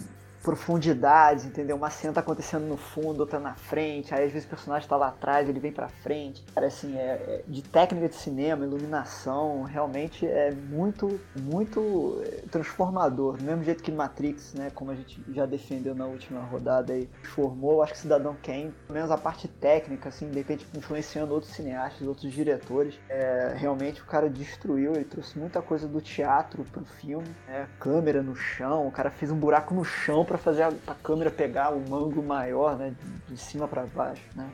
profundidades, 0.42 1.44
entendeu? 1.44 1.76
Uma 1.76 1.90
cena 1.90 2.14
tá 2.14 2.20
acontecendo 2.20 2.64
no 2.66 2.76
fundo, 2.76 3.20
outra 3.20 3.38
na 3.38 3.54
frente, 3.54 4.14
aí 4.14 4.24
às 4.24 4.32
vezes 4.32 4.46
o 4.46 4.50
personagem 4.50 4.88
tá 4.88 4.96
lá 4.96 5.08
atrás, 5.08 5.48
ele 5.48 5.60
vem 5.60 5.72
pra 5.72 5.88
frente. 5.88 6.42
Cara, 6.54 6.66
assim, 6.66 6.96
é, 6.96 7.02
é 7.02 7.44
de 7.46 7.62
técnica 7.62 8.08
de 8.08 8.14
cinema, 8.14 8.64
iluminação, 8.64 9.62
realmente 9.62 10.26
é 10.26 10.50
muito, 10.50 11.20
muito 11.36 12.22
é, 12.24 12.42
transformador. 12.50 13.36
Do 13.36 13.44
mesmo 13.44 13.62
jeito 13.64 13.82
que 13.82 13.92
Matrix, 13.92 14.54
né, 14.54 14.70
como 14.74 14.90
a 14.90 14.94
gente 14.94 15.22
já 15.32 15.44
defendeu 15.44 15.94
na 15.94 16.06
última 16.06 16.40
rodada 16.40 16.92
aí, 16.92 17.08
formou, 17.22 17.82
acho 17.82 17.92
que 17.92 17.98
Cidadão 17.98 18.36
Kane, 18.42 18.72
pelo 18.86 18.94
menos 18.94 19.10
a 19.10 19.18
parte 19.18 19.46
técnica, 19.46 20.08
assim, 20.08 20.30
de 20.30 20.38
repente 20.38 20.66
influenciando 20.74 21.34
outros 21.34 21.52
cineastas, 21.52 22.06
outros 22.06 22.32
diretores, 22.32 22.98
é, 23.08 23.54
realmente 23.56 24.00
o 24.00 24.06
cara 24.06 24.30
destruiu, 24.30 24.94
ele 24.94 25.04
trouxe 25.04 25.38
muita 25.38 25.60
coisa 25.60 25.86
do 25.86 26.00
teatro 26.00 26.64
pro 26.64 26.84
filme, 26.84 27.28
né, 27.46 27.68
câmera 27.78 28.22
no 28.22 28.34
chão, 28.34 28.86
o 28.86 28.90
cara 28.90 29.10
fez 29.10 29.30
um 29.30 29.36
buraco 29.36 29.74
no 29.74 29.84
chão 29.84 30.24
para 30.30 30.38
fazer 30.38 30.62
a, 30.62 30.94
câmera 31.02 31.28
pegar 31.28 31.72
um 31.72 31.92
ângulo 31.92 32.22
maior, 32.22 32.78
né? 32.78 32.94
De, 33.26 33.34
de 33.34 33.36
cima 33.36 33.66
para 33.66 33.84
baixo, 33.84 34.22
né? 34.36 34.48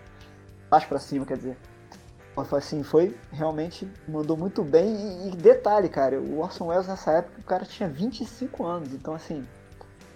Baixo 0.70 0.88
para 0.88 0.98
cima, 0.98 1.26
quer 1.26 1.36
dizer. 1.36 1.56
Assim, 2.56 2.82
foi 2.82 3.14
realmente 3.30 3.86
mandou 4.08 4.38
muito 4.38 4.64
bem. 4.64 4.88
E, 4.88 5.28
e, 5.28 5.36
detalhe, 5.36 5.90
cara, 5.90 6.18
o 6.18 6.40
Orson 6.40 6.68
Welles 6.68 6.88
nessa 6.88 7.12
época, 7.12 7.40
o 7.40 7.44
cara 7.44 7.66
tinha 7.66 7.90
25 7.90 8.64
anos. 8.64 8.94
Então, 8.94 9.14
assim, 9.14 9.46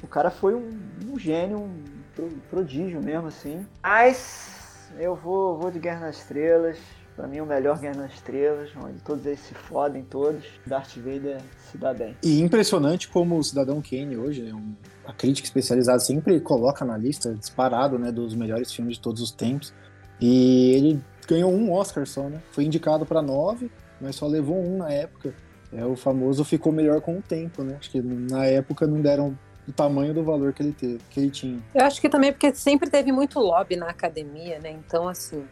o 0.03 0.07
cara 0.07 0.31
foi 0.31 0.55
um, 0.55 0.81
um 1.07 1.19
gênio, 1.19 1.59
um 1.59 2.39
prodígio 2.49 3.03
mesmo, 3.03 3.29
assim. 3.29 3.67
Mas 3.83 4.91
eu 4.99 5.15
vou, 5.15 5.59
vou 5.59 5.71
de 5.71 5.79
Guerra 5.79 6.07
nas 6.07 6.17
Estrelas. 6.17 6.79
Pra 7.17 7.27
mim, 7.27 7.41
o 7.41 7.47
melhor 7.47 7.79
Guerra 7.79 8.03
nas 8.03 8.15
Estrelas, 8.15 8.71
onde 8.77 8.99
todos 9.01 9.27
eles 9.27 9.41
se 9.41 9.55
fodem 9.55 10.03
todos. 10.05 10.45
Darth 10.67 10.97
Vader 10.97 11.41
se 11.71 11.77
dá 11.77 11.93
bem. 11.93 12.17
E 12.23 12.41
impressionante 12.41 13.09
como 13.09 13.37
o 13.37 13.45
Cidadão 13.45 13.83
Kane 13.83 14.17
hoje, 14.17 14.49
é 14.49 14.55
um, 14.55 14.75
a 15.07 15.13
crítica 15.13 15.47
especializada 15.47 15.99
sempre 15.99 16.41
coloca 16.41 16.85
na 16.85 16.97
lista, 16.97 17.35
disparado, 17.35 17.99
né, 17.99 18.11
dos 18.11 18.35
melhores 18.35 18.73
filmes 18.73 18.97
de 18.97 19.03
todos 19.03 19.21
os 19.21 19.33
tempos. 19.33 19.73
E 20.21 20.73
ele 20.73 21.01
ganhou 21.27 21.53
um 21.53 21.73
Oscar 21.73 22.07
só, 22.07 22.29
né? 22.29 22.41
Foi 22.53 22.65
indicado 22.65 23.07
para 23.07 23.23
nove, 23.23 23.71
mas 24.01 24.17
só 24.17 24.27
levou 24.27 24.57
um 24.57 24.79
na 24.79 24.91
época. 24.91 25.35
É 25.73 25.85
o 25.85 25.97
famoso 25.97 26.45
ficou 26.45 26.73
melhor 26.73 27.01
com 27.01 27.19
o 27.19 27.23
tempo, 27.23 27.63
né? 27.63 27.77
Acho 27.79 27.91
que 27.91 28.03
na 28.03 28.45
época 28.45 28.87
não 28.87 29.01
deram 29.01 29.39
o 29.69 29.73
tamanho 29.73 30.13
do 30.13 30.25
valor 30.25 30.53
que 30.53 30.63
ele 30.63 30.73
teve, 30.73 30.99
que 31.09 31.21
ele 31.21 31.31
tinha. 31.31 31.61
Eu 31.75 31.85
acho 31.85 32.01
que 32.01 32.09
também 32.09 32.33
porque 32.33 32.53
sempre 32.55 32.91
teve 32.91 33.13
muito 33.13 33.39
lobby 33.39 33.77
na 33.77 33.89
academia, 33.89 34.59
né? 34.59 34.71
Então, 34.73 35.09
assim, 35.09 35.45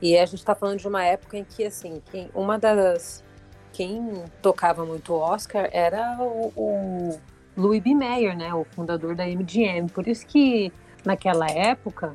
e 0.00 0.16
a 0.16 0.24
gente 0.24 0.38
está 0.38 0.54
falando 0.54 0.78
de 0.78 0.86
uma 0.86 1.04
época 1.04 1.36
em 1.36 1.44
que, 1.44 1.64
assim, 1.64 2.00
quem, 2.10 2.30
uma 2.34 2.58
das. 2.58 3.24
Quem 3.72 4.24
tocava 4.42 4.84
muito 4.84 5.12
o 5.12 5.16
Oscar 5.16 5.68
era 5.72 6.16
o, 6.20 6.52
o 6.56 7.20
Louis 7.56 7.82
B. 7.82 7.94
Mayer, 7.94 8.36
né? 8.36 8.52
O 8.54 8.64
fundador 8.64 9.14
da 9.14 9.26
MGM. 9.26 9.88
Por 9.88 10.06
isso 10.08 10.26
que, 10.26 10.72
naquela 11.04 11.48
época, 11.48 12.14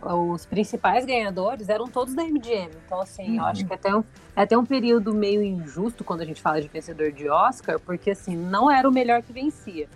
os 0.00 0.46
principais 0.46 1.04
ganhadores 1.04 1.68
eram 1.68 1.86
todos 1.86 2.14
da 2.14 2.22
MGM. 2.24 2.70
Então, 2.86 3.00
assim, 3.00 3.30
uhum. 3.30 3.36
eu 3.36 3.44
acho 3.44 3.64
que 3.66 3.74
até 3.74 3.94
um, 3.94 4.04
é 4.36 4.42
até 4.42 4.56
um 4.56 4.64
período 4.64 5.14
meio 5.14 5.42
injusto 5.42 6.04
quando 6.04 6.20
a 6.20 6.24
gente 6.24 6.40
fala 6.40 6.60
de 6.60 6.68
vencedor 6.68 7.12
de 7.12 7.28
Oscar, 7.28 7.78
porque, 7.80 8.10
assim, 8.10 8.36
não 8.36 8.70
era 8.70 8.88
o 8.88 8.92
melhor 8.92 9.22
que 9.22 9.32
vencia. 9.32 9.88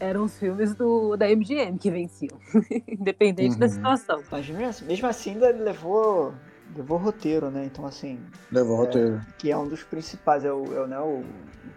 Eram 0.00 0.24
os 0.24 0.36
filmes 0.38 0.74
do, 0.74 1.16
da 1.16 1.28
MGM 1.28 1.78
que 1.78 1.90
venciam, 1.90 2.36
independente 2.88 3.54
uhum. 3.54 3.60
da 3.60 3.68
situação. 3.68 4.22
Mas 4.30 4.48
mesmo 4.48 5.06
assim, 5.06 5.30
ainda 5.32 5.50
levou 5.50 6.34
levou 6.76 6.98
roteiro, 6.98 7.50
né? 7.50 7.64
Então, 7.64 7.86
assim. 7.86 8.18
Levou 8.50 8.76
é, 8.76 8.86
roteiro. 8.86 9.20
Que 9.38 9.50
é 9.50 9.56
um 9.56 9.66
dos 9.66 9.82
principais, 9.82 10.44
é 10.44 10.52
o, 10.52 10.84
é, 10.84 10.86
né, 10.86 10.98
o 10.98 11.22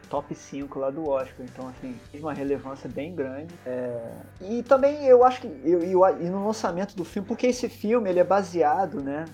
top 0.09 0.33
5 0.33 0.79
lá 0.79 0.89
do 0.89 1.07
Oscar. 1.07 1.45
Então, 1.45 1.67
assim, 1.67 1.99
tem 2.11 2.21
uma 2.21 2.33
relevância 2.33 2.89
bem 2.89 3.13
grande. 3.13 3.53
É... 3.65 4.11
E 4.41 4.63
também 4.63 5.05
eu 5.05 5.23
acho 5.23 5.41
que. 5.41 5.47
Eu, 5.63 5.81
eu, 5.83 6.21
e 6.21 6.29
no 6.29 6.45
lançamento 6.45 6.95
do 6.95 7.05
filme, 7.05 7.27
porque 7.27 7.47
esse 7.47 7.69
filme 7.69 8.09
ele 8.09 8.19
é 8.19 8.23
baseado, 8.23 9.01
né? 9.01 9.25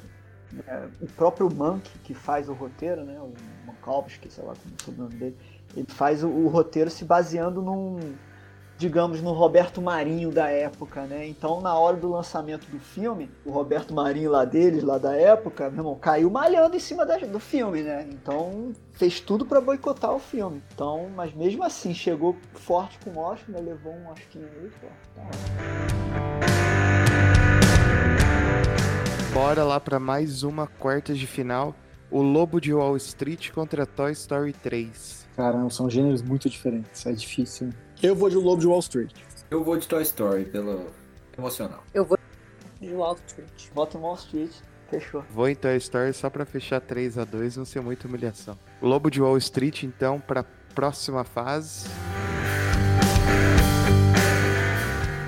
É, 0.68 0.88
o 1.02 1.08
próprio 1.08 1.50
Monk, 1.52 1.90
que 2.04 2.14
faz 2.14 2.48
o 2.48 2.54
roteiro, 2.54 3.04
né? 3.04 3.20
O 3.20 3.34
Mankowski, 3.66 4.32
sei 4.32 4.44
lá 4.44 4.54
como 4.54 4.74
é 4.74 4.82
o 4.82 4.84
sobrenome 4.84 5.16
dele. 5.16 5.38
Ele 5.76 5.88
faz 5.90 6.24
o, 6.24 6.28
o 6.28 6.48
roteiro 6.48 6.90
se 6.90 7.04
baseando 7.04 7.62
num 7.62 7.98
digamos, 8.78 9.22
no 9.22 9.32
Roberto 9.32 9.82
Marinho 9.82 10.32
da 10.32 10.48
época, 10.50 11.04
né? 11.04 11.28
Então, 11.28 11.62
na 11.62 11.76
hora 11.76 11.98
do 11.98 12.10
lançamento 12.10 12.70
do 12.70 12.80
filme, 12.80 13.30
o 13.46 13.52
Roberto 13.52 13.94
Marinho 13.94 14.32
lá 14.32 14.46
deles, 14.46 14.84
lá 14.84 14.98
da 14.98 15.16
época, 15.16 15.70
meu 15.70 15.80
irmão, 15.80 15.96
caiu 15.96 16.30
malhando 16.30 16.76
em 16.76 16.80
cima 16.80 17.06
da, 17.06 17.18
do 17.18 17.40
filme, 17.40 17.82
né? 17.82 18.08
Então, 18.12 18.74
fez 18.94 19.20
tudo 19.20 19.46
para 19.46 19.62
boicotar 19.62 20.14
o 20.14 20.20
filme. 20.20 20.62
Então, 20.74 21.10
mas 21.16 21.34
mesmo 21.34 21.64
assim, 21.64 21.94
chegou 21.94 22.36
forte 22.54 22.98
com 23.04 23.12
o 23.12 23.20
Oscar, 23.20 23.56
né? 23.56 23.62
levou 23.62 23.94
um 23.94 24.10
Oscar 24.10 24.42
aí, 24.42 24.72
pô. 24.82 24.88
Tá 25.16 25.24
Bora 29.34 29.64
lá 29.64 29.80
para 29.80 30.00
mais 30.00 30.44
uma 30.44 30.68
quarta 30.68 31.14
de 31.14 31.26
final. 31.26 31.74
O 32.12 32.22
Lobo 32.22 32.62
de 32.62 32.72
Wall 32.72 32.96
Street 32.98 33.50
contra 33.50 33.84
Toy 33.84 34.12
Story 34.12 34.54
3. 34.54 35.28
Caramba, 35.36 35.72
são 35.72 35.90
gêneros 35.90 36.22
muito 36.22 36.48
diferentes. 36.48 37.04
É 37.08 37.12
difícil. 37.12 37.72
Eu 38.02 38.16
vou 38.16 38.30
de 38.30 38.36
Lobo 38.36 38.60
de 38.60 38.68
Wall 38.68 38.80
Street. 38.80 39.14
Eu 39.50 39.64
vou 39.64 39.78
de 39.78 39.88
Toy 39.88 40.02
Story, 40.04 40.46
pelo 40.46 40.88
emocional. 41.38 41.84
Eu 41.94 42.06
vou 42.06 42.18
de 42.82 42.94
Wall 42.94 43.18
Street. 43.26 43.70
Voto 43.74 43.98
em 43.98 44.02
Wall 44.02 44.16
Street. 44.16 44.52
Fechou. 44.90 45.24
Vou 45.30 45.48
em 45.48 45.56
Toy 45.56 45.78
Story 45.78 46.14
só 46.14 46.30
pra 46.30 46.46
fechar 46.46 46.82
3 46.82 47.18
a 47.18 47.24
2 47.24 47.58
não 47.58 47.66
ser 47.66 47.82
muita 47.82 48.08
humilhação. 48.08 48.58
Lobo 48.82 49.10
de 49.10 49.22
Wall 49.22 49.38
Street, 49.38 49.84
então, 49.84 50.20
pra 50.20 50.44
próxima 50.76 51.24
fase. 51.24 51.88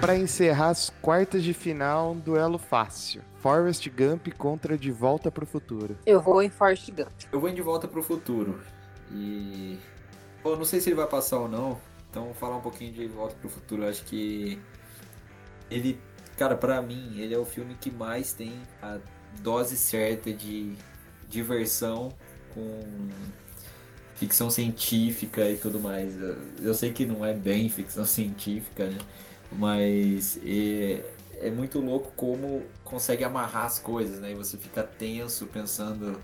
Para 0.01 0.17
encerrar 0.17 0.69
as 0.69 0.91
quartas 1.01 1.43
de 1.43 1.53
final, 1.53 2.11
um 2.11 2.19
duelo 2.19 2.59
fácil. 2.59 3.23
Forrest 3.39 3.87
Gump 3.89 4.27
contra 4.37 4.77
De 4.77 4.91
Volta 4.91 5.31
pro 5.31 5.45
Futuro. 5.45 5.97
Eu 6.05 6.21
vou 6.21 6.43
em 6.43 6.49
Forrest 6.49 6.91
Gump. 6.91 7.11
Eu 7.31 7.39
vou 7.39 7.49
em 7.49 7.55
De 7.55 7.61
Volta 7.61 7.87
pro 7.87 8.03
Futuro. 8.03 8.59
E. 9.11 9.79
Pô, 10.43 10.55
não 10.55 10.65
sei 10.65 10.79
se 10.79 10.89
ele 10.89 10.95
vai 10.95 11.07
passar 11.07 11.39
ou 11.39 11.47
não, 11.49 11.79
então, 12.15 12.33
falar 12.33 12.55
um 12.55 12.61
pouquinho 12.61 12.93
de 12.93 13.05
Volta 13.07 13.35
pro 13.35 13.49
Futuro, 13.49 13.83
eu 13.83 13.89
acho 13.89 14.05
que 14.05 14.57
ele, 15.69 15.99
cara, 16.37 16.55
para 16.55 16.81
mim, 16.81 17.19
ele 17.19 17.33
é 17.33 17.37
o 17.37 17.43
filme 17.43 17.75
que 17.75 17.91
mais 17.91 18.31
tem 18.31 18.53
a 18.81 18.99
dose 19.41 19.75
certa 19.75 20.31
de 20.31 20.77
diversão 21.27 22.13
com 22.53 22.79
ficção 24.15 24.49
científica 24.49 25.49
e 25.49 25.57
tudo 25.57 25.77
mais. 25.77 26.13
Eu 26.61 26.73
sei 26.73 26.93
que 26.93 27.05
não 27.05 27.25
é 27.25 27.33
bem 27.33 27.67
ficção 27.67 28.05
científica, 28.05 28.85
né? 28.87 28.97
Mas 29.51 30.39
é, 30.45 31.03
é 31.41 31.51
muito 31.51 31.81
louco 31.81 32.13
como 32.15 32.63
consegue 32.85 33.25
amarrar 33.25 33.65
as 33.65 33.77
coisas, 33.77 34.21
né? 34.21 34.31
E 34.31 34.35
você 34.35 34.55
fica 34.57 34.83
tenso 34.83 35.47
pensando 35.47 36.17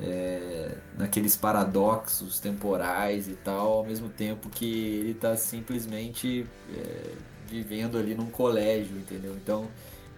é, 0.00 0.76
naqueles 0.96 1.36
paradoxos 1.36 2.40
temporais 2.40 3.28
e 3.28 3.34
tal, 3.34 3.72
ao 3.72 3.84
mesmo 3.84 4.08
tempo 4.08 4.48
que 4.48 4.96
ele 4.96 5.10
está 5.12 5.36
simplesmente 5.36 6.46
é, 6.74 7.14
vivendo 7.46 7.98
ali 7.98 8.14
num 8.14 8.30
colégio, 8.30 8.96
entendeu? 8.96 9.34
Então 9.34 9.68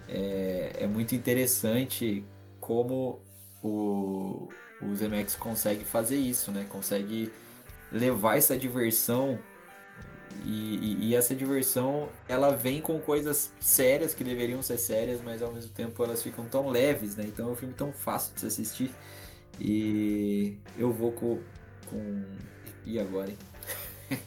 é, 0.09 0.73
é 0.81 0.87
muito 0.87 1.15
interessante 1.15 2.25
como 2.61 3.21
o, 3.63 4.49
o 4.81 4.95
Zemex 4.95 5.35
consegue 5.35 5.85
fazer 5.85 6.17
isso, 6.17 6.53
né? 6.53 6.67
Consegue 6.69 7.33
levar 7.91 8.37
essa 8.37 8.57
diversão 8.57 9.39
e, 10.45 10.49
e, 10.49 11.09
e, 11.09 11.15
essa 11.15 11.35
diversão 11.35 12.09
ela 12.29 12.51
vem 12.51 12.81
com 12.81 12.99
coisas 12.99 13.53
sérias 13.61 14.15
que 14.15 14.25
deveriam 14.25 14.63
ser 14.63 14.79
sérias, 14.79 15.21
mas 15.23 15.41
ao 15.41 15.53
mesmo 15.53 15.71
tempo 15.71 16.03
elas 16.03 16.23
ficam 16.23 16.45
tão 16.47 16.69
leves, 16.69 17.17
né? 17.17 17.25
Então 17.27 17.49
é 17.49 17.53
um 17.53 17.57
filme 17.57 17.75
tão 17.75 17.93
fácil 17.93 18.35
de 18.35 18.41
se 18.41 18.47
assistir. 18.47 18.91
E 19.61 20.59
eu 20.77 20.93
vou 20.93 21.13
com. 21.13 21.39
com... 21.89 22.25
E 22.85 22.99
agora, 22.99 23.31
hein? 23.31 23.39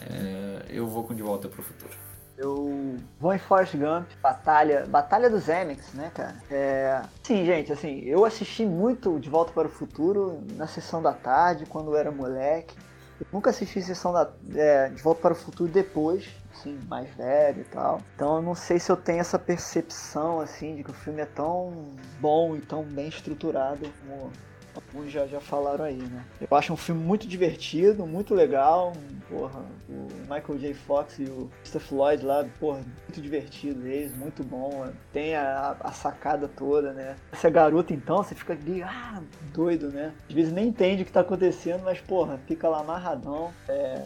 é, 0.00 0.66
eu 0.68 0.86
vou 0.86 1.04
com 1.04 1.14
De 1.14 1.22
Volta 1.22 1.48
pro 1.48 1.62
Futuro. 1.62 2.10
Eu 2.40 2.96
vou 3.20 3.34
em 3.34 3.38
Forrest 3.38 3.76
Gump, 3.76 4.08
Batalha, 4.22 4.86
Batalha 4.86 5.28
dos 5.28 5.46
Emmys, 5.46 5.92
né, 5.92 6.10
cara? 6.14 6.34
É... 6.50 7.02
Sim, 7.22 7.44
gente, 7.44 7.70
assim, 7.70 8.00
eu 8.00 8.24
assisti 8.24 8.64
muito 8.64 9.20
De 9.20 9.28
Volta 9.28 9.52
para 9.52 9.68
o 9.68 9.70
Futuro 9.70 10.42
na 10.56 10.66
sessão 10.66 11.02
da 11.02 11.12
tarde, 11.12 11.66
quando 11.66 11.90
eu 11.90 11.96
era 11.98 12.10
moleque. 12.10 12.74
Eu 13.20 13.26
nunca 13.30 13.50
assisti 13.50 13.82
sessão 13.82 14.14
da, 14.14 14.30
é, 14.54 14.88
De 14.88 15.02
Volta 15.02 15.20
para 15.20 15.34
o 15.34 15.36
Futuro 15.36 15.70
depois, 15.70 16.26
assim, 16.60 16.78
mais 16.88 17.08
velho 17.14 17.62
e 17.62 17.64
tal. 17.64 18.00
Então 18.14 18.36
eu 18.36 18.42
não 18.42 18.54
sei 18.54 18.78
se 18.78 18.90
eu 18.90 18.96
tenho 18.96 19.20
essa 19.20 19.38
percepção, 19.38 20.40
assim, 20.40 20.76
de 20.76 20.84
que 20.84 20.90
o 20.90 20.94
filme 20.94 21.22
é 21.22 21.26
tão 21.26 21.90
bom 22.20 22.56
e 22.56 22.60
tão 22.60 22.82
bem 22.84 23.08
estruturado 23.08 23.80
como 24.00 24.30
alguns 24.74 25.10
já, 25.10 25.26
já 25.26 25.40
falaram 25.40 25.84
aí, 25.84 25.96
né? 25.96 26.24
Eu 26.40 26.56
acho 26.56 26.72
um 26.72 26.76
filme 26.76 27.02
muito 27.02 27.26
divertido, 27.26 28.06
muito 28.06 28.34
legal. 28.34 28.92
Porra, 29.28 29.60
o 29.88 30.08
Michael 30.22 30.58
J. 30.58 30.74
Fox 30.74 31.18
e 31.18 31.24
o 31.24 31.50
Steph 31.64 31.90
Lloyd 31.90 32.24
lá, 32.24 32.44
porra, 32.58 32.78
muito 32.78 33.20
divertido 33.20 33.86
eles, 33.86 34.16
muito 34.16 34.44
bom. 34.44 34.86
Tem 35.12 35.34
a, 35.34 35.76
a 35.80 35.92
sacada 35.92 36.48
toda, 36.48 36.92
né? 36.92 37.16
Essa 37.32 37.50
garota, 37.50 37.92
então, 37.92 38.18
você 38.18 38.34
fica 38.34 38.52
ali, 38.52 38.82
ah, 38.82 39.20
doido, 39.52 39.90
né? 39.90 40.12
Às 40.28 40.34
vezes 40.34 40.52
nem 40.52 40.68
entende 40.68 41.02
o 41.02 41.06
que 41.06 41.12
tá 41.12 41.20
acontecendo, 41.20 41.82
mas, 41.84 42.00
porra, 42.00 42.38
fica 42.46 42.68
lá 42.68 42.80
amarradão. 42.80 43.52
É 43.68 44.04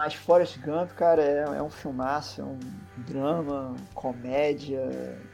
mas 0.00 0.14
Forrest 0.14 0.58
Gump, 0.60 0.92
cara, 0.92 1.22
é, 1.22 1.58
é 1.58 1.62
um 1.62 1.68
filmaço, 1.68 2.40
é 2.40 2.44
um 2.44 2.58
drama, 3.06 3.76
comédia, 3.92 4.80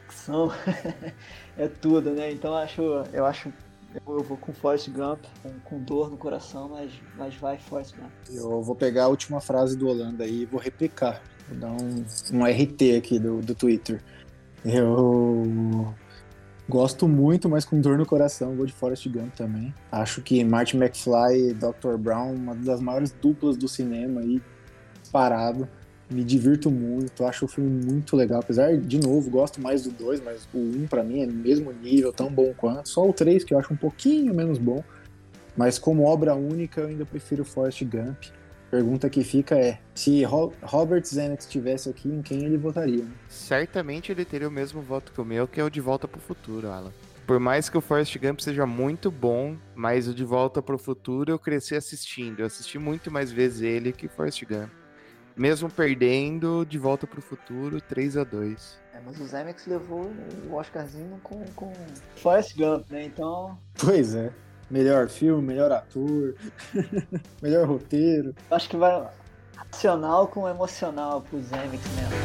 ação, 0.08 0.50
é 1.56 1.68
tudo, 1.68 2.10
né? 2.10 2.32
Então 2.32 2.50
eu 2.50 2.56
acho, 2.56 2.82
eu 3.12 3.24
acho 3.24 3.52
eu 3.94 4.24
vou 4.24 4.36
com 4.36 4.52
Forrest 4.52 4.90
Gump, 4.90 5.20
com, 5.40 5.50
com, 5.60 5.78
dor 5.80 6.10
no 6.10 6.16
coração, 6.16 6.68
mas, 6.68 6.90
mas 7.16 7.36
vai 7.36 7.56
Forrest 7.58 7.94
Gump. 7.94 8.10
Eu 8.28 8.60
vou 8.60 8.74
pegar 8.74 9.04
a 9.04 9.08
última 9.08 9.40
frase 9.40 9.76
do 9.76 9.86
Holanda 9.86 10.24
aí 10.24 10.42
e 10.42 10.46
vou 10.46 10.58
replicar. 10.58 11.22
Vou 11.48 11.58
dar 11.58 11.70
um, 11.70 12.04
um 12.32 12.44
RT 12.44 12.96
aqui 12.98 13.20
do, 13.20 13.40
do 13.40 13.54
Twitter. 13.54 14.02
Eu 14.64 15.94
gosto 16.68 17.06
muito, 17.06 17.48
mas 17.48 17.64
com 17.64 17.80
dor 17.80 17.96
no 17.96 18.04
coração, 18.04 18.56
vou 18.56 18.66
de 18.66 18.72
Forrest 18.72 19.06
Gump 19.06 19.32
também. 19.36 19.72
Acho 19.92 20.20
que 20.20 20.42
Martin 20.42 20.78
McFly 20.78 21.50
e 21.50 21.54
Dr. 21.54 21.96
Brown, 21.96 22.34
uma 22.34 22.56
das 22.56 22.80
maiores 22.80 23.12
duplas 23.12 23.56
do 23.56 23.68
cinema 23.68 24.20
aí, 24.20 24.42
parado. 25.06 25.68
Me 26.08 26.22
divirto 26.22 26.70
muito, 26.70 27.24
acho 27.24 27.46
o 27.46 27.48
filme 27.48 27.84
muito 27.84 28.14
legal. 28.14 28.40
Apesar, 28.40 28.76
de 28.76 29.00
novo, 29.00 29.28
gosto 29.28 29.60
mais 29.60 29.82
do 29.82 29.90
2, 29.90 30.20
mas 30.22 30.48
o 30.54 30.58
1 30.58 30.60
um, 30.60 30.86
para 30.86 31.02
mim 31.02 31.22
é 31.22 31.26
mesmo 31.26 31.72
nível, 31.72 32.12
tão 32.12 32.30
bom 32.30 32.54
quanto. 32.56 32.88
Só 32.88 33.08
o 33.08 33.12
3 33.12 33.42
que 33.42 33.52
eu 33.52 33.58
acho 33.58 33.72
um 33.72 33.76
pouquinho 33.76 34.32
menos 34.32 34.58
bom. 34.58 34.84
Mas 35.56 35.78
como 35.78 36.04
obra 36.04 36.34
única, 36.34 36.82
eu 36.82 36.88
ainda 36.88 37.04
prefiro 37.04 37.44
Forrest 37.44 37.82
Gump. 37.84 38.24
Pergunta 38.70 39.08
que 39.08 39.24
fica 39.24 39.56
é: 39.56 39.78
se 39.94 40.22
Robert 40.24 41.04
Zemeckis 41.04 41.46
estivesse 41.46 41.88
aqui, 41.88 42.08
em 42.08 42.22
quem 42.22 42.44
ele 42.44 42.56
votaria? 42.56 43.02
Né? 43.02 43.10
Certamente 43.28 44.12
ele 44.12 44.24
teria 44.24 44.48
o 44.48 44.50
mesmo 44.50 44.82
voto 44.82 45.12
que 45.12 45.20
o 45.20 45.24
meu, 45.24 45.48
que 45.48 45.60
é 45.60 45.64
o 45.64 45.70
de 45.70 45.80
Volta 45.80 46.06
pro 46.06 46.20
Futuro, 46.20 46.68
Alan. 46.68 46.92
Por 47.26 47.40
mais 47.40 47.68
que 47.68 47.76
o 47.76 47.80
Forrest 47.80 48.16
Gump 48.18 48.38
seja 48.38 48.64
muito 48.64 49.10
bom, 49.10 49.56
mas 49.74 50.06
o 50.06 50.14
De 50.14 50.24
Volta 50.24 50.62
para 50.62 50.76
o 50.76 50.78
Futuro 50.78 51.32
eu 51.32 51.38
cresci 51.40 51.74
assistindo. 51.74 52.38
Eu 52.38 52.46
assisti 52.46 52.78
muito 52.78 53.10
mais 53.10 53.32
vezes 53.32 53.62
ele 53.62 53.90
que 53.90 54.06
Forrest 54.06 54.44
Gump. 54.44 54.70
Mesmo 55.36 55.68
perdendo, 55.70 56.64
De 56.64 56.78
Volta 56.78 57.06
para 57.06 57.18
o 57.18 57.22
Futuro, 57.22 57.78
3 57.80 58.16
a 58.16 58.24
2 58.24 58.78
É, 58.94 59.00
mas 59.04 59.20
o 59.20 59.26
Zemeckis 59.26 59.66
levou 59.66 60.10
o 60.50 60.54
Oscarzinho 60.54 61.20
com, 61.22 61.44
com 61.54 61.72
Forrest 62.16 62.56
Gump, 62.56 62.90
né? 62.90 63.04
Então, 63.04 63.58
Pois 63.78 64.14
é. 64.14 64.30
Melhor 64.70 65.08
filme, 65.08 65.46
melhor 65.46 65.70
ator, 65.70 66.34
melhor 67.40 67.68
roteiro. 67.68 68.34
acho 68.50 68.68
que 68.68 68.76
vai 68.76 69.06
racional 69.54 70.26
com 70.26 70.48
emocional 70.48 71.20
pro 71.20 71.40
Zemeckis 71.40 71.86
mesmo. 71.94 72.16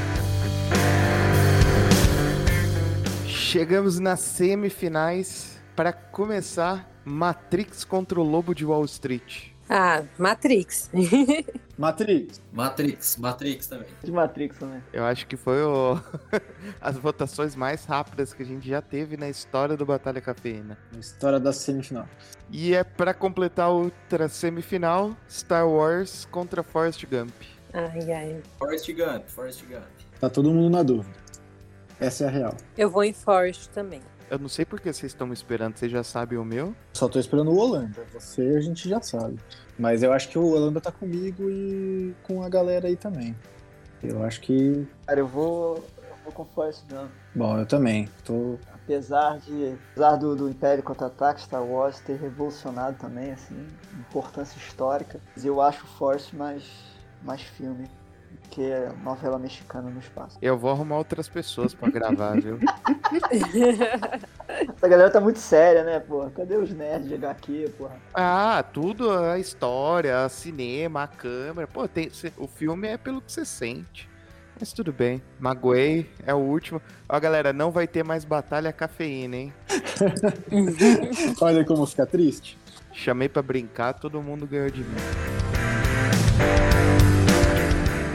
Chegamos 3.28 4.00
nas 4.00 4.22
semifinais. 4.22 5.60
Para 5.76 5.94
começar, 5.94 6.90
Matrix 7.06 7.84
contra 7.84 8.20
o 8.20 8.24
Lobo 8.24 8.56
de 8.56 8.66
Wall 8.66 8.86
Street. 8.86 9.51
Ah, 9.74 10.04
Matrix. 10.18 10.90
Matrix. 11.78 12.42
Matrix, 12.52 13.16
Matrix 13.18 13.68
também. 13.68 13.88
De 14.04 14.12
Matrix 14.12 14.58
também. 14.58 14.84
Eu 14.92 15.06
acho 15.06 15.26
que 15.26 15.38
foi 15.38 15.64
o- 15.64 15.98
as 16.82 16.98
votações 16.98 17.56
mais 17.56 17.86
rápidas 17.86 18.34
que 18.34 18.44
a 18.44 18.46
gente 18.46 18.68
já 18.68 18.82
teve 18.82 19.16
na 19.16 19.30
história 19.30 19.78
do 19.78 19.86
Batalha 19.86 20.20
Cafeína. 20.20 20.78
Na 20.92 21.00
história 21.00 21.40
da 21.40 21.54
semifinal. 21.54 22.06
E 22.52 22.76
é 22.76 22.84
para 22.84 23.14
completar 23.14 23.70
outra 23.70 24.28
semifinal, 24.28 25.16
Star 25.30 25.66
Wars 25.68 26.28
contra 26.30 26.62
Forrest 26.64 27.06
Gump. 27.06 27.32
Ai, 27.74 28.12
ai. 28.12 28.42
Forrest 28.60 28.92
Gump, 28.94 29.24
Forrest 29.30 29.64
Gump. 29.66 29.86
Tá 30.20 30.30
todo 30.30 30.52
mundo 30.52 30.70
na 30.70 30.84
dúvida. 30.84 31.16
Essa 31.98 32.26
é 32.26 32.28
a 32.28 32.30
real. 32.32 32.58
Eu 32.78 32.90
vou 32.90 33.04
em 33.06 33.14
Forest 33.14 33.70
também. 33.70 34.02
Eu 34.32 34.40
não 34.40 34.48
sei 34.48 34.64
por 34.64 34.80
que 34.80 34.94
vocês 34.94 35.12
estão 35.12 35.28
me 35.28 35.34
esperando, 35.34 35.76
vocês 35.76 35.92
já 35.92 36.06
sabem 36.06 36.40
o 36.40 36.46
meu? 36.46 36.74
Só 36.94 37.10
tô 37.10 37.20
esperando 37.20 37.52
o 37.52 37.58
Holanda. 37.58 38.02
Você 38.14 38.42
a 38.42 38.62
gente 38.62 38.88
já 38.88 39.02
sabe. 39.02 39.38
Mas 39.78 40.04
eu 40.04 40.14
acho 40.14 40.30
que 40.30 40.40
o 40.40 40.46
Holanda 40.54 40.80
tá 40.80 40.90
comigo 40.90 41.50
e 41.50 42.16
com 42.24 42.42
a 42.42 42.48
galera 42.48 42.88
aí 42.88 42.96
também. 42.96 43.36
Eu 44.02 44.24
acho 44.24 44.40
que. 44.40 44.88
Cara, 45.06 45.20
eu 45.20 45.28
vou, 45.28 45.84
eu 45.98 46.16
vou 46.24 46.32
com 46.32 46.46
Forrest 46.46 46.82
Gump. 46.90 47.12
Bom, 47.36 47.60
eu 47.60 47.66
também. 47.66 48.08
Tô. 48.24 48.58
Apesar 48.74 49.38
de, 49.40 49.78
apesar 49.92 50.16
do, 50.16 50.34
do 50.34 50.48
Império 50.48 50.82
Contra-Ataque, 50.82 51.42
Star 51.42 51.66
Wars 51.66 52.00
ter 52.00 52.18
revolucionado 52.18 52.98
também, 52.98 53.34
assim, 53.34 53.68
importância 54.00 54.58
histórica, 54.58 55.20
mas 55.36 55.44
eu 55.44 55.60
acho 55.60 55.84
o 55.84 55.88
Force 55.88 56.34
mais, 56.34 56.64
mais 57.22 57.42
filme 57.42 57.86
que 58.50 58.62
é 58.62 58.92
novela 59.04 59.40
mexicana 59.40 59.90
no 59.90 60.00
espaço. 60.00 60.38
Eu 60.42 60.58
vou 60.58 60.72
arrumar 60.72 60.98
outras 60.98 61.30
pessoas 61.30 61.74
pra 61.74 61.90
gravar, 61.90 62.40
viu? 62.40 62.60
Essa 64.76 64.88
galera 64.88 65.10
tá 65.10 65.22
muito 65.22 65.40
séria, 65.40 65.84
né, 65.84 66.00
porra? 66.00 66.30
Cadê 66.32 66.58
os 66.58 66.74
nerds 66.74 67.08
de 67.08 67.16
HQ, 67.16 67.74
porra? 67.78 67.96
Ah, 68.14 68.64
tudo, 68.74 69.10
a 69.12 69.40
história, 69.40 70.26
a 70.26 70.30
cinema, 70.30 71.04
a 71.04 71.08
câmera. 71.08 71.68
Pô, 71.68 71.88
tem, 71.88 72.12
o 72.38 72.48
filme 72.48 72.88
é 72.88 72.98
pelo 72.98 73.22
que 73.22 73.32
você 73.32 73.46
sente. 73.46 74.10
Mas 74.60 74.74
tudo 74.74 74.94
bem. 74.94 75.22
Maguei 75.40 76.08
é 76.26 76.34
o 76.34 76.38
último. 76.38 76.82
Ó, 77.10 77.20
galera, 77.20 77.52
não 77.52 77.72
vai 77.72 77.88
ter 77.88 78.04
mais 78.04 78.24
batalha 78.24 78.72
cafeína, 78.72 79.36
hein? 79.38 79.54
Olha 81.42 81.66
como 81.66 81.86
fica 81.88 82.06
triste. 82.06 82.60
Chamei 82.94 83.28
pra 83.30 83.42
brincar, 83.42 83.94
todo 83.94 84.22
mundo 84.22 84.46
ganhou 84.46 84.70
de 84.70 84.82
mim. 84.84 85.31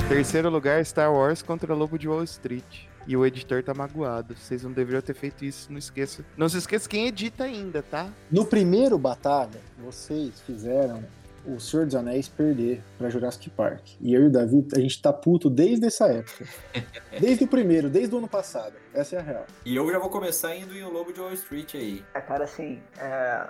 Terceiro 0.08 0.48
lugar, 0.48 0.84
Star 0.86 1.12
Wars 1.12 1.42
contra 1.42 1.74
o 1.74 1.76
Lobo 1.76 1.98
de 1.98 2.08
Wall 2.08 2.22
Street. 2.22 2.86
E 3.08 3.16
o 3.16 3.26
editor 3.26 3.62
tá 3.62 3.74
magoado. 3.74 4.36
Vocês 4.36 4.62
não 4.62 4.70
deveriam 4.70 5.02
ter 5.02 5.14
feito 5.14 5.44
isso, 5.44 5.70
não 5.70 5.78
esqueça. 5.78 6.24
Não 6.36 6.48
se 6.48 6.58
esqueça 6.58 6.88
quem 6.88 7.08
edita 7.08 7.42
ainda, 7.42 7.82
tá? 7.82 8.08
No 8.30 8.46
primeiro 8.46 8.96
batalha, 8.98 9.60
vocês 9.78 10.40
fizeram 10.40 11.04
o 11.44 11.58
Senhor 11.58 11.86
dos 11.86 11.94
Anéis 11.96 12.28
perder 12.28 12.82
pra 12.96 13.10
Jurassic 13.10 13.50
Park. 13.50 13.82
E 14.00 14.14
eu 14.14 14.22
e 14.22 14.26
o 14.26 14.30
Davi, 14.30 14.64
a 14.74 14.78
gente 14.78 15.02
tá 15.02 15.12
puto 15.12 15.50
desde 15.50 15.86
essa 15.86 16.06
época. 16.06 16.46
Desde 17.20 17.44
o 17.44 17.48
primeiro, 17.48 17.88
desde 17.88 18.14
o 18.14 18.18
ano 18.18 18.28
passado. 18.28 18.74
Essa 18.92 19.16
é 19.16 19.18
a 19.18 19.22
real. 19.22 19.46
E 19.64 19.74
eu 19.74 19.90
já 19.90 19.98
vou 19.98 20.10
começar 20.10 20.54
indo 20.54 20.76
em 20.76 20.82
O 20.82 20.90
Lobo 20.90 21.12
de 21.12 21.20
Wall 21.20 21.32
Street 21.32 21.74
aí. 21.74 22.04
É, 22.14 22.20
cara, 22.20 22.44
assim, 22.44 22.80
é, 22.98 23.46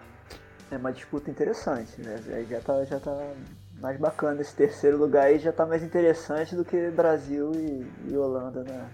é 0.71 0.77
uma 0.77 0.93
disputa 0.93 1.31
interessante, 1.31 2.01
né? 2.01 2.21
Aí 2.29 2.47
Já 2.49 2.61
tá, 2.61 2.85
já 2.85 3.01
tá 3.01 3.33
mais 3.81 3.99
bacana 3.99 4.41
esse 4.41 4.55
terceiro 4.55 4.97
lugar 4.97 5.27
aí, 5.27 5.39
já 5.39 5.53
tá 5.53 5.67
mais 5.67 5.83
interessante 5.83 6.55
do 6.55 6.65
que 6.65 6.91
Brasil 6.91 7.53
e, 7.55 7.87
e 8.11 8.17
Holanda, 8.17 8.65
né? 8.65 8.89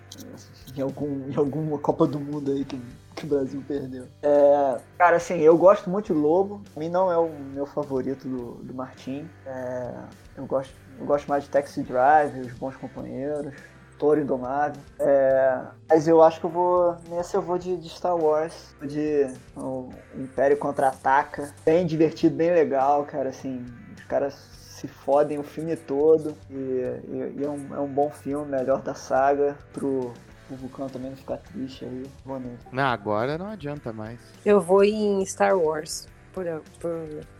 Em, 0.77 0.83
algum, 0.83 1.31
em 1.31 1.37
alguma 1.37 1.79
Copa 1.79 2.07
do 2.07 2.19
Mundo 2.19 2.51
aí 2.51 2.65
que, 2.65 2.81
que 3.15 3.25
o 3.25 3.29
Brasil 3.29 3.63
perdeu. 3.67 4.07
É, 4.23 4.79
cara, 4.99 5.17
assim, 5.17 5.39
eu 5.39 5.57
gosto 5.57 5.89
muito 5.89 6.13
de 6.13 6.19
Lobo. 6.19 6.63
A 6.75 6.79
mim 6.79 6.89
não 6.89 7.13
é 7.13 7.17
o 7.17 7.29
meu 7.29 7.67
favorito 7.67 8.29
do, 8.29 8.55
do 8.55 8.75
Martin. 8.75 9.29
É, 9.47 9.95
eu, 10.37 10.47
gosto, 10.47 10.75
eu 10.99 11.07
gosto 11.07 11.29
mais 11.29 11.45
de 11.45 11.51
Taxi 11.51 11.83
Drive, 11.83 12.41
Os 12.41 12.53
Bons 12.55 12.77
Companheiros. 12.77 13.55
Toro 13.99 14.21
Indomável. 14.21 14.83
É, 14.99 15.61
mas 15.89 16.09
eu 16.09 16.21
acho 16.21 16.41
que 16.41 16.47
eu 16.47 16.51
vou. 16.51 16.97
Nessa 17.09 17.37
eu 17.37 17.43
vou 17.43 17.57
de, 17.57 17.77
de 17.77 17.89
Star 17.89 18.17
Wars. 18.17 18.75
De 18.83 19.33
o 19.57 19.91
Império 20.17 20.57
Contra-Ataca. 20.57 21.55
Bem 21.65 21.87
divertido, 21.87 22.35
bem 22.35 22.53
legal, 22.53 23.05
cara. 23.05 23.29
Assim, 23.29 23.65
os 23.97 24.05
caras 24.07 24.62
se 24.83 24.89
fodem 24.89 25.39
o 25.39 25.45
filme 25.45 25.77
todo. 25.77 26.35
E, 26.51 26.55
e- 26.55 27.35
e 27.39 27.45
é, 27.45 27.49
um, 27.49 27.75
é 27.77 27.79
um 27.81 27.87
bom 27.89 28.11
filme, 28.11 28.51
melhor 28.51 28.83
da 28.83 28.95
saga. 28.95 29.57
Pro, 29.73 30.13
pro 30.49 30.57
Vulcão 30.57 30.89
também 30.89 31.11
não 31.11 31.17
ficar 31.17 31.37
triste 31.39 31.85
aí. 31.85 32.03
Vou 32.25 32.41
nele. 32.41 32.59
Não, 32.73 32.83
agora 32.85 33.39
não 33.39 33.47
adianta 33.47 33.93
mais. 33.93 34.19
Eu 34.45 34.61
vou 34.61 34.83
em 34.85 35.25
Star 35.25 35.57
Wars. 35.57 36.09
Por, 36.33 36.47
por, 36.81 36.91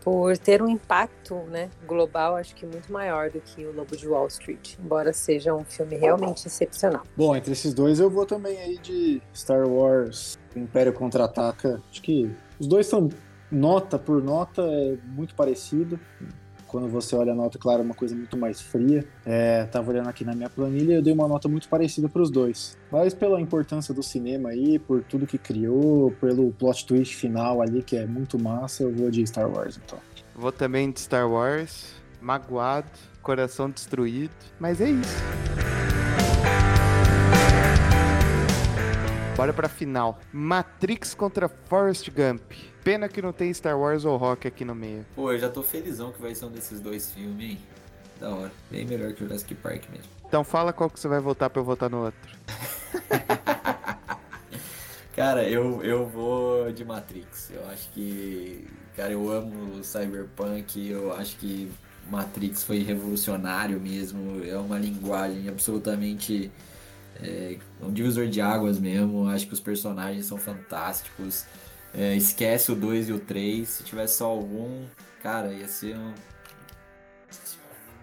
por 0.03 0.37
ter 0.37 0.61
um 0.61 0.69
impacto 0.69 1.33
né, 1.49 1.67
global, 1.87 2.35
acho 2.35 2.53
que 2.55 2.63
muito 2.63 2.93
maior 2.93 3.31
do 3.31 3.41
que 3.41 3.65
o 3.65 3.75
Lobo 3.75 3.97
de 3.97 4.07
Wall 4.07 4.27
Street. 4.27 4.75
Embora 4.79 5.11
seja 5.11 5.51
um 5.51 5.63
filme 5.65 5.95
realmente 5.95 6.45
excepcional. 6.47 7.01
Bom, 7.17 7.35
entre 7.35 7.53
esses 7.53 7.73
dois 7.73 7.99
eu 7.99 8.07
vou 8.07 8.23
também 8.23 8.55
aí 8.59 8.77
de 8.77 9.19
Star 9.35 9.67
Wars 9.67 10.37
o 10.55 10.59
Império 10.59 10.93
Contra-Ataca. 10.93 11.81
Acho 11.89 12.03
que 12.03 12.31
os 12.59 12.67
dois 12.67 12.85
são 12.85 13.09
nota 13.51 13.97
por 13.97 14.21
nota, 14.21 14.61
é 14.61 14.95
muito 15.07 15.33
parecido. 15.33 15.99
Quando 16.73 16.89
você 16.89 17.15
olha 17.15 17.33
a 17.33 17.35
nota, 17.35 17.59
claro, 17.59 17.83
é 17.83 17.85
uma 17.85 17.93
coisa 17.93 18.15
muito 18.15 18.35
mais 18.35 18.59
fria. 18.59 19.05
É, 19.23 19.63
tava 19.65 19.91
olhando 19.91 20.09
aqui 20.09 20.25
na 20.25 20.33
minha 20.33 20.49
planilha, 20.49 20.95
eu 20.95 21.01
dei 21.03 21.13
uma 21.13 21.27
nota 21.27 21.47
muito 21.47 21.69
parecida 21.69 22.09
para 22.09 22.19
os 22.19 22.31
dois. 22.31 22.75
Mas 22.91 23.13
pela 23.13 23.39
importância 23.39 23.93
do 23.93 24.01
cinema 24.01 24.49
aí, 24.49 24.79
por 24.79 25.03
tudo 25.03 25.27
que 25.27 25.37
criou, 25.37 26.09
pelo 26.19 26.51
plot 26.53 26.87
twist 26.87 27.15
final 27.15 27.61
ali, 27.61 27.83
que 27.83 27.95
é 27.95 28.07
muito 28.07 28.39
massa, 28.39 28.81
eu 28.81 28.91
vou 28.91 29.11
de 29.11 29.23
Star 29.27 29.47
Wars, 29.47 29.79
então. 29.85 29.99
Vou 30.35 30.51
também 30.51 30.89
de 30.89 30.99
Star 30.99 31.29
Wars, 31.29 31.93
magoado, 32.19 32.89
coração 33.21 33.69
destruído. 33.69 34.33
Mas 34.59 34.81
é 34.81 34.89
isso. 34.89 35.17
Bora 39.37 39.53
pra 39.53 39.69
final. 39.69 40.19
Matrix 40.31 41.13
contra 41.13 41.47
Forrest 41.47 42.09
Gump. 42.09 42.72
Pena 42.83 43.07
que 43.07 43.21
não 43.21 43.31
tem 43.31 43.53
Star 43.53 43.79
Wars 43.79 44.03
ou 44.03 44.17
Rock 44.17 44.47
aqui 44.47 44.65
no 44.65 44.75
meio. 44.75 45.05
Pô, 45.15 45.31
eu 45.31 45.39
já 45.39 45.49
tô 45.49 45.63
felizão 45.63 46.11
que 46.11 46.21
vai 46.21 46.35
ser 46.35 46.45
um 46.45 46.51
desses 46.51 46.81
dois 46.81 47.11
filmes, 47.11 47.51
hein? 47.51 47.59
Da 48.19 48.29
hora. 48.29 48.51
Bem 48.69 48.85
melhor 48.85 49.13
que 49.13 49.23
o 49.23 49.27
Jurassic 49.27 49.55
Park 49.55 49.83
mesmo. 49.89 50.11
Então 50.27 50.43
fala 50.43 50.73
qual 50.73 50.89
que 50.89 50.99
você 50.99 51.07
vai 51.07 51.19
votar 51.19 51.49
pra 51.49 51.61
eu 51.61 51.63
votar 51.63 51.89
no 51.89 52.05
outro. 52.05 52.19
Cara, 55.15 55.47
eu, 55.47 55.83
eu 55.83 56.07
vou 56.07 56.71
de 56.71 56.83
Matrix. 56.83 57.51
Eu 57.51 57.69
acho 57.69 57.89
que. 57.91 58.67
Cara, 58.97 59.13
eu 59.13 59.31
amo 59.31 59.83
Cyberpunk. 59.83 60.89
Eu 60.89 61.13
acho 61.13 61.37
que 61.37 61.71
Matrix 62.09 62.63
foi 62.63 62.79
revolucionário 62.79 63.79
mesmo. 63.79 64.43
É 64.43 64.57
uma 64.57 64.77
linguagem 64.77 65.47
absolutamente. 65.47 66.51
É, 67.21 67.57
um 67.79 67.93
divisor 67.93 68.27
de 68.27 68.41
águas 68.41 68.79
mesmo. 68.79 69.29
Acho 69.29 69.47
que 69.47 69.53
os 69.53 69.59
personagens 69.59 70.25
são 70.25 70.37
fantásticos. 70.37 71.45
É, 71.93 72.15
esquece 72.15 72.71
o 72.71 72.75
2 72.75 73.09
e 73.09 73.13
o 73.13 73.19
3. 73.19 73.67
Se 73.67 73.83
tivesse 73.83 74.17
só 74.17 74.25
algum, 74.27 74.85
cara, 75.21 75.53
ia 75.53 75.67
ser 75.67 75.97
um. 75.97 76.13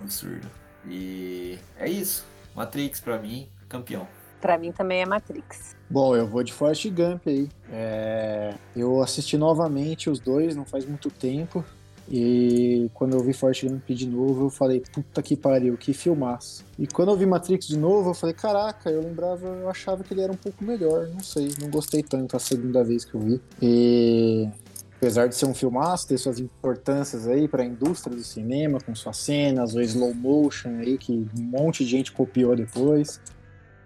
Absurdo. 0.00 0.48
E 0.86 1.58
é 1.78 1.88
isso. 1.88 2.24
Matrix 2.54 3.00
pra 3.00 3.18
mim, 3.18 3.48
campeão. 3.68 4.06
Pra 4.40 4.56
mim 4.56 4.72
também 4.72 5.02
é 5.02 5.06
Matrix. 5.06 5.76
Bom, 5.88 6.16
eu 6.16 6.26
vou 6.26 6.42
de 6.42 6.52
Forrest 6.52 6.88
Gump 6.88 7.26
aí. 7.26 7.48
É, 7.70 8.54
Eu 8.74 9.02
assisti 9.02 9.36
novamente 9.36 10.08
os 10.08 10.18
dois, 10.18 10.56
não 10.56 10.64
faz 10.64 10.86
muito 10.86 11.10
tempo. 11.10 11.64
E 12.10 12.90
quando 12.92 13.14
eu 13.14 13.20
vi 13.20 13.32
Forrest 13.32 13.64
Gump 13.64 13.88
de 13.88 14.08
novo, 14.08 14.46
eu 14.46 14.50
falei, 14.50 14.82
puta 14.92 15.22
que 15.22 15.36
pariu, 15.36 15.76
que 15.76 15.92
filmaço. 15.92 16.64
E 16.76 16.86
quando 16.86 17.10
eu 17.10 17.16
vi 17.16 17.24
Matrix 17.24 17.68
de 17.68 17.78
novo, 17.78 18.10
eu 18.10 18.14
falei, 18.14 18.34
caraca, 18.34 18.90
eu 18.90 19.00
lembrava, 19.00 19.46
eu 19.46 19.70
achava 19.70 20.02
que 20.02 20.12
ele 20.12 20.22
era 20.22 20.32
um 20.32 20.36
pouco 20.36 20.64
melhor, 20.64 21.06
não 21.06 21.20
sei, 21.20 21.50
não 21.60 21.70
gostei 21.70 22.02
tanto 22.02 22.36
a 22.36 22.40
segunda 22.40 22.82
vez 22.82 23.04
que 23.04 23.14
eu 23.14 23.20
vi. 23.20 23.40
E 23.62 24.48
apesar 24.96 25.28
de 25.28 25.36
ser 25.36 25.46
um 25.46 25.54
filmaço, 25.54 26.08
ter 26.08 26.18
suas 26.18 26.40
importâncias 26.40 27.28
aí 27.28 27.46
para 27.46 27.62
a 27.62 27.66
indústria 27.66 28.16
do 28.16 28.24
cinema, 28.24 28.80
com 28.80 28.92
suas 28.92 29.16
cenas, 29.16 29.74
o 29.74 29.80
slow 29.80 30.12
motion 30.12 30.80
aí, 30.80 30.98
que 30.98 31.12
um 31.12 31.42
monte 31.42 31.84
de 31.84 31.90
gente 31.90 32.10
copiou 32.10 32.56
depois. 32.56 33.20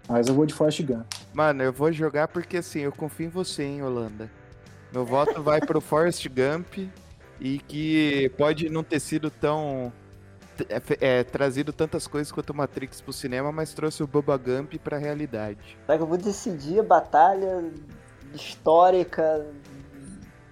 Mas 0.09 0.27
eu 0.27 0.33
vou 0.33 0.47
de 0.47 0.53
Forrest 0.53 0.81
Gump. 0.81 1.05
Mano, 1.33 1.61
eu 1.63 1.71
vou 1.71 1.91
jogar 1.91 2.27
porque 2.27 2.57
assim, 2.57 2.79
eu 2.79 2.91
confio 2.91 3.27
em 3.27 3.29
você, 3.29 3.63
hein, 3.63 3.83
Holanda. 3.83 4.29
Meu 4.91 5.05
voto 5.05 5.41
vai 5.43 5.61
pro 5.61 5.79
Forrest 5.79 6.27
Gump 6.27 6.89
e 7.39 7.59
que 7.59 8.29
pode 8.37 8.69
não 8.69 8.83
ter 8.83 8.99
sido 8.99 9.29
tão. 9.29 9.91
É, 10.69 11.19
é, 11.19 11.23
trazido 11.23 11.73
tantas 11.73 12.07
coisas 12.07 12.31
quanto 12.31 12.51
o 12.51 12.55
Matrix 12.55 13.01
pro 13.01 13.11
cinema, 13.11 13.51
mas 13.51 13.73
trouxe 13.73 14.01
o 14.01 14.07
Bubba 14.07 14.37
Gump 14.37 14.75
pra 14.75 14.97
realidade. 14.97 15.77
Será 15.85 15.97
que 15.97 16.03
eu 16.03 16.07
vou 16.07 16.17
decidir 16.17 16.79
a 16.79 16.83
batalha 16.83 17.71
histórica 18.33 19.45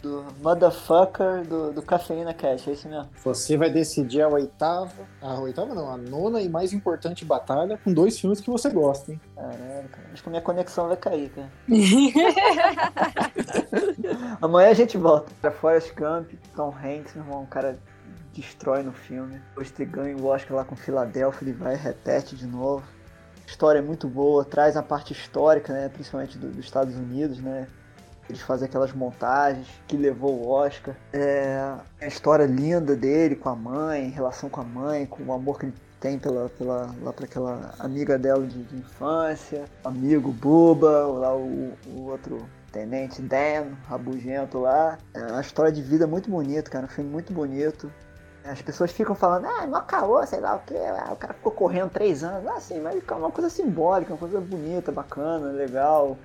do 0.04 0.26
motherfucker 0.41 1.47
do, 1.47 1.72
do 1.72 1.82
Cafeína 1.82 2.34
Cash, 2.34 2.68
é 2.68 2.74
isso 2.74 2.89
mesmo? 2.89 3.10
Você 3.24 3.56
vai 3.56 3.70
decidir 3.70 4.22
a 4.22 4.28
oitava, 4.28 4.91
a 5.22 5.39
oitava 5.39 5.74
não, 5.74 5.89
a 5.89 5.95
nona 5.95 6.41
e 6.41 6.49
mais 6.49 6.74
importante 6.74 7.24
batalha 7.24 7.80
com 7.82 7.93
dois 7.93 8.20
filmes 8.20 8.41
que 8.41 8.49
você 8.49 8.70
gosta, 8.70 9.14
hein? 9.14 9.22
Caralho, 9.34 9.88
cara. 9.89 10.10
Acho 10.12 10.22
que 10.22 10.28
a 10.28 10.32
minha 10.32 10.41
conexão 10.41 10.89
vai 10.89 10.97
cair, 10.97 11.30
cara. 11.30 11.49
Amanhã 14.41 14.72
a 14.72 14.74
gente 14.74 14.97
volta. 14.97 15.32
Pra 15.39 15.51
Forrest 15.51 15.93
Gump, 15.95 16.34
Tom 16.54 16.76
Hanks, 16.76 17.16
meu 17.16 17.24
irmão, 17.24 17.43
um 17.43 17.45
cara 17.45 17.80
destrói 18.34 18.84
no 18.84 18.91
filme. 18.91 19.39
Depois 19.49 19.68
de 19.68 19.74
ter 19.74 19.86
ganho 19.86 20.20
o 20.20 20.26
Oscar 20.26 20.58
lá 20.58 20.66
com 20.66 20.76
Filadélfia, 20.76 21.45
ele 21.45 21.54
vai 21.54 21.76
e 21.76 21.78
repete 21.78 22.36
de 22.36 22.45
novo. 22.45 22.84
A 23.41 23.45
história 23.49 23.80
é 23.80 23.82
muito 23.82 24.10
boa, 24.10 24.43
traz 24.43 24.76
a 24.76 24.84
parte 24.84 25.14
histórica, 25.14 25.72
né, 25.72 25.88
principalmente 25.88 26.38
do, 26.38 26.49
dos 26.49 26.66
Estados 26.66 26.93
Unidos, 26.95 27.39
né, 27.39 27.70
eles 28.30 28.41
fazem 28.41 28.67
aquelas 28.67 28.93
montagens 28.93 29.67
que 29.88 29.97
levou 29.97 30.34
o 30.34 30.49
Oscar. 30.49 30.95
É 31.11 31.76
a 32.01 32.07
história 32.07 32.45
linda 32.45 32.95
dele 32.95 33.36
com 33.36 33.49
a 33.49 33.55
mãe, 33.55 34.09
relação 34.09 34.49
com 34.49 34.61
a 34.61 34.63
mãe, 34.63 35.05
com 35.05 35.24
o 35.24 35.34
amor 35.34 35.59
que 35.59 35.65
ele 35.65 35.74
tem 35.99 36.19
pela, 36.19 36.49
pela, 36.49 36.93
lá 37.01 37.13
para 37.13 37.26
aquela 37.26 37.74
amiga 37.80 38.17
dela 38.17 38.45
de, 38.45 38.63
de 38.63 38.76
infância, 38.76 39.65
amigo 39.86 40.32
Buba, 40.32 41.07
lá 41.07 41.34
o, 41.34 41.74
o 41.88 42.09
outro 42.09 42.45
tenente 42.74 43.21
Dan, 43.21 43.67
rabugento 43.88 44.59
lá. 44.59 44.97
É 45.13 45.21
uma 45.21 45.41
história 45.41 45.71
de 45.71 45.82
vida 45.82 46.05
muito 46.05 46.30
bonita, 46.30 46.69
cara, 46.69 46.86
um 46.86 46.89
filme 46.89 47.09
muito 47.09 47.32
bonito. 47.32 47.89
As 48.43 48.61
pessoas 48.61 48.91
ficam 48.91 49.15
falando, 49.15 49.45
ah, 49.45 49.65
mó 49.65 49.80
caô, 49.80 50.26
sei 50.28 50.41
lá 50.41 50.55
o 50.55 50.59
que, 50.59 50.76
ah, 50.76 51.13
o 51.13 51.15
cara 51.15 51.34
ficou 51.34 51.53
correndo 51.53 51.91
três 51.91 52.21
anos, 52.21 52.45
ah, 52.47 52.55
assim, 52.55 52.82
mas 52.82 53.01
é 53.07 53.13
uma 53.13 53.32
coisa 53.32 53.49
simbólica, 53.49 54.11
uma 54.11 54.19
coisa 54.19 54.41
bonita, 54.41 54.91
bacana, 54.91 55.51
legal 55.51 56.17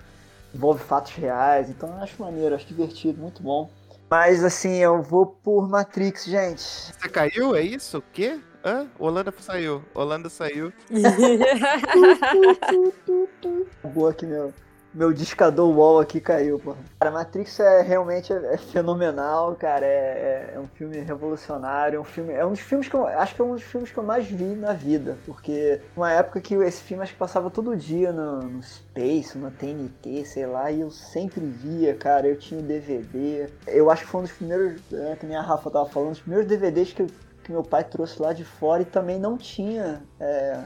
envolve 0.55 0.83
fatos 0.83 1.13
reais, 1.13 1.71
então 1.71 1.89
eu 1.89 2.03
acho 2.03 2.23
maneiro, 2.23 2.55
acho 2.55 2.67
divertido, 2.67 3.21
muito 3.21 3.43
bom. 3.43 3.71
Mas 4.11 4.43
assim, 4.43 4.77
eu 4.77 5.03
vou 5.03 5.27
por 5.27 5.69
Matrix, 5.69 6.25
gente. 6.25 6.61
Você 6.61 7.09
caiu? 7.09 7.55
É 7.55 7.63
isso? 7.63 7.99
O 7.99 8.03
quê? 8.13 8.41
Hã? 8.65 8.89
Holanda 8.99 9.33
saiu. 9.39 9.85
Holanda 9.95 10.31
saiu. 10.31 10.73
Boa 13.95 14.11
aqui, 14.11 14.27
meu 14.27 14.53
meu 14.93 15.13
discador 15.13 15.69
wall 15.71 16.01
aqui 16.01 16.21
caiu, 16.21 16.59
pô. 16.59 16.75
Cara, 16.99 17.13
Matrix 17.13 17.61
é 17.61 17.83
realmente 17.83 18.33
é, 18.33 18.57
fenomenal, 18.57 19.55
cara. 19.55 19.85
É, 19.85 19.89
é, 19.89 20.53
é, 20.55 20.61
um 20.61 20.67
filme 20.69 20.99
revolucionário, 20.99 21.99
é 21.99 22.01
um 22.01 22.05
filme. 22.05 22.33
É 22.33 22.45
um 22.45 22.51
dos 22.51 22.61
filmes 22.61 22.89
que 22.89 22.95
eu 22.95 23.07
acho 23.07 23.35
que 23.35 23.41
é 23.41 23.45
um 23.45 23.55
dos 23.55 23.63
filmes 23.63 23.91
que 23.91 23.99
eu 23.99 24.03
mais 24.03 24.27
vi 24.27 24.55
na 24.55 24.73
vida. 24.73 25.19
Porque 25.27 25.81
uma 25.97 26.11
época 26.11 26.41
que 26.41 26.55
esse 26.55 26.83
filme 26.83 27.03
acho 27.03 27.13
que 27.13 27.19
passava 27.19 27.51
todo 27.51 27.77
dia 27.77 28.13
no, 28.13 28.41
no 28.43 28.63
Space, 28.63 29.37
na 29.37 29.51
TNT, 29.51 30.25
sei 30.25 30.47
lá, 30.47 30.71
e 30.71 30.81
eu 30.81 30.91
sempre 30.91 31.45
via, 31.45 31.95
cara. 31.95 32.27
Eu 32.27 32.37
tinha 32.37 32.61
o 32.61 32.63
DVD. 32.63 33.49
Eu 33.67 33.91
acho 33.91 34.05
que 34.05 34.11
foi 34.11 34.21
um 34.21 34.25
dos 34.25 34.33
primeiros, 34.33 34.81
é, 34.93 35.17
que 35.17 35.27
nem 35.27 35.37
a 35.37 35.43
Rafa 35.43 35.71
tava 35.71 35.89
falando, 35.89 36.13
os 36.13 36.21
primeiros 36.21 36.49
DVDs 36.49 36.93
que, 36.93 37.07
que 37.45 37.53
meu 37.53 37.63
pai 37.63 37.85
trouxe 37.85 38.21
lá 38.21 38.33
de 38.33 38.45
fora 38.45 38.83
e 38.83 38.87
também 38.87 39.19
não 39.19 39.37
tinha. 39.37 40.03
É, 40.19 40.59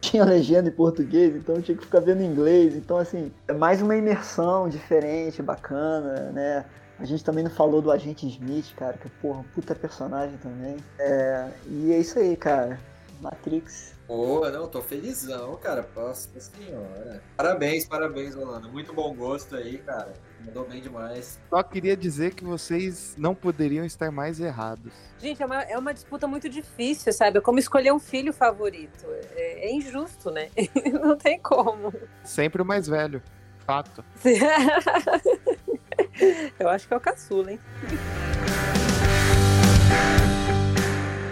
tinha 0.00 0.24
legenda 0.24 0.68
em 0.68 0.72
português, 0.72 1.34
então 1.34 1.56
eu 1.56 1.62
tinha 1.62 1.76
que 1.76 1.84
ficar 1.84 2.00
vendo 2.00 2.22
em 2.22 2.26
inglês. 2.26 2.74
Então, 2.76 2.96
assim, 2.96 3.32
é 3.46 3.52
mais 3.52 3.82
uma 3.82 3.96
imersão 3.96 4.68
diferente, 4.68 5.42
bacana, 5.42 6.30
né? 6.32 6.64
A 6.98 7.04
gente 7.04 7.22
também 7.22 7.44
não 7.44 7.50
falou 7.50 7.80
do 7.80 7.92
Agente 7.92 8.26
Smith, 8.26 8.74
cara, 8.74 8.98
que, 8.98 9.08
porra, 9.08 9.44
puta 9.54 9.74
personagem 9.74 10.36
também. 10.38 10.76
É, 10.98 11.48
e 11.66 11.92
é 11.92 11.98
isso 11.98 12.18
aí, 12.18 12.36
cara. 12.36 12.80
Matrix. 13.20 13.94
Boa, 14.06 14.50
não, 14.50 14.68
tô 14.68 14.80
felizão, 14.80 15.56
cara. 15.56 15.86
Nossa 15.94 16.28
senhora. 16.40 17.22
Parabéns, 17.36 17.86
parabéns, 17.86 18.34
Rolando. 18.34 18.68
Muito 18.68 18.92
bom 18.92 19.14
gosto 19.14 19.54
aí, 19.54 19.78
cara. 19.78 20.12
Mandou 20.44 20.66
bem 20.66 20.80
demais. 20.80 21.38
Só 21.50 21.62
queria 21.62 21.96
dizer 21.96 22.34
que 22.34 22.44
vocês 22.44 23.14
não 23.18 23.34
poderiam 23.34 23.84
estar 23.84 24.10
mais 24.10 24.40
errados. 24.40 24.92
Gente, 25.18 25.42
é 25.42 25.46
uma, 25.46 25.62
é 25.62 25.76
uma 25.76 25.92
disputa 25.92 26.26
muito 26.26 26.48
difícil, 26.48 27.12
sabe? 27.12 27.38
É 27.38 27.40
como 27.40 27.58
escolher 27.58 27.92
um 27.92 27.98
filho 27.98 28.32
favorito. 28.32 29.04
É, 29.34 29.68
é 29.68 29.72
injusto, 29.72 30.30
né? 30.30 30.48
não 31.02 31.16
tem 31.16 31.38
como. 31.40 31.92
Sempre 32.22 32.62
o 32.62 32.64
mais 32.64 32.86
velho. 32.86 33.22
Fato. 33.66 34.04
Eu 36.58 36.68
acho 36.68 36.88
que 36.88 36.94
é 36.94 36.96
o 36.96 37.00
caçula, 37.00 37.52
hein? 37.52 37.60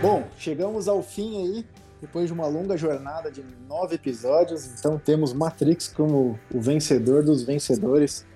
Bom, 0.03 0.29
chegamos 0.37 0.89
ao 0.89 1.03
fim 1.03 1.43
aí, 1.43 1.67
depois 2.01 2.27
de 2.27 2.33
uma 2.33 2.47
longa 2.47 2.77
jornada 2.77 3.31
de 3.31 3.43
nove 3.69 3.95
episódios. 3.95 4.67
Então 4.79 4.99
temos 4.99 5.33
Matrix 5.33 5.89
como 5.89 6.39
o 6.53 6.61
vencedor 6.61 7.25
dos 7.25 7.43
vencedores 7.43 8.27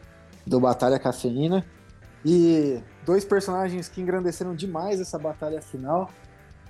do 0.50 0.58
Batalha 0.58 0.98
Cafeína. 0.98 1.64
E 2.24 2.82
dois 3.06 3.24
personagens 3.24 3.88
que 3.88 4.00
engrandeceram 4.00 4.54
demais 4.54 5.00
essa 5.00 5.18
batalha 5.18 5.62
final: 5.62 6.10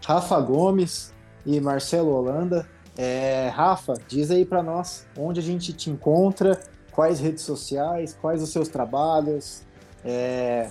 Rafa 0.04 0.38
Gomes 0.40 1.12
e 1.44 1.58
Marcelo 1.60 2.10
Holanda. 2.10 2.68
É, 2.96 3.48
Rafa, 3.48 3.94
diz 4.06 4.30
aí 4.30 4.44
para 4.44 4.62
nós 4.62 5.06
onde 5.16 5.40
a 5.40 5.42
gente 5.42 5.72
te 5.72 5.88
encontra, 5.88 6.60
quais 6.92 7.18
redes 7.18 7.42
sociais, 7.42 8.16
quais 8.20 8.42
os 8.42 8.50
seus 8.50 8.68
trabalhos. 8.68 9.62
É, 10.04 10.70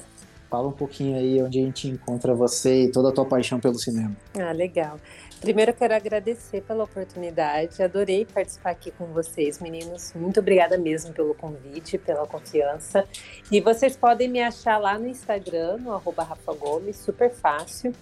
fala 0.50 0.68
um 0.68 0.72
pouquinho 0.72 1.18
aí 1.18 1.42
onde 1.42 1.60
a 1.60 1.64
gente 1.64 1.88
encontra 1.88 2.34
você 2.36 2.84
e 2.84 2.92
toda 2.92 3.10
a 3.10 3.12
tua 3.12 3.26
paixão 3.26 3.60
pelo 3.60 3.80
cinema. 3.80 4.16
Ah, 4.40 4.52
legal. 4.52 4.98
Primeiro 5.42 5.72
eu 5.72 5.76
quero 5.76 5.96
agradecer 5.96 6.62
pela 6.62 6.84
oportunidade, 6.84 7.82
adorei 7.82 8.26
participar 8.26 8.72
aqui 8.72 8.92
com 8.92 9.06
vocês, 9.06 9.60
meninos. 9.60 10.12
Muito 10.14 10.42
obrigada 10.42 10.78
mesmo 10.78 11.14
pelo 11.14 11.34
convite, 11.34 11.98
pela 11.98 12.28
confiança. 12.28 13.08
E 13.50 13.62
vocês 13.62 13.96
podem 13.96 14.28
me 14.28 14.42
achar 14.42 14.78
lá 14.78 15.00
no 15.00 15.08
Instagram, 15.08 15.78
no 15.78 15.94
arroba 15.94 16.24
Rafa 16.24 16.54
Gomes, 16.54 16.98
super 16.98 17.32
fácil, 17.32 17.94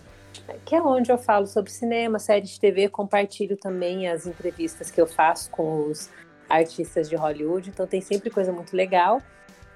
que 0.66 0.76
é 0.76 0.82
onde 0.82 1.12
eu 1.12 1.18
falo 1.18 1.46
sobre 1.46 1.72
cinema, 1.72 2.18
séries 2.18 2.50
de 2.50 2.60
TV, 2.60 2.90
compartilho 2.90 3.56
também 3.56 4.10
as 4.10 4.26
entrevistas 4.26 4.90
que 4.90 5.00
eu 5.00 5.06
faço 5.06 5.52
com 5.52 5.86
os 5.86 6.10
artistas 6.50 7.08
de 7.08 7.16
Hollywood, 7.16 7.70
então 7.70 7.86
tem 7.86 8.02
sempre 8.02 8.32
coisa 8.32 8.52
muito 8.52 8.76
legal. 8.76 9.22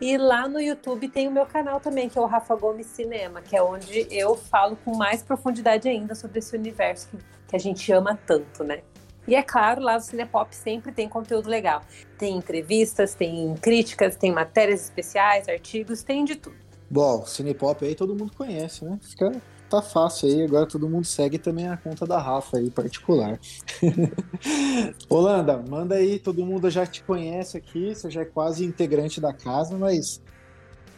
E 0.01 0.17
lá 0.17 0.47
no 0.49 0.59
YouTube 0.59 1.07
tem 1.09 1.27
o 1.27 1.31
meu 1.31 1.45
canal 1.45 1.79
também, 1.79 2.09
que 2.09 2.17
é 2.17 2.21
o 2.21 2.25
Rafa 2.25 2.55
Gomes 2.55 2.87
Cinema, 2.87 3.39
que 3.39 3.55
é 3.55 3.61
onde 3.61 4.07
eu 4.09 4.35
falo 4.35 4.75
com 4.83 4.97
mais 4.97 5.21
profundidade 5.21 5.87
ainda 5.87 6.15
sobre 6.15 6.39
esse 6.39 6.55
universo 6.57 7.07
que, 7.09 7.17
que 7.49 7.55
a 7.55 7.59
gente 7.59 7.91
ama 7.91 8.19
tanto, 8.25 8.63
né? 8.63 8.81
E 9.27 9.35
é 9.35 9.43
claro, 9.43 9.79
lá 9.79 9.93
no 9.93 10.01
Cinepop 10.01 10.55
sempre 10.55 10.91
tem 10.91 11.07
conteúdo 11.07 11.47
legal. 11.47 11.83
Tem 12.17 12.35
entrevistas, 12.35 13.13
tem 13.13 13.53
críticas, 13.61 14.15
tem 14.15 14.31
matérias 14.31 14.83
especiais, 14.85 15.47
artigos, 15.47 16.01
tem 16.01 16.25
de 16.25 16.35
tudo. 16.35 16.55
Bom, 16.89 17.23
Cinepop 17.23 17.85
aí 17.85 17.93
todo 17.93 18.15
mundo 18.15 18.33
conhece, 18.35 18.83
né? 18.83 18.97
Fica 19.03 19.31
tá 19.71 19.81
fácil 19.81 20.27
aí, 20.27 20.43
agora 20.43 20.65
todo 20.65 20.89
mundo 20.89 21.05
segue 21.05 21.39
também 21.39 21.69
a 21.69 21.77
conta 21.77 22.05
da 22.05 22.19
Rafa 22.19 22.57
aí, 22.57 22.69
particular. 22.69 23.39
Holanda, 25.09 25.57
manda 25.57 25.95
aí, 25.95 26.19
todo 26.19 26.45
mundo 26.45 26.69
já 26.69 26.85
te 26.85 27.01
conhece 27.03 27.57
aqui, 27.57 27.95
você 27.95 28.11
já 28.11 28.21
é 28.21 28.25
quase 28.25 28.65
integrante 28.65 29.21
da 29.21 29.31
casa, 29.31 29.77
mas 29.77 30.21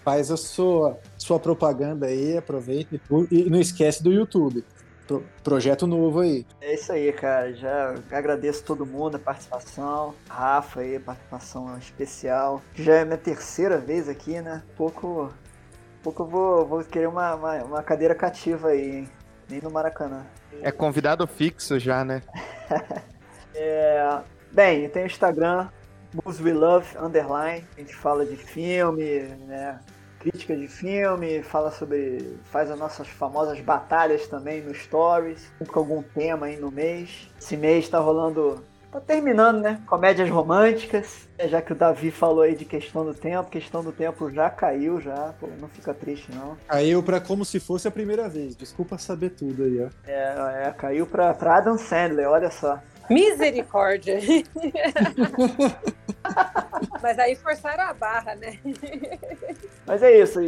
faz 0.04 0.32
a 0.32 0.38
sua, 0.38 1.00
sua 1.18 1.40
propaganda 1.40 2.08
aí, 2.08 2.36
aproveita 2.36 3.00
e, 3.32 3.44
não 3.50 3.60
esquece 3.60 4.04
do 4.04 4.12
YouTube. 4.12 4.64
Pro, 5.06 5.24
projeto 5.44 5.86
novo 5.86 6.22
aí. 6.22 6.46
É 6.62 6.74
isso 6.74 6.92
aí, 6.92 7.12
cara. 7.12 7.54
Já 7.54 7.96
agradeço 8.10 8.64
todo 8.64 8.86
mundo 8.86 9.16
a 9.16 9.20
participação. 9.20 10.16
Rafa 10.30 10.80
aí, 10.80 10.98
participação 10.98 11.78
especial. 11.78 12.62
Já 12.74 12.96
é 12.96 13.06
minha 13.06 13.18
terceira 13.18 13.78
vez 13.78 14.08
aqui, 14.08 14.42
né? 14.42 14.64
Pouco 14.78 15.30
pouco 16.04 16.24
eu 16.24 16.28
vou, 16.28 16.66
vou 16.66 16.84
querer 16.84 17.08
uma, 17.08 17.34
uma, 17.34 17.64
uma 17.64 17.84
cadeira 17.84 18.14
cativa 18.14 18.70
aí, 18.70 18.98
hein? 18.98 19.10
Nem 19.50 19.62
no 19.62 19.72
Maracanã. 19.72 20.26
É 20.62 20.72
convidado 20.72 21.26
fixo 21.26 21.80
já, 21.80 22.04
né? 22.04 22.22
é, 23.56 24.20
bem, 24.52 24.90
tem 24.90 25.04
o 25.04 25.08
Instagram, 25.08 25.70
Moves 26.14 26.42
We 26.42 26.54
Love, 26.54 26.98
underline. 26.98 27.66
A 27.76 27.80
gente 27.80 27.96
fala 27.96 28.26
de 28.26 28.36
filme, 28.36 29.22
né? 29.48 29.80
Crítica 30.20 30.56
de 30.56 30.68
filme, 30.68 31.42
fala 31.44 31.72
sobre. 31.72 32.38
faz 32.46 32.72
as 32.72 32.80
nossas 32.80 33.08
famosas 33.08 33.60
batalhas 33.60 34.28
também 34.28 34.62
no 34.62 34.74
Stories, 34.74 35.52
com 35.68 35.80
algum 35.80 36.02
tema 36.02 36.46
aí 36.46 36.58
no 36.58 36.72
mês. 36.72 37.30
Esse 37.40 37.58
mês 37.58 37.90
tá 37.90 38.00
rolando 38.00 38.64
Tá 38.94 39.02
terminando, 39.02 39.60
né? 39.60 39.82
Comédias 39.88 40.30
românticas. 40.30 41.28
É, 41.36 41.48
já 41.48 41.64
que 41.64 41.74
o 41.74 41.76
Davi 41.76 42.12
falou 42.12 42.44
aí 42.44 42.56
de 42.56 42.64
questão 42.64 43.04
do 43.04 43.12
tempo, 43.12 43.50
questão 43.50 43.84
do 43.84 43.92
tempo 43.92 44.30
já 44.30 44.52
caiu, 44.52 45.02
já. 45.02 45.34
Pô, 45.40 45.50
não 45.60 45.68
fica 45.68 45.96
triste, 45.96 46.32
não. 46.32 46.56
Caiu 46.68 47.02
pra 47.02 47.20
como 47.20 47.44
se 47.44 47.60
fosse 47.60 47.88
a 47.88 47.92
primeira 47.92 48.30
vez. 48.30 48.56
Desculpa 48.56 49.00
saber 49.00 49.32
tudo 49.32 49.64
aí, 49.64 49.84
ó. 49.84 49.90
É, 50.06 50.68
é 50.68 50.74
caiu 50.78 51.08
pra, 51.08 51.34
pra 51.34 51.58
Adam 51.58 51.76
Sandler, 51.76 52.30
olha 52.30 52.52
só. 52.52 52.80
Misericórdia! 53.10 54.20
Mas 57.02 57.20
aí 57.20 57.36
forçaram 57.36 57.84
a 57.84 57.94
barra, 57.94 58.36
né? 58.36 58.58
Mas 59.86 60.02
é 60.02 60.18
isso. 60.18 60.40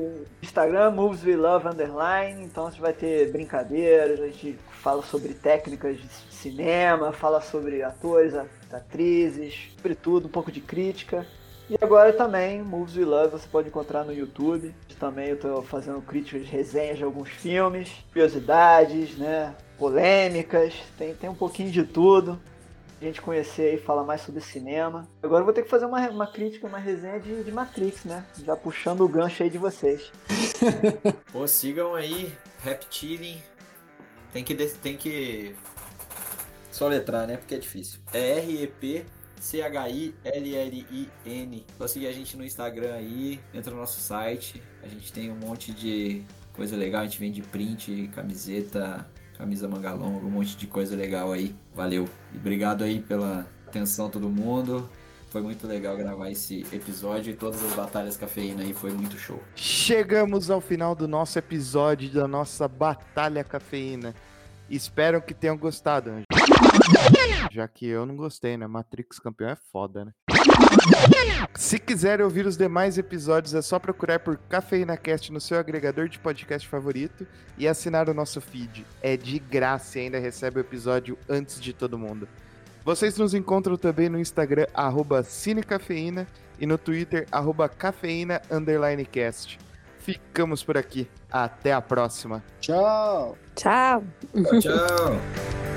Instagram, 0.41 0.91
Moves 0.91 1.23
We 1.23 1.35
Love 1.35 1.67
Underline. 1.67 2.43
Então 2.43 2.67
a 2.67 2.69
gente 2.69 2.81
vai 2.81 2.93
ter 2.93 3.31
brincadeiras, 3.31 4.21
a 4.21 4.27
gente 4.27 4.57
fala 4.81 5.03
sobre 5.03 5.33
técnicas 5.33 5.97
de 5.97 6.07
cinema, 6.31 7.11
fala 7.11 7.41
sobre 7.41 7.83
atores, 7.83 8.33
atrizes, 8.71 9.71
sobre 9.75 9.95
tudo, 9.95 10.27
um 10.27 10.31
pouco 10.31 10.51
de 10.51 10.61
crítica. 10.61 11.25
E 11.69 11.75
agora 11.81 12.13
também, 12.13 12.61
Moves 12.61 12.95
We 12.95 13.03
Love, 13.03 13.31
você 13.31 13.47
pode 13.47 13.69
encontrar 13.69 14.03
no 14.03 14.13
YouTube. 14.13 14.73
Também 14.99 15.29
eu 15.29 15.35
estou 15.35 15.61
fazendo 15.63 16.01
críticas, 16.01 16.47
resenhas 16.47 16.97
de 16.97 17.03
alguns 17.03 17.29
filmes, 17.29 17.91
curiosidades, 18.13 19.17
né? 19.17 19.53
Polêmicas, 19.77 20.73
tem, 20.97 21.13
tem 21.13 21.29
um 21.29 21.35
pouquinho 21.35 21.71
de 21.71 21.83
tudo. 21.83 22.39
A 23.01 23.03
gente 23.03 23.21
conhecer 23.21 23.75
e 23.75 23.77
falar 23.77 24.03
mais 24.03 24.21
sobre 24.21 24.39
cinema. 24.41 25.07
Agora 25.21 25.41
eu 25.41 25.45
vou 25.45 25.53
ter 25.53 25.63
que 25.63 25.69
fazer 25.69 25.85
uma, 25.85 25.99
uma 26.09 26.27
crítica, 26.27 26.65
uma 26.65 26.79
resenha 26.79 27.19
de, 27.19 27.43
de 27.43 27.51
Matrix, 27.51 28.05
né? 28.05 28.25
Já 28.43 28.55
puxando 28.55 29.01
o 29.01 29.07
gancho 29.07 29.43
aí 29.43 29.49
de 29.49 29.57
vocês. 29.57 30.11
Pô, 31.31 31.45
sigam 31.45 31.93
aí, 31.93 32.33
Reptiling. 32.63 33.41
Tem 34.31 34.43
que, 34.43 34.55
tem 34.55 34.95
que 34.95 35.53
só 36.71 36.87
letrar, 36.87 37.27
né? 37.27 37.35
Porque 37.37 37.55
é 37.55 37.59
difícil. 37.59 37.99
É 38.13 38.39
R-E-P 38.39 39.05
C-H-I-L-L-I-N. 39.45 40.75
Só 41.77 41.87
seguir 41.87 42.07
a 42.07 42.11
gente 42.11 42.35
no 42.35 42.43
Instagram 42.43 42.95
aí, 42.95 43.39
entra 43.53 43.71
no 43.71 43.77
nosso 43.77 43.99
site. 43.99 44.59
A 44.81 44.87
gente 44.87 45.13
tem 45.13 45.31
um 45.31 45.35
monte 45.35 45.71
de 45.71 46.23
coisa 46.53 46.75
legal. 46.75 47.01
A 47.01 47.05
gente 47.05 47.19
vende 47.19 47.43
print, 47.43 48.09
camiseta, 48.15 49.07
camisa 49.37 49.67
manga 49.67 49.93
longa, 49.93 50.25
um 50.25 50.29
monte 50.29 50.55
de 50.57 50.67
coisa 50.67 50.95
legal 50.95 51.31
aí. 51.31 51.55
Valeu. 51.73 52.07
E 52.33 52.37
obrigado 52.37 52.83
aí 52.83 52.99
pela 52.99 53.45
atenção 53.67 54.09
todo 54.09 54.29
mundo. 54.29 54.89
Foi 55.29 55.41
muito 55.41 55.67
legal 55.67 55.97
gravar 55.97 56.29
esse 56.29 56.65
episódio 56.71 57.31
e 57.31 57.35
todas 57.35 57.61
as 57.63 57.73
batalhas 57.73 58.15
cafeína 58.15 58.63
aí 58.63 58.73
foi 58.73 58.91
muito 58.91 59.17
show. 59.17 59.41
Chegamos 59.53 60.49
ao 60.49 60.61
final 60.61 60.95
do 60.95 61.07
nosso 61.07 61.37
episódio 61.37 62.09
da 62.09 62.27
nossa 62.27 62.67
batalha 62.67 63.43
cafeína. 63.43 64.15
Espero 64.69 65.21
que 65.21 65.33
tenham 65.33 65.57
gostado. 65.57 66.11
Já 67.51 67.67
que 67.67 67.85
eu 67.85 68.05
não 68.05 68.15
gostei, 68.15 68.55
né? 68.55 68.65
Matrix 68.65 69.19
campeão 69.19 69.49
é 69.49 69.55
foda, 69.55 70.05
né? 70.05 70.11
Se 71.55 71.79
quiser 71.79 72.21
ouvir 72.21 72.45
os 72.45 72.57
demais 72.57 72.97
episódios, 72.97 73.53
é 73.53 73.61
só 73.61 73.79
procurar 73.79 74.19
por 74.19 74.37
Cafeína 74.49 74.97
Cast 74.97 75.31
no 75.31 75.39
seu 75.39 75.57
agregador 75.57 76.09
de 76.09 76.19
podcast 76.19 76.67
favorito 76.67 77.25
e 77.57 77.67
assinar 77.67 78.09
o 78.09 78.13
nosso 78.13 78.41
feed. 78.41 78.85
É 79.01 79.15
de 79.15 79.39
graça 79.39 79.99
e 79.99 80.03
ainda 80.03 80.19
recebe 80.19 80.59
o 80.59 80.61
episódio 80.61 81.17
antes 81.29 81.59
de 81.59 81.73
todo 81.73 81.97
mundo. 81.97 82.27
Vocês 82.83 83.17
nos 83.17 83.33
encontram 83.33 83.77
também 83.77 84.09
no 84.09 84.19
Instagram, 84.19 84.67
arroba 84.73 85.23
Cinecafeína, 85.23 86.27
e 86.59 86.65
no 86.65 86.77
Twitter, 86.77 87.27
arroba 87.31 87.67
cafeína, 87.67 88.41
cast. 89.11 89.59
Ficamos 89.99 90.63
por 90.63 90.77
aqui. 90.77 91.07
Até 91.31 91.73
a 91.73 91.81
próxima. 91.81 92.43
Tchau. 92.59 93.37
Tchau. 93.55 94.03
Tchau. 94.61 95.74